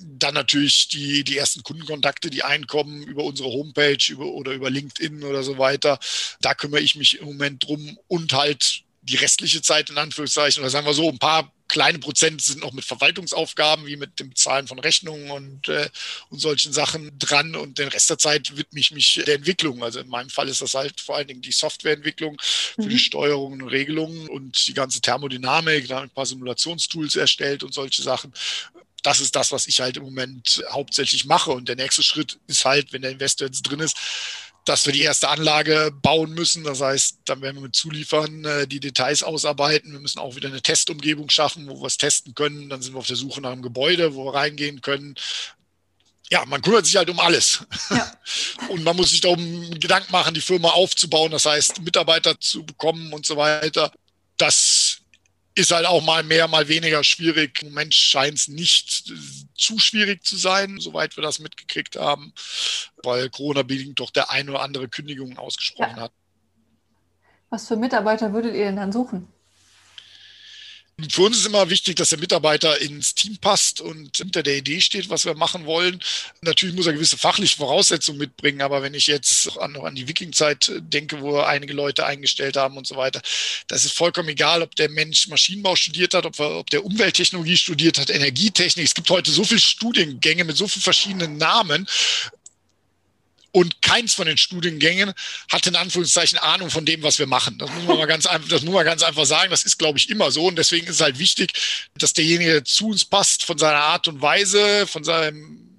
dann 0.02 0.34
natürlich 0.34 0.88
die, 0.88 1.24
die 1.24 1.36
ersten 1.36 1.62
Kundenkontakte, 1.62 2.30
die 2.30 2.42
einkommen 2.42 3.02
über 3.02 3.24
unsere 3.24 3.50
Homepage 3.50 3.98
über, 4.08 4.26
oder 4.26 4.52
über 4.52 4.70
LinkedIn 4.70 5.22
oder 5.24 5.42
so 5.42 5.58
weiter. 5.58 5.98
Da 6.40 6.54
kümmere 6.54 6.80
ich 6.80 6.96
mich 6.96 7.18
im 7.18 7.26
Moment 7.26 7.66
drum 7.66 7.98
und 8.08 8.32
halt 8.32 8.84
die 9.02 9.16
restliche 9.16 9.62
Zeit 9.62 9.90
in 9.90 9.98
Anführungszeichen, 9.98 10.62
oder 10.62 10.70
sagen 10.70 10.86
wir 10.86 10.94
so, 10.94 11.08
ein 11.08 11.18
paar 11.18 11.52
kleine 11.70 12.00
Prozent 12.00 12.42
sind 12.42 12.60
noch 12.60 12.72
mit 12.72 12.84
Verwaltungsaufgaben 12.84 13.86
wie 13.86 13.96
mit 13.96 14.18
dem 14.18 14.34
Zahlen 14.34 14.66
von 14.66 14.80
Rechnungen 14.80 15.30
und, 15.30 15.68
äh, 15.68 15.88
und 16.28 16.40
solchen 16.40 16.72
Sachen 16.72 17.16
dran 17.18 17.54
und 17.54 17.78
den 17.78 17.88
Rest 17.88 18.10
der 18.10 18.18
Zeit 18.18 18.56
widme 18.56 18.80
ich 18.80 18.90
mich 18.90 19.22
der 19.24 19.36
Entwicklung. 19.36 19.82
Also 19.84 20.00
in 20.00 20.08
meinem 20.08 20.30
Fall 20.30 20.48
ist 20.48 20.62
das 20.62 20.74
halt 20.74 21.00
vor 21.00 21.16
allen 21.16 21.28
Dingen 21.28 21.42
die 21.42 21.52
Softwareentwicklung 21.52 22.36
für 22.40 22.82
mhm. 22.82 22.88
die 22.88 22.98
Steuerungen 22.98 23.62
und 23.62 23.68
Regelungen 23.68 24.28
und 24.28 24.66
die 24.66 24.74
ganze 24.74 25.00
Thermodynamik, 25.00 25.86
da 25.86 26.00
ein 26.00 26.10
paar 26.10 26.26
Simulationstools 26.26 27.14
erstellt 27.14 27.62
und 27.62 27.72
solche 27.72 28.02
Sachen 28.02 28.32
das 29.02 29.20
ist 29.20 29.34
das, 29.34 29.50
was 29.50 29.66
ich 29.66 29.80
halt 29.80 29.96
im 29.96 30.02
Moment 30.02 30.62
hauptsächlich 30.68 31.24
mache. 31.24 31.52
Und 31.52 31.68
der 31.68 31.76
nächste 31.76 32.02
Schritt 32.02 32.38
ist 32.48 32.66
halt, 32.66 32.92
wenn 32.92 33.00
der 33.00 33.10
Investor 33.10 33.46
jetzt 33.46 33.62
drin 33.62 33.80
ist, 33.80 33.96
dass 34.70 34.86
wir 34.86 34.92
die 34.92 35.02
erste 35.02 35.28
Anlage 35.28 35.90
bauen 36.00 36.32
müssen. 36.32 36.62
Das 36.62 36.80
heißt, 36.80 37.18
dann 37.24 37.42
werden 37.42 37.56
wir 37.56 37.62
mit 37.62 37.74
Zuliefern 37.74 38.44
äh, 38.44 38.68
die 38.68 38.78
Details 38.78 39.24
ausarbeiten. 39.24 39.90
Wir 39.90 39.98
müssen 39.98 40.20
auch 40.20 40.36
wieder 40.36 40.48
eine 40.48 40.62
Testumgebung 40.62 41.28
schaffen, 41.28 41.68
wo 41.68 41.80
wir 41.80 41.88
es 41.88 41.96
testen 41.96 42.36
können. 42.36 42.68
Dann 42.68 42.80
sind 42.80 42.94
wir 42.94 43.00
auf 43.00 43.08
der 43.08 43.16
Suche 43.16 43.40
nach 43.40 43.50
einem 43.50 43.62
Gebäude, 43.62 44.14
wo 44.14 44.26
wir 44.26 44.34
reingehen 44.34 44.80
können. 44.80 45.16
Ja, 46.30 46.44
man 46.46 46.62
kümmert 46.62 46.86
sich 46.86 46.94
halt 46.94 47.10
um 47.10 47.18
alles. 47.18 47.64
Ja. 47.90 48.12
Und 48.68 48.84
man 48.84 48.94
muss 48.94 49.10
sich 49.10 49.20
darum 49.20 49.70
Gedanken 49.80 50.12
machen, 50.12 50.34
die 50.34 50.40
Firma 50.40 50.68
aufzubauen. 50.68 51.32
Das 51.32 51.46
heißt, 51.46 51.80
Mitarbeiter 51.80 52.38
zu 52.38 52.64
bekommen 52.64 53.12
und 53.12 53.26
so 53.26 53.36
weiter. 53.36 53.90
Das 54.36 54.69
ist 55.60 55.72
halt 55.72 55.86
auch 55.86 56.02
mal 56.02 56.22
mehr, 56.22 56.48
mal 56.48 56.68
weniger 56.68 57.04
schwierig. 57.04 57.62
Im 57.62 57.68
Moment 57.68 57.94
scheint 57.94 58.38
es 58.38 58.48
nicht 58.48 59.12
zu 59.54 59.78
schwierig 59.78 60.24
zu 60.24 60.36
sein, 60.36 60.78
soweit 60.80 61.16
wir 61.16 61.22
das 61.22 61.38
mitgekriegt 61.38 61.96
haben, 61.96 62.32
weil 63.02 63.28
Corona 63.30 63.62
bedingt 63.62 64.00
doch 64.00 64.10
der 64.10 64.30
eine 64.30 64.50
oder 64.50 64.62
andere 64.62 64.88
Kündigung 64.88 65.36
ausgesprochen 65.38 65.96
ja. 65.96 66.02
hat. 66.02 66.12
Was 67.50 67.68
für 67.68 67.76
Mitarbeiter 67.76 68.32
würdet 68.32 68.54
ihr 68.54 68.64
denn 68.64 68.76
dann 68.76 68.92
suchen? 68.92 69.28
Für 71.08 71.22
uns 71.22 71.38
ist 71.38 71.46
immer 71.46 71.70
wichtig, 71.70 71.96
dass 71.96 72.10
der 72.10 72.18
Mitarbeiter 72.18 72.80
ins 72.80 73.14
Team 73.14 73.36
passt 73.38 73.80
und 73.80 74.16
hinter 74.16 74.42
der 74.42 74.56
Idee 74.56 74.80
steht, 74.80 75.08
was 75.08 75.24
wir 75.24 75.34
machen 75.34 75.66
wollen. 75.66 76.00
Natürlich 76.42 76.74
muss 76.74 76.86
er 76.86 76.92
gewisse 76.92 77.16
fachliche 77.16 77.56
Voraussetzungen 77.56 78.18
mitbringen, 78.18 78.60
aber 78.60 78.82
wenn 78.82 78.94
ich 78.94 79.06
jetzt 79.06 79.58
an, 79.58 79.76
an 79.76 79.94
die 79.94 80.08
Wiking-Zeit 80.08 80.72
denke, 80.78 81.20
wo 81.20 81.38
einige 81.38 81.72
Leute 81.72 82.06
eingestellt 82.06 82.56
haben 82.56 82.76
und 82.76 82.86
so 82.86 82.96
weiter, 82.96 83.20
das 83.68 83.84
ist 83.84 83.92
vollkommen 83.92 84.28
egal, 84.28 84.62
ob 84.62 84.74
der 84.76 84.88
Mensch 84.88 85.28
Maschinenbau 85.28 85.76
studiert 85.76 86.14
hat, 86.14 86.26
ob, 86.26 86.38
ob 86.40 86.68
der 86.70 86.84
Umwelttechnologie 86.84 87.56
studiert 87.56 87.98
hat, 87.98 88.10
Energietechnik. 88.10 88.84
Es 88.84 88.94
gibt 88.94 89.10
heute 89.10 89.30
so 89.30 89.44
viele 89.44 89.60
Studiengänge 89.60 90.44
mit 90.44 90.56
so 90.56 90.66
vielen 90.66 90.82
verschiedenen 90.82 91.36
Namen. 91.36 91.86
Und 93.52 93.82
keins 93.82 94.14
von 94.14 94.26
den 94.26 94.36
Studiengängen 94.36 95.12
hat 95.50 95.66
in 95.66 95.76
Anführungszeichen 95.76 96.38
Ahnung 96.38 96.70
von 96.70 96.84
dem, 96.84 97.02
was 97.02 97.18
wir 97.18 97.26
machen. 97.26 97.58
Das 97.58 97.70
muss 97.70 97.84
man 97.84 97.98
mal 97.98 98.06
ganz 98.06 98.26
einfach, 98.26 98.48
das 98.48 98.62
muss 98.62 98.74
man 98.74 98.84
ganz 98.84 99.02
einfach 99.02 99.26
sagen. 99.26 99.50
Das 99.50 99.64
ist, 99.64 99.78
glaube 99.78 99.98
ich, 99.98 100.08
immer 100.10 100.30
so. 100.30 100.46
Und 100.46 100.56
deswegen 100.56 100.86
ist 100.86 100.96
es 100.96 101.00
halt 101.00 101.18
wichtig, 101.18 101.52
dass 101.96 102.12
derjenige 102.12 102.62
zu 102.64 102.88
uns 102.88 103.04
passt 103.04 103.44
von 103.44 103.58
seiner 103.58 103.80
Art 103.80 104.08
und 104.08 104.22
Weise, 104.22 104.86
von 104.86 105.04
seinem 105.04 105.69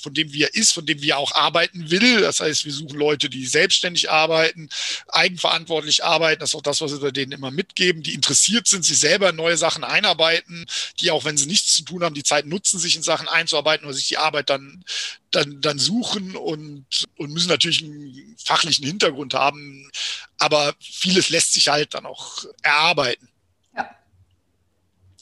von 0.00 0.14
dem 0.14 0.32
wie 0.32 0.42
er 0.42 0.54
ist, 0.54 0.72
von 0.72 0.86
dem 0.86 1.00
wie 1.02 1.10
er 1.10 1.18
auch 1.18 1.32
arbeiten 1.32 1.90
will. 1.90 2.20
Das 2.20 2.40
heißt, 2.40 2.64
wir 2.64 2.72
suchen 2.72 2.98
Leute, 2.98 3.28
die 3.28 3.46
selbstständig 3.46 4.10
arbeiten, 4.10 4.68
eigenverantwortlich 5.08 6.04
arbeiten. 6.04 6.40
Das 6.40 6.50
ist 6.50 6.54
auch 6.54 6.62
das, 6.62 6.80
was 6.80 7.00
wir 7.00 7.12
denen 7.12 7.32
immer 7.32 7.50
mitgeben, 7.50 8.02
die 8.02 8.14
interessiert 8.14 8.66
sind, 8.66 8.84
sich 8.84 8.98
selber 8.98 9.32
neue 9.32 9.56
Sachen 9.56 9.84
einarbeiten, 9.84 10.66
die 11.00 11.10
auch, 11.10 11.24
wenn 11.24 11.36
sie 11.36 11.46
nichts 11.46 11.74
zu 11.74 11.82
tun 11.82 12.02
haben, 12.02 12.14
die 12.14 12.22
Zeit 12.22 12.46
nutzen, 12.46 12.78
sich 12.78 12.96
in 12.96 13.02
Sachen 13.02 13.28
einzuarbeiten 13.28 13.86
oder 13.86 13.94
sich 13.94 14.08
die 14.08 14.18
Arbeit 14.18 14.50
dann, 14.50 14.84
dann, 15.30 15.60
dann 15.60 15.78
suchen 15.78 16.36
und, 16.36 16.86
und 17.16 17.32
müssen 17.32 17.48
natürlich 17.48 17.82
einen 17.82 18.36
fachlichen 18.42 18.86
Hintergrund 18.86 19.34
haben. 19.34 19.90
Aber 20.38 20.74
vieles 20.80 21.28
lässt 21.28 21.52
sich 21.52 21.68
halt 21.68 21.94
dann 21.94 22.06
auch 22.06 22.44
erarbeiten. 22.62 23.28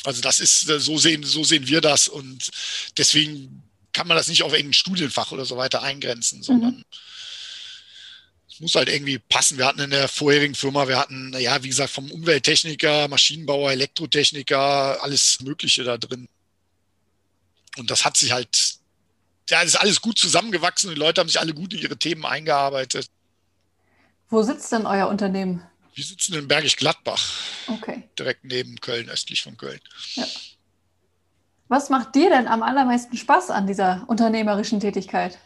Also 0.05 0.21
das 0.21 0.39
ist, 0.39 0.61
so 0.61 0.99
sehen, 0.99 1.25
so 1.25 1.45
sehen 1.45 1.67
wir 1.67 1.81
das 1.81 2.09
und 2.09 2.51
deswegen 2.99 3.64
kann 3.95 4.07
man 4.07 4.17
das 4.17 4.29
nicht 4.29 4.43
auf 4.43 4.53
irgendein 4.53 4.75
Studienfach 4.75 5.33
oder 5.33 5.47
so 5.47 5.57
weiter 5.57 5.83
eingrenzen, 5.83 6.43
sondern 6.43 6.77
mhm. 6.77 6.85
es 8.51 8.61
muss 8.61 8.75
halt 8.75 8.89
irgendwie 8.91 9.19
passen. 9.19 9.57
Wir 9.57 9.67
hatten 9.67 9.81
in 9.81 9.91
der 9.91 10.09
vorherigen 10.09 10.55
Firma, 10.55 10.87
wir 10.89 10.99
hatten, 10.99 11.33
ja, 11.39 11.63
wie 11.63 11.69
gesagt, 11.69 11.91
vom 11.91 12.11
Umwelttechniker, 12.11 13.09
Maschinenbauer, 13.09 13.73
Elektrotechniker, 13.73 15.03
alles 15.03 15.41
Mögliche 15.41 15.85
da 15.85 15.97
drin. 15.97 16.29
Und 17.77 17.91
das 17.91 18.05
hat 18.05 18.17
sich 18.17 18.33
halt, 18.33 18.77
ja, 19.49 19.63
das 19.63 19.75
ist 19.75 19.81
alles 19.81 20.01
gut 20.01 20.19
zusammengewachsen. 20.19 20.91
Die 20.91 20.97
Leute 20.97 21.21
haben 21.21 21.29
sich 21.29 21.41
alle 21.41 21.55
gut 21.55 21.73
in 21.73 21.81
ihre 21.81 21.97
Themen 21.97 22.27
eingearbeitet. 22.27 23.09
Wo 24.29 24.43
sitzt 24.43 24.73
denn 24.73 24.87
euer 24.87 25.09
Unternehmen? 25.09 25.63
Wir 25.95 26.05
sitzen 26.05 26.35
in 26.35 26.49
Bergisch 26.49 26.77
Gladbach. 26.77 27.25
Okay. 27.69 28.03
Direkt 28.19 28.45
neben 28.45 28.81
Köln, 28.81 29.09
östlich 29.09 29.43
von 29.43 29.57
Köln. 29.57 29.81
Ja. 30.15 30.27
Was 31.69 31.89
macht 31.91 32.15
dir 32.15 32.29
denn 32.31 32.47
am 32.47 32.63
allermeisten 32.63 33.17
Spaß 33.17 33.51
an 33.51 33.67
dieser 33.67 34.05
unternehmerischen 34.07 34.81
Tätigkeit? 34.81 35.39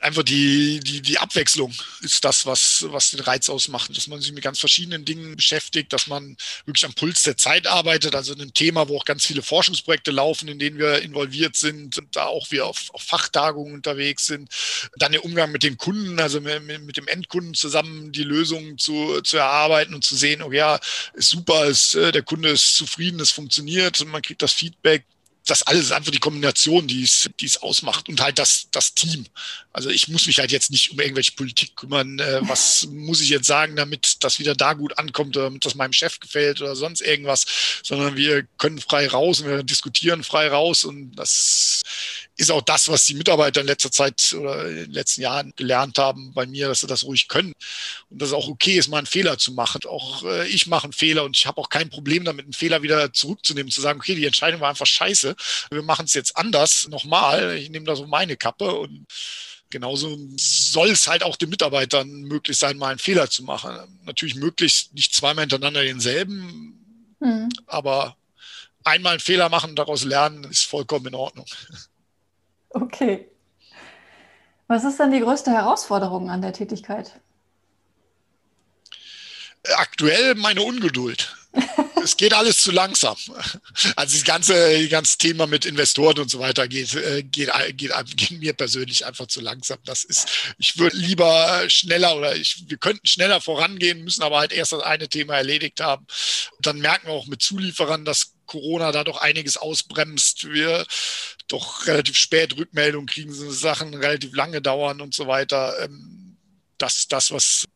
Einfach 0.00 0.22
die, 0.22 0.80
die, 0.80 1.00
die 1.00 1.18
Abwechslung 1.18 1.72
ist 2.00 2.24
das, 2.24 2.46
was, 2.46 2.84
was 2.88 3.10
den 3.10 3.20
Reiz 3.20 3.48
ausmacht, 3.48 3.96
dass 3.96 4.06
man 4.06 4.20
sich 4.20 4.32
mit 4.32 4.42
ganz 4.42 4.58
verschiedenen 4.58 5.04
Dingen 5.04 5.36
beschäftigt, 5.36 5.92
dass 5.92 6.06
man 6.06 6.36
wirklich 6.64 6.84
am 6.84 6.94
Puls 6.94 7.22
der 7.22 7.36
Zeit 7.36 7.66
arbeitet, 7.66 8.14
also 8.14 8.32
in 8.34 8.40
einem 8.40 8.54
Thema, 8.54 8.88
wo 8.88 8.98
auch 8.98 9.04
ganz 9.04 9.24
viele 9.24 9.42
Forschungsprojekte 9.42 10.10
laufen, 10.10 10.48
in 10.48 10.58
denen 10.58 10.78
wir 10.78 11.02
involviert 11.02 11.56
sind 11.56 11.98
und 11.98 12.14
da 12.14 12.26
auch 12.26 12.50
wir 12.50 12.66
auf, 12.66 12.90
auf 12.92 13.02
Fachtagungen 13.02 13.74
unterwegs 13.74 14.26
sind. 14.26 14.50
Dann 14.96 15.12
der 15.12 15.24
Umgang 15.24 15.50
mit 15.50 15.62
den 15.62 15.76
Kunden, 15.76 16.20
also 16.20 16.40
mit, 16.40 16.62
mit 16.82 16.96
dem 16.96 17.08
Endkunden 17.08 17.54
zusammen 17.54 18.12
die 18.12 18.24
Lösungen 18.24 18.78
zu, 18.78 19.20
zu 19.22 19.38
erarbeiten 19.38 19.94
und 19.94 20.04
zu 20.04 20.16
sehen, 20.16 20.42
okay, 20.42 20.56
ja, 20.56 20.80
ist 21.14 21.30
super, 21.30 21.66
ist, 21.66 21.94
äh, 21.94 22.12
der 22.12 22.22
Kunde 22.22 22.50
ist 22.50 22.76
zufrieden, 22.76 23.20
es 23.20 23.30
funktioniert 23.30 24.00
und 24.00 24.08
man 24.08 24.22
kriegt 24.22 24.42
das 24.42 24.52
Feedback 24.52 25.04
das 25.46 25.62
alles 25.62 25.86
ist 25.86 25.92
einfach 25.92 26.10
die 26.10 26.18
Kombination, 26.18 26.86
die 26.86 27.04
es, 27.04 27.30
die 27.40 27.46
es 27.46 27.62
ausmacht 27.62 28.08
und 28.08 28.20
halt 28.20 28.38
das, 28.38 28.68
das 28.72 28.94
Team. 28.94 29.26
Also 29.72 29.90
ich 29.90 30.08
muss 30.08 30.26
mich 30.26 30.38
halt 30.38 30.50
jetzt 30.50 30.70
nicht 30.70 30.90
um 30.90 31.00
irgendwelche 31.00 31.32
Politik 31.32 31.76
kümmern. 31.76 32.18
Äh, 32.18 32.40
was 32.42 32.86
muss 32.90 33.20
ich 33.20 33.28
jetzt 33.28 33.46
sagen, 33.46 33.76
damit 33.76 34.24
das 34.24 34.38
wieder 34.40 34.54
da 34.54 34.72
gut 34.72 34.98
ankommt 34.98 35.36
oder 35.36 35.46
damit 35.46 35.64
das 35.64 35.76
meinem 35.76 35.92
Chef 35.92 36.18
gefällt 36.18 36.60
oder 36.60 36.74
sonst 36.74 37.00
irgendwas, 37.00 37.46
sondern 37.82 38.16
wir 38.16 38.42
können 38.58 38.80
frei 38.80 39.06
raus 39.06 39.40
und 39.40 39.48
wir 39.48 39.62
diskutieren 39.62 40.24
frei 40.24 40.48
raus 40.48 40.84
und 40.84 41.12
das 41.12 41.82
ist 42.36 42.50
auch 42.50 42.62
das, 42.62 42.88
was 42.88 43.06
die 43.06 43.14
Mitarbeiter 43.14 43.62
in 43.62 43.66
letzter 43.66 43.90
Zeit 43.90 44.34
oder 44.38 44.68
in 44.68 44.76
den 44.76 44.92
letzten 44.92 45.22
Jahren 45.22 45.52
gelernt 45.56 45.98
haben 45.98 46.32
bei 46.34 46.46
mir, 46.46 46.68
dass 46.68 46.80
sie 46.80 46.86
das 46.86 47.04
ruhig 47.04 47.28
können 47.28 47.54
und 48.10 48.20
dass 48.20 48.28
es 48.28 48.34
auch 48.34 48.48
okay 48.48 48.74
ist, 48.74 48.88
mal 48.88 48.98
einen 48.98 49.06
Fehler 49.06 49.38
zu 49.38 49.52
machen. 49.52 49.80
Auch 49.88 50.22
äh, 50.24 50.46
ich 50.48 50.66
mache 50.66 50.84
einen 50.84 50.92
Fehler 50.92 51.24
und 51.24 51.36
ich 51.36 51.46
habe 51.46 51.60
auch 51.60 51.70
kein 51.70 51.88
Problem 51.88 52.24
damit, 52.24 52.44
einen 52.44 52.52
Fehler 52.52 52.82
wieder 52.82 53.12
zurückzunehmen, 53.12 53.72
zu 53.72 53.80
sagen, 53.80 54.00
okay, 54.00 54.14
die 54.14 54.26
Entscheidung 54.26 54.60
war 54.60 54.68
einfach 54.68 54.86
scheiße, 54.86 55.34
wir 55.70 55.82
machen 55.82 56.04
es 56.04 56.14
jetzt 56.14 56.36
anders, 56.36 56.88
nochmal, 56.88 57.56
ich 57.56 57.70
nehme 57.70 57.86
da 57.86 57.96
so 57.96 58.06
meine 58.06 58.36
Kappe 58.36 58.70
und 58.74 59.06
genauso 59.70 60.18
soll 60.36 60.90
es 60.90 61.08
halt 61.08 61.22
auch 61.22 61.36
den 61.36 61.48
Mitarbeitern 61.48 62.22
möglich 62.22 62.58
sein, 62.58 62.76
mal 62.76 62.90
einen 62.90 62.98
Fehler 62.98 63.30
zu 63.30 63.42
machen. 63.44 63.76
Natürlich 64.04 64.34
möglichst 64.34 64.94
nicht 64.94 65.14
zweimal 65.14 65.42
hintereinander 65.42 65.82
denselben, 65.82 67.16
mhm. 67.20 67.48
aber 67.66 68.16
einmal 68.84 69.12
einen 69.12 69.20
Fehler 69.20 69.48
machen 69.48 69.70
und 69.70 69.76
daraus 69.76 70.04
lernen, 70.04 70.44
ist 70.44 70.64
vollkommen 70.64 71.06
in 71.06 71.14
Ordnung. 71.14 71.46
Okay. 72.76 73.26
Was 74.68 74.84
ist 74.84 75.00
denn 75.00 75.10
die 75.10 75.20
größte 75.20 75.50
Herausforderung 75.50 76.28
an 76.28 76.42
der 76.42 76.52
Tätigkeit? 76.52 77.20
Aktuell 79.76 80.34
meine 80.34 80.60
Ungeduld. 80.60 81.34
es 82.04 82.18
geht 82.18 82.34
alles 82.34 82.60
zu 82.60 82.72
langsam. 82.72 83.16
Also 83.96 84.14
das 84.14 84.24
ganze, 84.24 84.82
das 84.82 84.90
ganze 84.90 85.16
Thema 85.16 85.46
mit 85.46 85.64
Investoren 85.64 86.18
und 86.18 86.30
so 86.30 86.38
weiter 86.38 86.68
geht, 86.68 86.94
äh, 86.94 87.22
geht, 87.22 87.50
geht, 87.76 87.92
geht 88.14 88.30
mir 88.32 88.52
persönlich 88.52 89.06
einfach 89.06 89.26
zu 89.26 89.40
langsam. 89.40 89.78
Das 89.86 90.04
ist, 90.04 90.28
ich 90.58 90.76
würde 90.76 90.96
lieber 90.98 91.64
schneller 91.68 92.14
oder 92.14 92.36
ich, 92.36 92.68
wir 92.68 92.76
könnten 92.76 93.06
schneller 93.06 93.40
vorangehen, 93.40 94.04
müssen 94.04 94.22
aber 94.22 94.38
halt 94.38 94.52
erst 94.52 94.72
das 94.72 94.82
eine 94.82 95.08
Thema 95.08 95.34
erledigt 95.36 95.80
haben. 95.80 96.06
Und 96.58 96.66
dann 96.66 96.78
merken 96.78 97.06
wir 97.06 97.14
auch 97.14 97.26
mit 97.26 97.40
Zulieferern, 97.40 98.04
dass 98.04 98.34
Corona 98.44 98.92
da 98.92 99.02
doch 99.02 99.18
einiges 99.18 99.56
ausbremst. 99.56 100.50
Wir 100.50 100.84
doch 101.48 101.86
relativ 101.86 102.16
spät 102.16 102.56
Rückmeldungen 102.56 103.06
kriegen, 103.06 103.32
so 103.32 103.50
Sachen 103.50 103.94
relativ 103.94 104.34
lange 104.34 104.60
dauern 104.60 105.00
und 105.00 105.14
so 105.14 105.26
weiter. 105.26 105.74
Ähm, 105.82 106.36
das 106.78 107.08
das, 107.08 107.30
was, 107.30 107.66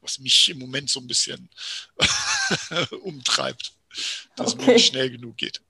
was 0.00 0.18
mich 0.18 0.48
im 0.48 0.58
Moment 0.58 0.90
so 0.90 1.00
ein 1.00 1.06
bisschen 1.06 1.48
umtreibt, 3.02 3.72
dass 4.36 4.54
okay. 4.54 4.62
es 4.62 4.68
nicht 4.68 4.86
schnell 4.86 5.10
genug 5.10 5.36
geht. 5.36 5.60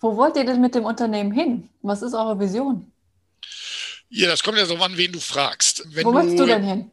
Wo 0.00 0.16
wollt 0.16 0.36
ihr 0.36 0.44
denn 0.44 0.60
mit 0.60 0.74
dem 0.74 0.84
Unternehmen 0.84 1.32
hin? 1.32 1.68
Was 1.82 2.02
ist 2.02 2.14
eure 2.14 2.38
Vision? 2.38 2.92
Ja, 4.08 4.28
das 4.28 4.42
kommt 4.42 4.58
ja 4.58 4.66
so 4.66 4.76
an, 4.76 4.96
wen 4.96 5.12
du 5.12 5.20
fragst. 5.20 5.82
Wenn 5.94 6.06
Wo 6.06 6.12
möchtest 6.12 6.38
du 6.38 6.46
denn 6.46 6.62
hin? 6.62 6.90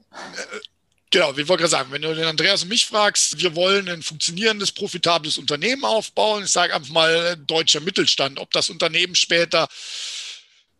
Äh, 1.14 1.18
Genau, 1.20 1.30
ich 1.38 1.48
wollte 1.48 1.62
gerade 1.62 1.70
sagen, 1.70 1.92
wenn 1.92 2.02
du 2.02 2.16
den 2.16 2.26
Andreas 2.26 2.64
und 2.64 2.70
mich 2.70 2.88
fragst, 2.88 3.40
wir 3.40 3.56
wollen 3.56 3.88
ein 3.88 4.02
funktionierendes, 4.02 4.72
profitables 4.72 5.38
Unternehmen 5.38 5.86
aufbauen. 5.86 6.44
Ich 6.44 6.50
sage 6.50 6.74
einfach 6.74 6.92
mal 6.92 7.38
deutscher 7.38 7.82
Mittelstand. 7.82 8.40
Ob 8.40 8.50
das 8.50 8.72
Unternehmen 8.72 9.14
später 9.14 9.68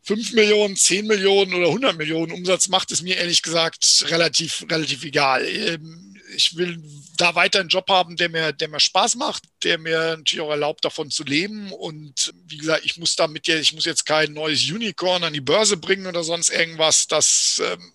5 0.02 0.34
Millionen, 0.34 0.76
10 0.76 1.06
Millionen 1.06 1.54
oder 1.54 1.68
100 1.68 1.96
Millionen 1.98 2.32
Umsatz 2.32 2.68
macht, 2.68 2.92
ist 2.92 3.04
mir 3.04 3.18
ehrlich 3.18 3.44
gesagt 3.44 4.06
relativ, 4.08 4.66
relativ 4.72 5.04
egal. 5.04 5.46
Ähm, 5.48 6.20
ich 6.36 6.58
will 6.58 6.82
da 7.16 7.36
weiter 7.36 7.60
einen 7.60 7.70
Job 7.70 7.88
haben, 7.90 8.16
der 8.16 8.30
mir, 8.30 8.54
der 8.54 8.70
mir 8.70 8.80
Spaß 8.80 9.16
macht, 9.18 9.44
der 9.62 9.78
mir 9.78 10.18
natürlich 10.18 10.42
auch 10.42 10.50
erlaubt, 10.50 10.84
davon 10.84 11.12
zu 11.12 11.24
leben. 11.24 11.72
Und 11.72 12.34
wie 12.48 12.58
gesagt, 12.58 12.86
ich 12.86 12.98
muss 12.98 13.16
damit 13.16 13.46
ja, 13.46 13.58
ich 13.58 13.74
muss 13.74 13.86
jetzt 13.86 14.08
kein 14.08 14.34
neues 14.34 14.64
Unicorn 14.64 15.24
an 15.24 15.34
die 15.34 15.42
Börse 15.42 15.78
bringen 15.78 16.08
oder 16.08 16.24
sonst 16.24 16.50
irgendwas. 16.50 17.06
Das 17.06 17.62
ähm, 17.64 17.94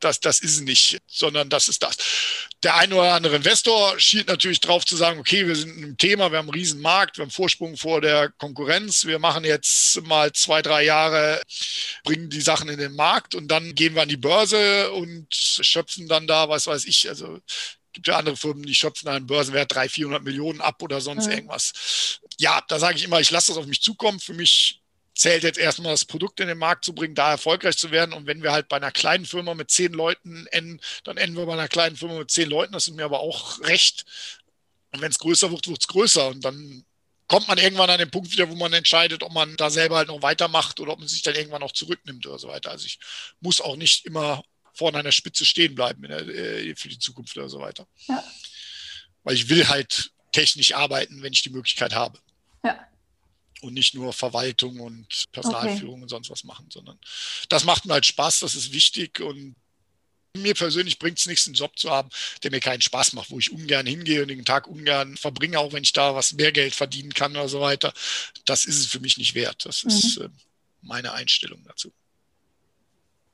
das, 0.00 0.20
das 0.20 0.40
ist 0.40 0.56
es 0.56 0.60
nicht, 0.60 0.98
sondern 1.06 1.48
das 1.48 1.68
ist 1.68 1.82
das. 1.82 1.96
Der 2.62 2.76
eine 2.76 2.94
oder 2.94 3.14
andere 3.14 3.36
Investor 3.36 3.98
schielt 3.98 4.28
natürlich 4.28 4.60
drauf 4.60 4.84
zu 4.84 4.96
sagen, 4.96 5.18
okay, 5.18 5.46
wir 5.46 5.56
sind 5.56 5.82
im 5.82 5.96
Thema, 5.96 6.30
wir 6.30 6.38
haben 6.38 6.48
einen 6.48 6.58
riesen 6.58 6.80
Markt, 6.80 7.18
wir 7.18 7.22
haben 7.22 7.30
Vorsprung 7.30 7.76
vor 7.76 8.00
der 8.00 8.30
Konkurrenz, 8.30 9.04
wir 9.06 9.18
machen 9.18 9.44
jetzt 9.44 10.02
mal 10.02 10.32
zwei, 10.32 10.62
drei 10.62 10.84
Jahre, 10.84 11.40
bringen 12.04 12.30
die 12.30 12.40
Sachen 12.40 12.68
in 12.68 12.78
den 12.78 12.94
Markt 12.94 13.34
und 13.34 13.48
dann 13.48 13.74
gehen 13.74 13.94
wir 13.94 14.02
an 14.02 14.08
die 14.08 14.16
Börse 14.16 14.90
und 14.92 15.26
schöpfen 15.30 16.08
dann 16.08 16.26
da, 16.26 16.48
was 16.48 16.66
weiß 16.66 16.84
ich, 16.86 17.08
also 17.08 17.40
gibt 17.94 18.08
ja 18.08 18.18
andere 18.18 18.36
Firmen, 18.36 18.64
die 18.64 18.74
schöpfen 18.74 19.08
einen 19.08 19.26
Börsenwert 19.26 19.72
300, 19.72 19.92
400 19.92 20.22
Millionen 20.24 20.60
ab 20.60 20.82
oder 20.82 21.00
sonst 21.00 21.26
mhm. 21.26 21.32
irgendwas. 21.32 22.18
Ja, 22.38 22.62
da 22.68 22.78
sage 22.78 22.96
ich 22.96 23.04
immer, 23.04 23.20
ich 23.20 23.30
lasse 23.30 23.52
das 23.52 23.56
auf 23.56 23.66
mich 23.66 23.80
zukommen. 23.80 24.20
Für 24.20 24.34
mich 24.34 24.82
zählt 25.14 25.44
jetzt 25.44 25.58
erstmal 25.58 25.92
das 25.92 26.04
Produkt 26.04 26.40
in 26.40 26.48
den 26.48 26.58
Markt 26.58 26.84
zu 26.84 26.94
bringen, 26.94 27.14
da 27.14 27.30
erfolgreich 27.30 27.76
zu 27.76 27.90
werden. 27.90 28.12
Und 28.12 28.26
wenn 28.26 28.42
wir 28.42 28.52
halt 28.52 28.68
bei 28.68 28.76
einer 28.76 28.90
kleinen 28.90 29.24
Firma 29.24 29.54
mit 29.54 29.70
zehn 29.70 29.92
Leuten 29.92 30.46
enden, 30.48 30.80
dann 31.04 31.16
enden 31.16 31.36
wir 31.36 31.46
bei 31.46 31.52
einer 31.52 31.68
kleinen 31.68 31.96
Firma 31.96 32.18
mit 32.18 32.30
zehn 32.30 32.48
Leuten. 32.50 32.72
Das 32.72 32.88
ist 32.88 32.94
mir 32.94 33.04
aber 33.04 33.20
auch 33.20 33.60
recht. 33.60 34.04
Und 34.92 35.00
wenn 35.00 35.10
es 35.10 35.18
größer 35.18 35.50
wird, 35.50 35.68
wird 35.68 35.80
es 35.80 35.88
größer. 35.88 36.28
Und 36.28 36.44
dann 36.44 36.84
kommt 37.28 37.46
man 37.48 37.58
irgendwann 37.58 37.90
an 37.90 37.98
den 37.98 38.10
Punkt 38.10 38.32
wieder, 38.32 38.50
wo 38.50 38.54
man 38.54 38.72
entscheidet, 38.72 39.22
ob 39.22 39.32
man 39.32 39.56
da 39.56 39.70
selber 39.70 39.96
halt 39.96 40.08
noch 40.08 40.22
weitermacht 40.22 40.80
oder 40.80 40.92
ob 40.92 40.98
man 40.98 41.08
sich 41.08 41.22
dann 41.22 41.36
irgendwann 41.36 41.60
noch 41.60 41.72
zurücknimmt 41.72 42.26
oder 42.26 42.38
so 42.38 42.48
weiter. 42.48 42.70
Also 42.70 42.86
ich 42.86 42.98
muss 43.40 43.60
auch 43.60 43.76
nicht 43.76 44.04
immer 44.06 44.42
vorne 44.72 44.98
an 44.98 45.04
der 45.04 45.12
Spitze 45.12 45.44
stehen 45.44 45.76
bleiben 45.76 46.02
der, 46.02 46.26
äh, 46.26 46.74
für 46.74 46.88
die 46.88 46.98
Zukunft 46.98 47.36
oder 47.36 47.48
so 47.48 47.60
weiter. 47.60 47.86
Ja. 48.08 48.22
Weil 49.22 49.36
ich 49.36 49.48
will 49.48 49.68
halt 49.68 50.10
technisch 50.32 50.74
arbeiten, 50.74 51.22
wenn 51.22 51.32
ich 51.32 51.42
die 51.42 51.50
Möglichkeit 51.50 51.94
habe. 51.94 52.18
Ja 52.64 52.84
und 53.64 53.74
nicht 53.74 53.94
nur 53.94 54.12
Verwaltung 54.12 54.80
und 54.80 55.24
Personalführung 55.32 55.94
okay. 55.94 56.02
und 56.02 56.08
sonst 56.08 56.30
was 56.30 56.44
machen, 56.44 56.66
sondern 56.70 56.98
das 57.48 57.64
macht 57.64 57.86
mir 57.86 57.94
halt 57.94 58.06
Spaß, 58.06 58.40
das 58.40 58.54
ist 58.54 58.72
wichtig 58.72 59.20
und 59.20 59.56
mir 60.36 60.54
persönlich 60.54 60.98
bringt 60.98 61.18
es 61.18 61.26
nichts, 61.26 61.46
einen 61.46 61.54
Job 61.54 61.78
zu 61.78 61.90
haben, 61.90 62.10
der 62.42 62.50
mir 62.50 62.60
keinen 62.60 62.80
Spaß 62.80 63.12
macht, 63.12 63.30
wo 63.30 63.38
ich 63.38 63.52
ungern 63.52 63.86
hingehe 63.86 64.22
und 64.22 64.28
den 64.28 64.44
Tag 64.44 64.66
ungern 64.66 65.16
verbringe, 65.16 65.58
auch 65.58 65.72
wenn 65.72 65.84
ich 65.84 65.92
da 65.92 66.14
was 66.14 66.32
mehr 66.32 66.52
Geld 66.52 66.74
verdienen 66.74 67.14
kann 67.14 67.32
oder 67.32 67.48
so 67.48 67.60
weiter. 67.60 67.92
Das 68.44 68.64
ist 68.64 68.78
es 68.78 68.86
für 68.86 69.00
mich 69.00 69.16
nicht 69.16 69.34
wert. 69.34 69.64
Das 69.64 69.84
ist 69.84 70.18
mhm. 70.18 70.24
äh, 70.24 70.28
meine 70.82 71.12
Einstellung 71.12 71.62
dazu. 71.64 71.92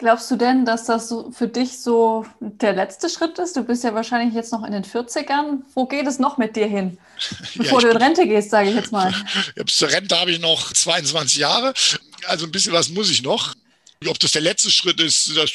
Glaubst 0.00 0.30
du 0.30 0.36
denn, 0.36 0.64
dass 0.64 0.86
das 0.86 1.10
so 1.10 1.30
für 1.30 1.46
dich 1.46 1.78
so 1.78 2.24
der 2.40 2.72
letzte 2.72 3.10
Schritt 3.10 3.38
ist? 3.38 3.54
Du 3.54 3.64
bist 3.64 3.84
ja 3.84 3.94
wahrscheinlich 3.94 4.34
jetzt 4.34 4.50
noch 4.50 4.64
in 4.64 4.72
den 4.72 4.82
40ern. 4.82 5.58
Wo 5.74 5.84
geht 5.84 6.06
es 6.06 6.18
noch 6.18 6.38
mit 6.38 6.56
dir 6.56 6.66
hin, 6.66 6.96
bevor 7.54 7.82
ja, 7.82 7.88
du 7.88 7.94
in 7.94 8.02
Rente 8.02 8.26
gehst, 8.26 8.48
sage 8.48 8.70
ich 8.70 8.76
jetzt 8.76 8.92
mal? 8.92 9.12
Ja, 9.56 9.62
bis 9.62 9.76
zur 9.76 9.90
Rente 9.90 10.18
habe 10.18 10.30
ich 10.30 10.40
noch 10.40 10.72
22 10.72 11.36
Jahre. 11.36 11.74
Also 12.24 12.46
ein 12.46 12.50
bisschen 12.50 12.72
was 12.72 12.88
muss 12.88 13.10
ich 13.10 13.22
noch. 13.22 13.54
Ob 14.06 14.18
das 14.18 14.32
der 14.32 14.40
letzte 14.40 14.70
Schritt 14.70 14.98
ist, 15.00 15.36
das, 15.36 15.52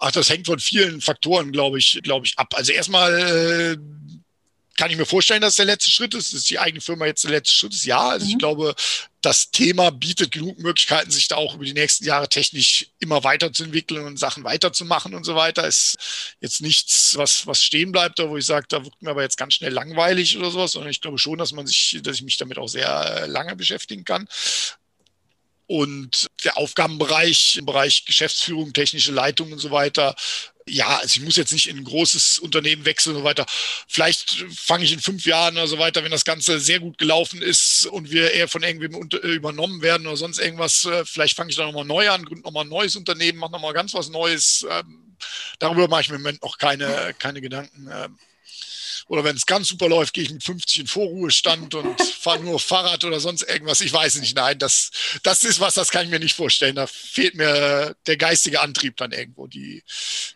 ach, 0.00 0.12
das 0.12 0.28
hängt 0.28 0.44
von 0.44 0.58
vielen 0.58 1.00
Faktoren, 1.00 1.50
glaube 1.50 1.78
ich, 1.78 1.98
glaube 2.02 2.26
ich, 2.26 2.38
ab. 2.38 2.52
Also 2.54 2.72
erstmal 2.72 3.14
äh, 3.18 3.76
kann 4.76 4.90
ich 4.90 4.98
mir 4.98 5.06
vorstellen, 5.06 5.40
dass 5.40 5.54
der 5.54 5.64
letzte 5.64 5.90
Schritt 5.90 6.12
ist. 6.12 6.34
Ist 6.34 6.50
die 6.50 6.58
eigene 6.58 6.82
Firma 6.82 7.06
jetzt 7.06 7.24
der 7.24 7.30
letzte 7.30 7.54
Schritt? 7.54 7.72
Ist 7.72 7.86
ja. 7.86 8.10
Also 8.10 8.26
mhm. 8.26 8.32
ich 8.32 8.38
glaube, 8.38 8.74
das 9.26 9.50
Thema 9.50 9.90
bietet 9.90 10.30
genug 10.30 10.60
Möglichkeiten, 10.60 11.10
sich 11.10 11.26
da 11.26 11.34
auch 11.34 11.56
über 11.56 11.64
die 11.64 11.72
nächsten 11.72 12.04
Jahre 12.04 12.28
technisch 12.28 12.86
immer 13.00 13.24
weiterzuentwickeln 13.24 14.06
und 14.06 14.20
Sachen 14.20 14.44
weiterzumachen 14.44 15.14
und 15.14 15.24
so 15.24 15.34
weiter. 15.34 15.66
Ist 15.66 16.36
jetzt 16.40 16.62
nichts, 16.62 17.16
was, 17.16 17.44
was 17.44 17.60
stehen 17.60 17.90
bleibt, 17.90 18.20
wo 18.20 18.36
ich 18.36 18.46
sage, 18.46 18.66
da 18.68 18.84
wird 18.84 18.94
mir 19.02 19.10
aber 19.10 19.22
jetzt 19.22 19.36
ganz 19.36 19.54
schnell 19.54 19.72
langweilig 19.72 20.38
oder 20.38 20.52
sowas, 20.52 20.72
sondern 20.72 20.92
ich 20.92 21.00
glaube 21.00 21.18
schon, 21.18 21.38
dass 21.38 21.50
man 21.50 21.66
sich, 21.66 21.98
dass 22.04 22.16
ich 22.16 22.22
mich 22.22 22.36
damit 22.36 22.56
auch 22.56 22.68
sehr 22.68 23.26
lange 23.26 23.56
beschäftigen 23.56 24.04
kann. 24.04 24.28
Und 25.66 26.28
der 26.44 26.56
Aufgabenbereich 26.58 27.56
im 27.56 27.66
Bereich 27.66 28.04
Geschäftsführung, 28.04 28.72
technische 28.72 29.12
Leitung 29.12 29.52
und 29.52 29.58
so 29.58 29.70
weiter, 29.70 30.14
ja, 30.68 30.98
also 30.98 31.18
ich 31.18 31.24
muss 31.24 31.36
jetzt 31.36 31.52
nicht 31.52 31.68
in 31.68 31.76
ein 31.76 31.84
großes 31.84 32.38
Unternehmen 32.40 32.84
wechseln 32.84 33.14
und 33.14 33.22
so 33.22 33.24
weiter. 33.24 33.46
Vielleicht 33.86 34.44
fange 34.52 34.84
ich 34.84 34.92
in 34.92 35.00
fünf 35.00 35.24
Jahren 35.24 35.56
oder 35.56 35.68
so 35.68 35.78
weiter, 35.78 36.02
wenn 36.02 36.10
das 36.10 36.24
Ganze 36.24 36.58
sehr 36.58 36.80
gut 36.80 36.98
gelaufen 36.98 37.40
ist 37.40 37.86
und 37.86 38.10
wir 38.10 38.32
eher 38.32 38.48
von 38.48 38.64
irgendwem 38.64 39.08
äh, 39.12 39.28
übernommen 39.28 39.82
werden 39.82 40.06
oder 40.06 40.16
sonst 40.16 40.38
irgendwas. 40.38 40.84
Äh, 40.84 41.04
vielleicht 41.04 41.36
fange 41.36 41.50
ich 41.50 41.56
dann 41.56 41.66
nochmal 41.66 41.84
neu 41.84 42.10
an, 42.10 42.24
gründe 42.24 42.42
nochmal 42.42 42.64
ein 42.64 42.70
neues 42.70 42.96
Unternehmen, 42.96 43.38
mache 43.38 43.52
nochmal 43.52 43.74
ganz 43.74 43.94
was 43.94 44.08
Neues. 44.08 44.66
Ähm, 44.68 45.16
darüber 45.60 45.86
mache 45.86 46.02
ich 46.02 46.08
mir 46.08 46.16
im 46.16 46.22
Moment 46.22 46.42
noch 46.42 46.58
keine, 46.58 47.14
keine 47.16 47.40
Gedanken. 47.40 47.88
Oder 49.08 49.22
wenn 49.22 49.36
es 49.36 49.46
ganz 49.46 49.68
super 49.68 49.88
läuft, 49.88 50.14
gehe 50.14 50.24
ich 50.24 50.32
mit 50.32 50.42
50 50.42 50.80
in 50.80 50.86
Vorruhestand 50.88 51.74
und 51.76 52.00
fahre 52.20 52.40
nur 52.40 52.58
Fahrrad 52.58 53.04
oder 53.04 53.20
sonst 53.20 53.42
irgendwas. 53.42 53.80
Ich 53.80 53.92
weiß 53.92 54.16
nicht. 54.20 54.34
Nein, 54.34 54.58
das, 54.58 54.90
das 55.22 55.44
ist 55.44 55.60
was, 55.60 55.74
das 55.74 55.90
kann 55.90 56.04
ich 56.04 56.10
mir 56.10 56.18
nicht 56.18 56.34
vorstellen. 56.34 56.74
Da 56.74 56.88
fehlt 56.88 57.36
mir 57.36 57.94
der 58.06 58.16
geistige 58.16 58.60
Antrieb 58.60 58.96
dann 58.96 59.12
irgendwo, 59.12 59.46
die, 59.46 59.84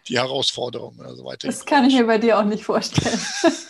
die 0.07 0.19
Herausforderung 0.19 0.99
oder 0.99 1.17
so 1.17 1.25
weiter. 1.25 1.49
Das 1.49 1.67
kann 1.67 1.85
ich 1.87 1.95
mir 1.95 2.07
bei 2.07 2.19
dir 2.19 2.39
auch 2.39 2.45
nicht 2.45 2.63
vorstellen. 2.63 3.21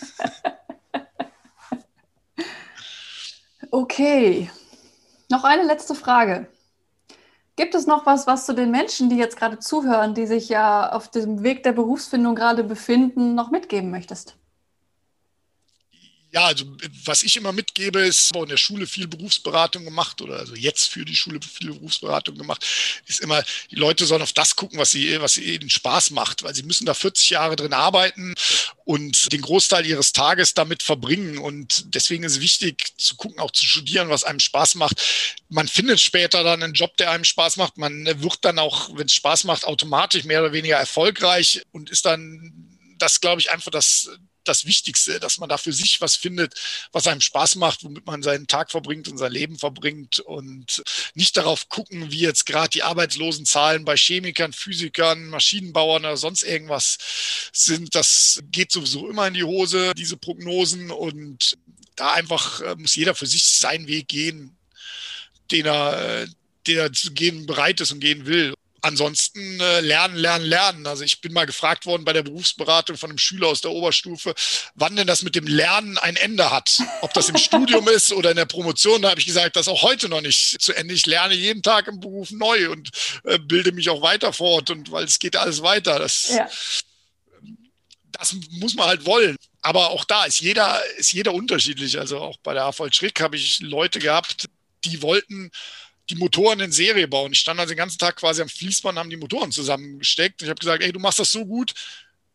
okay. 3.71 4.51
Noch 5.31 5.45
eine 5.45 5.63
letzte 5.63 5.95
Frage. 5.95 6.47
Gibt 7.57 7.75
es 7.75 7.87
noch 7.87 8.05
was, 8.05 8.27
was 8.27 8.45
du 8.47 8.53
den 8.53 8.71
Menschen, 8.71 9.09
die 9.09 9.17
jetzt 9.17 9.39
gerade 9.39 9.59
zuhören, 9.59 10.15
die 10.15 10.27
sich 10.27 10.49
ja 10.49 10.93
auf 10.93 11.11
dem 11.11 11.43
Weg 11.43 11.63
der 11.63 11.73
Berufsfindung 11.73 12.35
gerade 12.35 12.65
befinden, 12.65 13.35
noch 13.35 13.51
mitgeben 13.51 13.91
möchtest? 13.91 14.37
Ja, 16.33 16.45
also 16.45 16.65
was 17.05 17.25
ich 17.25 17.37
immer 17.37 17.51
mitgebe, 17.51 18.01
ist, 18.01 18.35
in 18.37 18.49
der 18.49 18.57
Schule 18.57 18.87
viel 18.87 19.09
Berufsberatung 19.09 19.85
gemacht 19.85 20.23
oder 20.23 20.39
also 20.39 20.55
jetzt 20.55 20.89
für 20.89 21.05
die 21.05 21.17
Schule 21.17 21.41
viel 21.43 21.73
Berufsberatung 21.73 22.39
gemacht, 22.39 22.65
ist 23.07 23.21
immer, 23.21 23.43
die 23.73 23.77
Leute 23.77 24.07
sollen 24.07 24.23
auf 24.23 24.33
das 24.33 24.55
gucken, 24.55 24.79
was 24.79 24.93
sie, 24.93 25.21
was 25.21 25.37
ihnen 25.37 25.69
Spaß 25.69 26.11
macht, 26.11 26.45
weil 26.45 26.55
sie 26.55 26.63
müssen 26.63 26.87
da 26.87 26.95
40 26.95 27.31
Jahre 27.31 27.57
drin 27.57 27.73
arbeiten 27.73 28.35
und 28.85 29.33
den 29.33 29.41
Großteil 29.41 29.85
ihres 29.87 30.13
Tages 30.13 30.55
damit 30.55 30.85
verbringen. 30.85 31.39
Und 31.39 31.95
deswegen 31.95 32.23
ist 32.23 32.33
es 32.33 32.41
wichtig 32.41 32.93
zu 32.97 33.17
gucken, 33.17 33.41
auch 33.41 33.51
zu 33.51 33.65
studieren, 33.65 34.09
was 34.09 34.23
einem 34.23 34.41
Spaß 34.41 34.77
macht. 34.77 35.03
Man 35.49 35.67
findet 35.67 36.01
später 36.01 36.45
dann 36.45 36.63
einen 36.63 36.75
Job, 36.75 36.97
der 36.97 37.11
einem 37.11 37.25
Spaß 37.25 37.57
macht. 37.57 37.77
Man 37.77 38.07
wird 38.07 38.39
dann 38.43 38.61
auch, 38.61 38.97
wenn 38.97 39.07
es 39.07 39.15
Spaß 39.15 39.45
macht, 39.45 39.65
automatisch 39.65 40.25
mehr 40.25 40.43
oder 40.43 40.53
weniger 40.53 40.77
erfolgreich 40.77 41.63
und 41.73 41.91
ist 41.91 42.07
dann 42.07 42.53
das, 42.99 43.21
glaube 43.21 43.41
ich, 43.41 43.51
einfach 43.51 43.71
das, 43.71 44.11
das 44.45 44.65
Wichtigste, 44.65 45.21
dass 45.21 45.39
man 45.39 45.49
da 45.49 45.59
für 45.59 45.73
sich 45.73 46.01
was 46.01 46.17
findet, 46.17 46.55
was 46.93 47.07
einem 47.07 47.21
Spaß 47.21 47.57
macht, 47.57 47.85
womit 47.85 48.07
man 48.07 48.23
seinen 48.23 48.47
Tag 48.47 48.71
verbringt 48.71 49.09
und 49.09 49.19
sein 49.19 49.33
Leben 49.33 49.59
verbringt 49.59 50.21
und 50.21 50.83
nicht 51.15 51.37
darauf 51.37 51.69
gucken, 51.69 52.11
wie 52.11 52.21
jetzt 52.21 52.47
gerade 52.47 52.71
die 52.71 52.83
Arbeitslosenzahlen 52.83 53.85
bei 53.85 53.97
Chemikern, 53.97 54.53
Physikern, 54.53 55.27
Maschinenbauern 55.27 56.05
oder 56.05 56.17
sonst 56.17 56.43
irgendwas 56.43 56.99
sind. 57.53 57.95
Das 57.95 58.43
geht 58.51 58.73
sowieso 58.73 59.09
immer 59.09 59.27
in 59.27 59.35
die 59.35 59.45
Hose, 59.45 59.93
diese 59.97 60.17
Prognosen 60.17 60.91
und 60.91 61.59
da 61.97 62.13
einfach 62.13 62.61
äh, 62.63 62.77
muss 62.77 62.95
jeder 62.95 63.15
für 63.15 63.27
sich 63.27 63.45
seinen 63.45 63.87
Weg 63.87 64.09
gehen, 64.09 64.57
den 65.51 65.67
er, 65.67 66.23
äh, 66.23 66.27
den 66.67 66.79
er 66.79 66.93
zu 66.93 67.13
gehen 67.13 67.47
bereit 67.47 67.81
ist 67.81 67.93
und 67.93 68.01
gehen 68.01 68.27
will 68.27 68.55
ansonsten 68.83 69.61
äh, 69.61 69.81
lernen, 69.81 70.17
lernen, 70.17 70.45
lernen. 70.45 70.87
Also 70.87 71.05
ich 71.05 71.21
bin 71.21 71.33
mal 71.33 71.47
gefragt 71.47 71.87
worden 71.87 72.05
bei 72.05 72.13
der 72.13 72.23
Berufsberatung 72.23 72.97
von 72.97 73.11
einem 73.11 73.19
Schüler 73.19 73.49
aus 73.49 73.61
der 73.61 73.71
Oberstufe, 73.71 74.35
wann 74.75 74.97
denn 74.97 75.07
das 75.07 75.23
mit 75.23 75.35
dem 75.35 75.47
Lernen 75.47 75.99
ein 75.99 76.17
Ende 76.17 76.51
hat. 76.51 76.81
Ob 77.01 77.13
das 77.15 77.29
im 77.29 77.37
Studium 77.39 77.89
ist 77.89 78.13
oder 78.13 78.31
in 78.31 78.37
der 78.37 78.47
Promotion, 78.47 79.03
da 79.03 79.11
habe 79.11 79.21
ich 79.21 79.27
gesagt, 79.27 79.57
das 79.57 79.67
ist 79.67 79.73
auch 79.73 79.83
heute 79.83 80.09
noch 80.09 80.21
nicht 80.21 80.61
zu 80.61 80.73
Ende. 80.73 80.95
Ich 80.95 81.07
lerne 81.07 81.35
jeden 81.35 81.63
Tag 81.63 81.89
im 81.89 82.01
Beruf 82.01 82.31
neu 82.31 82.71
und 82.71 82.91
äh, 83.25 83.39
bilde 83.39 83.73
mich 83.73 83.89
auch 83.91 84.03
weiter 84.03 84.33
fort 84.33 84.71
und 84.71 84.91
weil 84.91 85.05
es 85.05 85.19
geht 85.19 85.37
alles 85.37 85.63
weiter. 85.63 85.99
Das, 85.99 86.29
ja. 86.29 86.49
das 88.13 88.35
muss 88.51 88.75
man 88.75 88.87
halt 88.87 89.05
wollen. 89.07 89.37
Aber 89.63 89.91
auch 89.91 90.05
da 90.05 90.25
ist 90.25 90.41
jeder, 90.41 90.83
ist 90.97 91.13
jeder 91.13 91.35
unterschiedlich. 91.35 91.99
Also 91.99 92.19
auch 92.19 92.39
bei 92.43 92.55
der 92.55 92.65
AVL 92.65 92.93
Schrick 92.93 93.21
habe 93.21 93.37
ich 93.37 93.61
Leute 93.61 93.99
gehabt, 93.99 94.49
die 94.85 95.03
wollten 95.03 95.51
die 96.11 96.17
Motoren 96.17 96.61
in 96.61 96.73
Serie 96.73 97.09
bauen. 97.09 97.33
Ich 97.33 97.39
stand 97.39 97.59
also 97.61 97.71
den 97.71 97.79
ganzen 97.79 97.99
Tag 97.99 98.17
quasi 98.17 98.43
am 98.43 98.49
Fließband, 98.49 98.99
haben 98.99 99.11
die 99.11 99.17
Motoren 99.17 99.53
zusammengesteckt. 99.53 100.41
Und 100.41 100.47
ich 100.47 100.51
habe 100.51 100.61
gesagt, 100.61 100.83
ey, 100.83 100.93
du 100.93 101.01
machst 101.01 101.19
das 101.19 101.33
so 101.33 101.45
gut, 101.45 101.73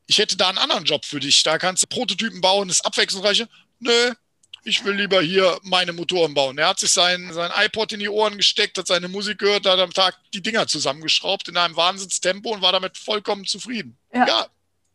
ich 0.08 0.18
hätte 0.18 0.38
da 0.38 0.50
einen 0.50 0.58
anderen 0.58 0.86
Job 0.86 1.06
für 1.06 1.20
dich. 1.20 1.44
Da 1.44 1.58
kannst 1.58 1.84
du 1.84 1.88
Prototypen 1.88 2.42
bauen, 2.42 2.68
das 2.68 2.78
ist 2.78 2.86
abwechslungsreiche. 2.86 3.48
Nö, 3.80 4.14
ich 4.64 4.84
will 4.84 4.96
lieber 4.96 5.22
hier 5.22 5.60
meine 5.64 5.94
Motoren 5.94 6.34
bauen. 6.34 6.58
Er 6.58 6.70
hat 6.70 6.80
sich 6.80 6.92
sein, 6.92 7.32
sein 7.34 7.52
iPod 7.56 7.94
in 7.94 8.00
die 8.00 8.10
Ohren 8.10 8.38
gesteckt, 8.38 8.78
hat 8.78 8.88
seine 8.88 9.08
Musik 9.08 9.40
gehört, 9.40 9.66
hat 9.66 9.80
am 9.80 9.94
Tag 9.94 10.18
die 10.34 10.42
Dinger 10.42 10.68
zusammengeschraubt 10.68 11.48
in 11.48 11.58
einem 11.58 11.76
Wahnsinnstempo 11.76 12.50
und 12.50 12.62
war 12.62 12.72
damit 12.72 12.98
vollkommen 12.98 13.46
zufrieden. 13.46 13.98
Ja, 14.14 14.28
ja 14.28 14.48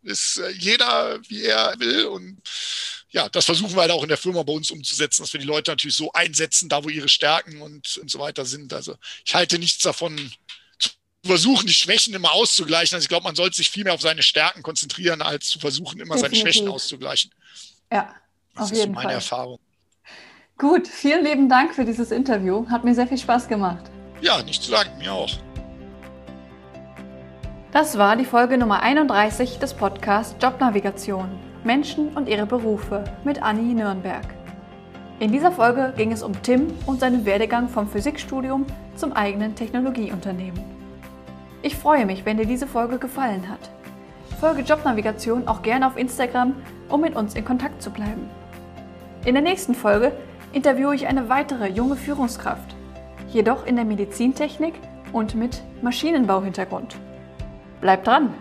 ist 0.02 0.38
äh, 0.38 0.50
jeder, 0.50 1.20
wie 1.28 1.44
er 1.44 1.74
will 1.78 2.06
und 2.06 2.38
ja, 3.10 3.28
das 3.28 3.44
versuchen 3.44 3.74
wir 3.74 3.82
halt 3.82 3.90
auch 3.90 4.02
in 4.02 4.08
der 4.08 4.18
Firma 4.18 4.42
bei 4.42 4.52
uns 4.52 4.70
umzusetzen, 4.70 5.22
dass 5.22 5.32
wir 5.32 5.40
die 5.40 5.46
Leute 5.46 5.72
natürlich 5.72 5.96
so 5.96 6.12
einsetzen, 6.12 6.68
da 6.68 6.84
wo 6.84 6.88
ihre 6.88 7.08
Stärken 7.08 7.60
und, 7.60 7.98
und 7.98 8.10
so 8.10 8.20
weiter 8.20 8.44
sind. 8.44 8.72
Also 8.72 8.96
ich 9.24 9.34
halte 9.34 9.58
nichts 9.58 9.82
davon, 9.82 10.30
versuchen, 11.24 11.66
die 11.66 11.74
Schwächen 11.74 12.14
immer 12.14 12.32
auszugleichen. 12.32 12.94
Also 12.94 13.04
ich 13.04 13.08
glaube, 13.08 13.24
man 13.24 13.34
sollte 13.34 13.56
sich 13.56 13.70
viel 13.70 13.84
mehr 13.84 13.94
auf 13.94 14.00
seine 14.00 14.22
Stärken 14.22 14.62
konzentrieren, 14.62 15.22
als 15.22 15.48
zu 15.48 15.58
versuchen, 15.58 16.00
immer 16.00 16.14
Definitiv. 16.14 16.40
seine 16.40 16.52
Schwächen 16.52 16.68
auszugleichen. 16.68 17.30
Ja, 17.92 18.14
das 18.54 18.66
auf 18.66 18.72
ist 18.72 18.78
jeden 18.78 18.92
meine 18.92 19.08
Fall. 19.08 19.14
Erfahrung. 19.14 19.60
Gut, 20.56 20.86
vielen 20.86 21.24
lieben 21.24 21.48
Dank 21.48 21.74
für 21.74 21.84
dieses 21.84 22.10
Interview. 22.10 22.68
Hat 22.68 22.84
mir 22.84 22.94
sehr 22.94 23.06
viel 23.06 23.18
Spaß 23.18 23.48
gemacht. 23.48 23.90
Ja, 24.20 24.42
nicht 24.42 24.62
zu 24.62 24.70
danken, 24.70 24.98
mir 24.98 25.12
auch. 25.12 25.49
Das 27.72 27.96
war 27.98 28.16
die 28.16 28.24
Folge 28.24 28.58
Nummer 28.58 28.82
31 28.82 29.60
des 29.60 29.74
Podcasts 29.74 30.34
Jobnavigation. 30.42 31.28
Menschen 31.62 32.08
und 32.16 32.28
ihre 32.28 32.44
Berufe 32.44 33.04
mit 33.22 33.44
Anni 33.44 33.74
Nürnberg. 33.74 34.26
In 35.20 35.30
dieser 35.30 35.52
Folge 35.52 35.94
ging 35.96 36.10
es 36.10 36.24
um 36.24 36.32
Tim 36.42 36.66
und 36.86 36.98
seinen 36.98 37.24
Werdegang 37.24 37.68
vom 37.68 37.86
Physikstudium 37.86 38.66
zum 38.96 39.12
eigenen 39.12 39.54
Technologieunternehmen. 39.54 40.60
Ich 41.62 41.76
freue 41.76 42.06
mich, 42.06 42.26
wenn 42.26 42.38
dir 42.38 42.46
diese 42.46 42.66
Folge 42.66 42.98
gefallen 42.98 43.48
hat. 43.48 43.70
Folge 44.40 44.62
Jobnavigation 44.62 45.46
auch 45.46 45.62
gerne 45.62 45.86
auf 45.86 45.96
Instagram, 45.96 46.56
um 46.88 47.00
mit 47.02 47.14
uns 47.14 47.36
in 47.36 47.44
Kontakt 47.44 47.80
zu 47.80 47.90
bleiben. 47.90 48.28
In 49.24 49.34
der 49.34 49.44
nächsten 49.44 49.76
Folge 49.76 50.10
interviewe 50.52 50.96
ich 50.96 51.06
eine 51.06 51.28
weitere 51.28 51.68
junge 51.68 51.94
Führungskraft, 51.94 52.74
jedoch 53.28 53.64
in 53.64 53.76
der 53.76 53.84
Medizintechnik 53.84 54.74
und 55.12 55.36
mit 55.36 55.62
Maschinenbauhintergrund. 55.82 56.96
Bleib 57.80 58.04
dran! 58.04 58.34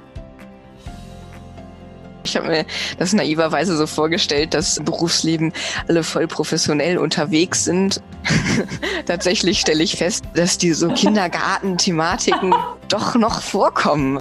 Ich 2.24 2.36
habe 2.36 2.48
mir 2.48 2.66
das 3.00 3.14
naiverweise 3.14 3.76
so 3.76 3.88
vorgestellt, 3.88 4.54
dass 4.54 4.78
im 4.78 4.86
Berufsleben 4.86 5.52
alle 5.88 6.04
voll 6.04 6.28
professionell 6.28 6.98
unterwegs 6.98 7.64
sind. 7.64 8.02
Tatsächlich 9.08 9.60
stelle 9.60 9.82
ich 9.82 9.98
fest, 9.98 10.24
dass 10.36 10.58
die 10.58 10.74
so 10.74 10.90
Kindergarten-Thematiken 10.94 12.54
doch 12.88 13.16
noch 13.16 13.42
vorkommen. 13.42 14.20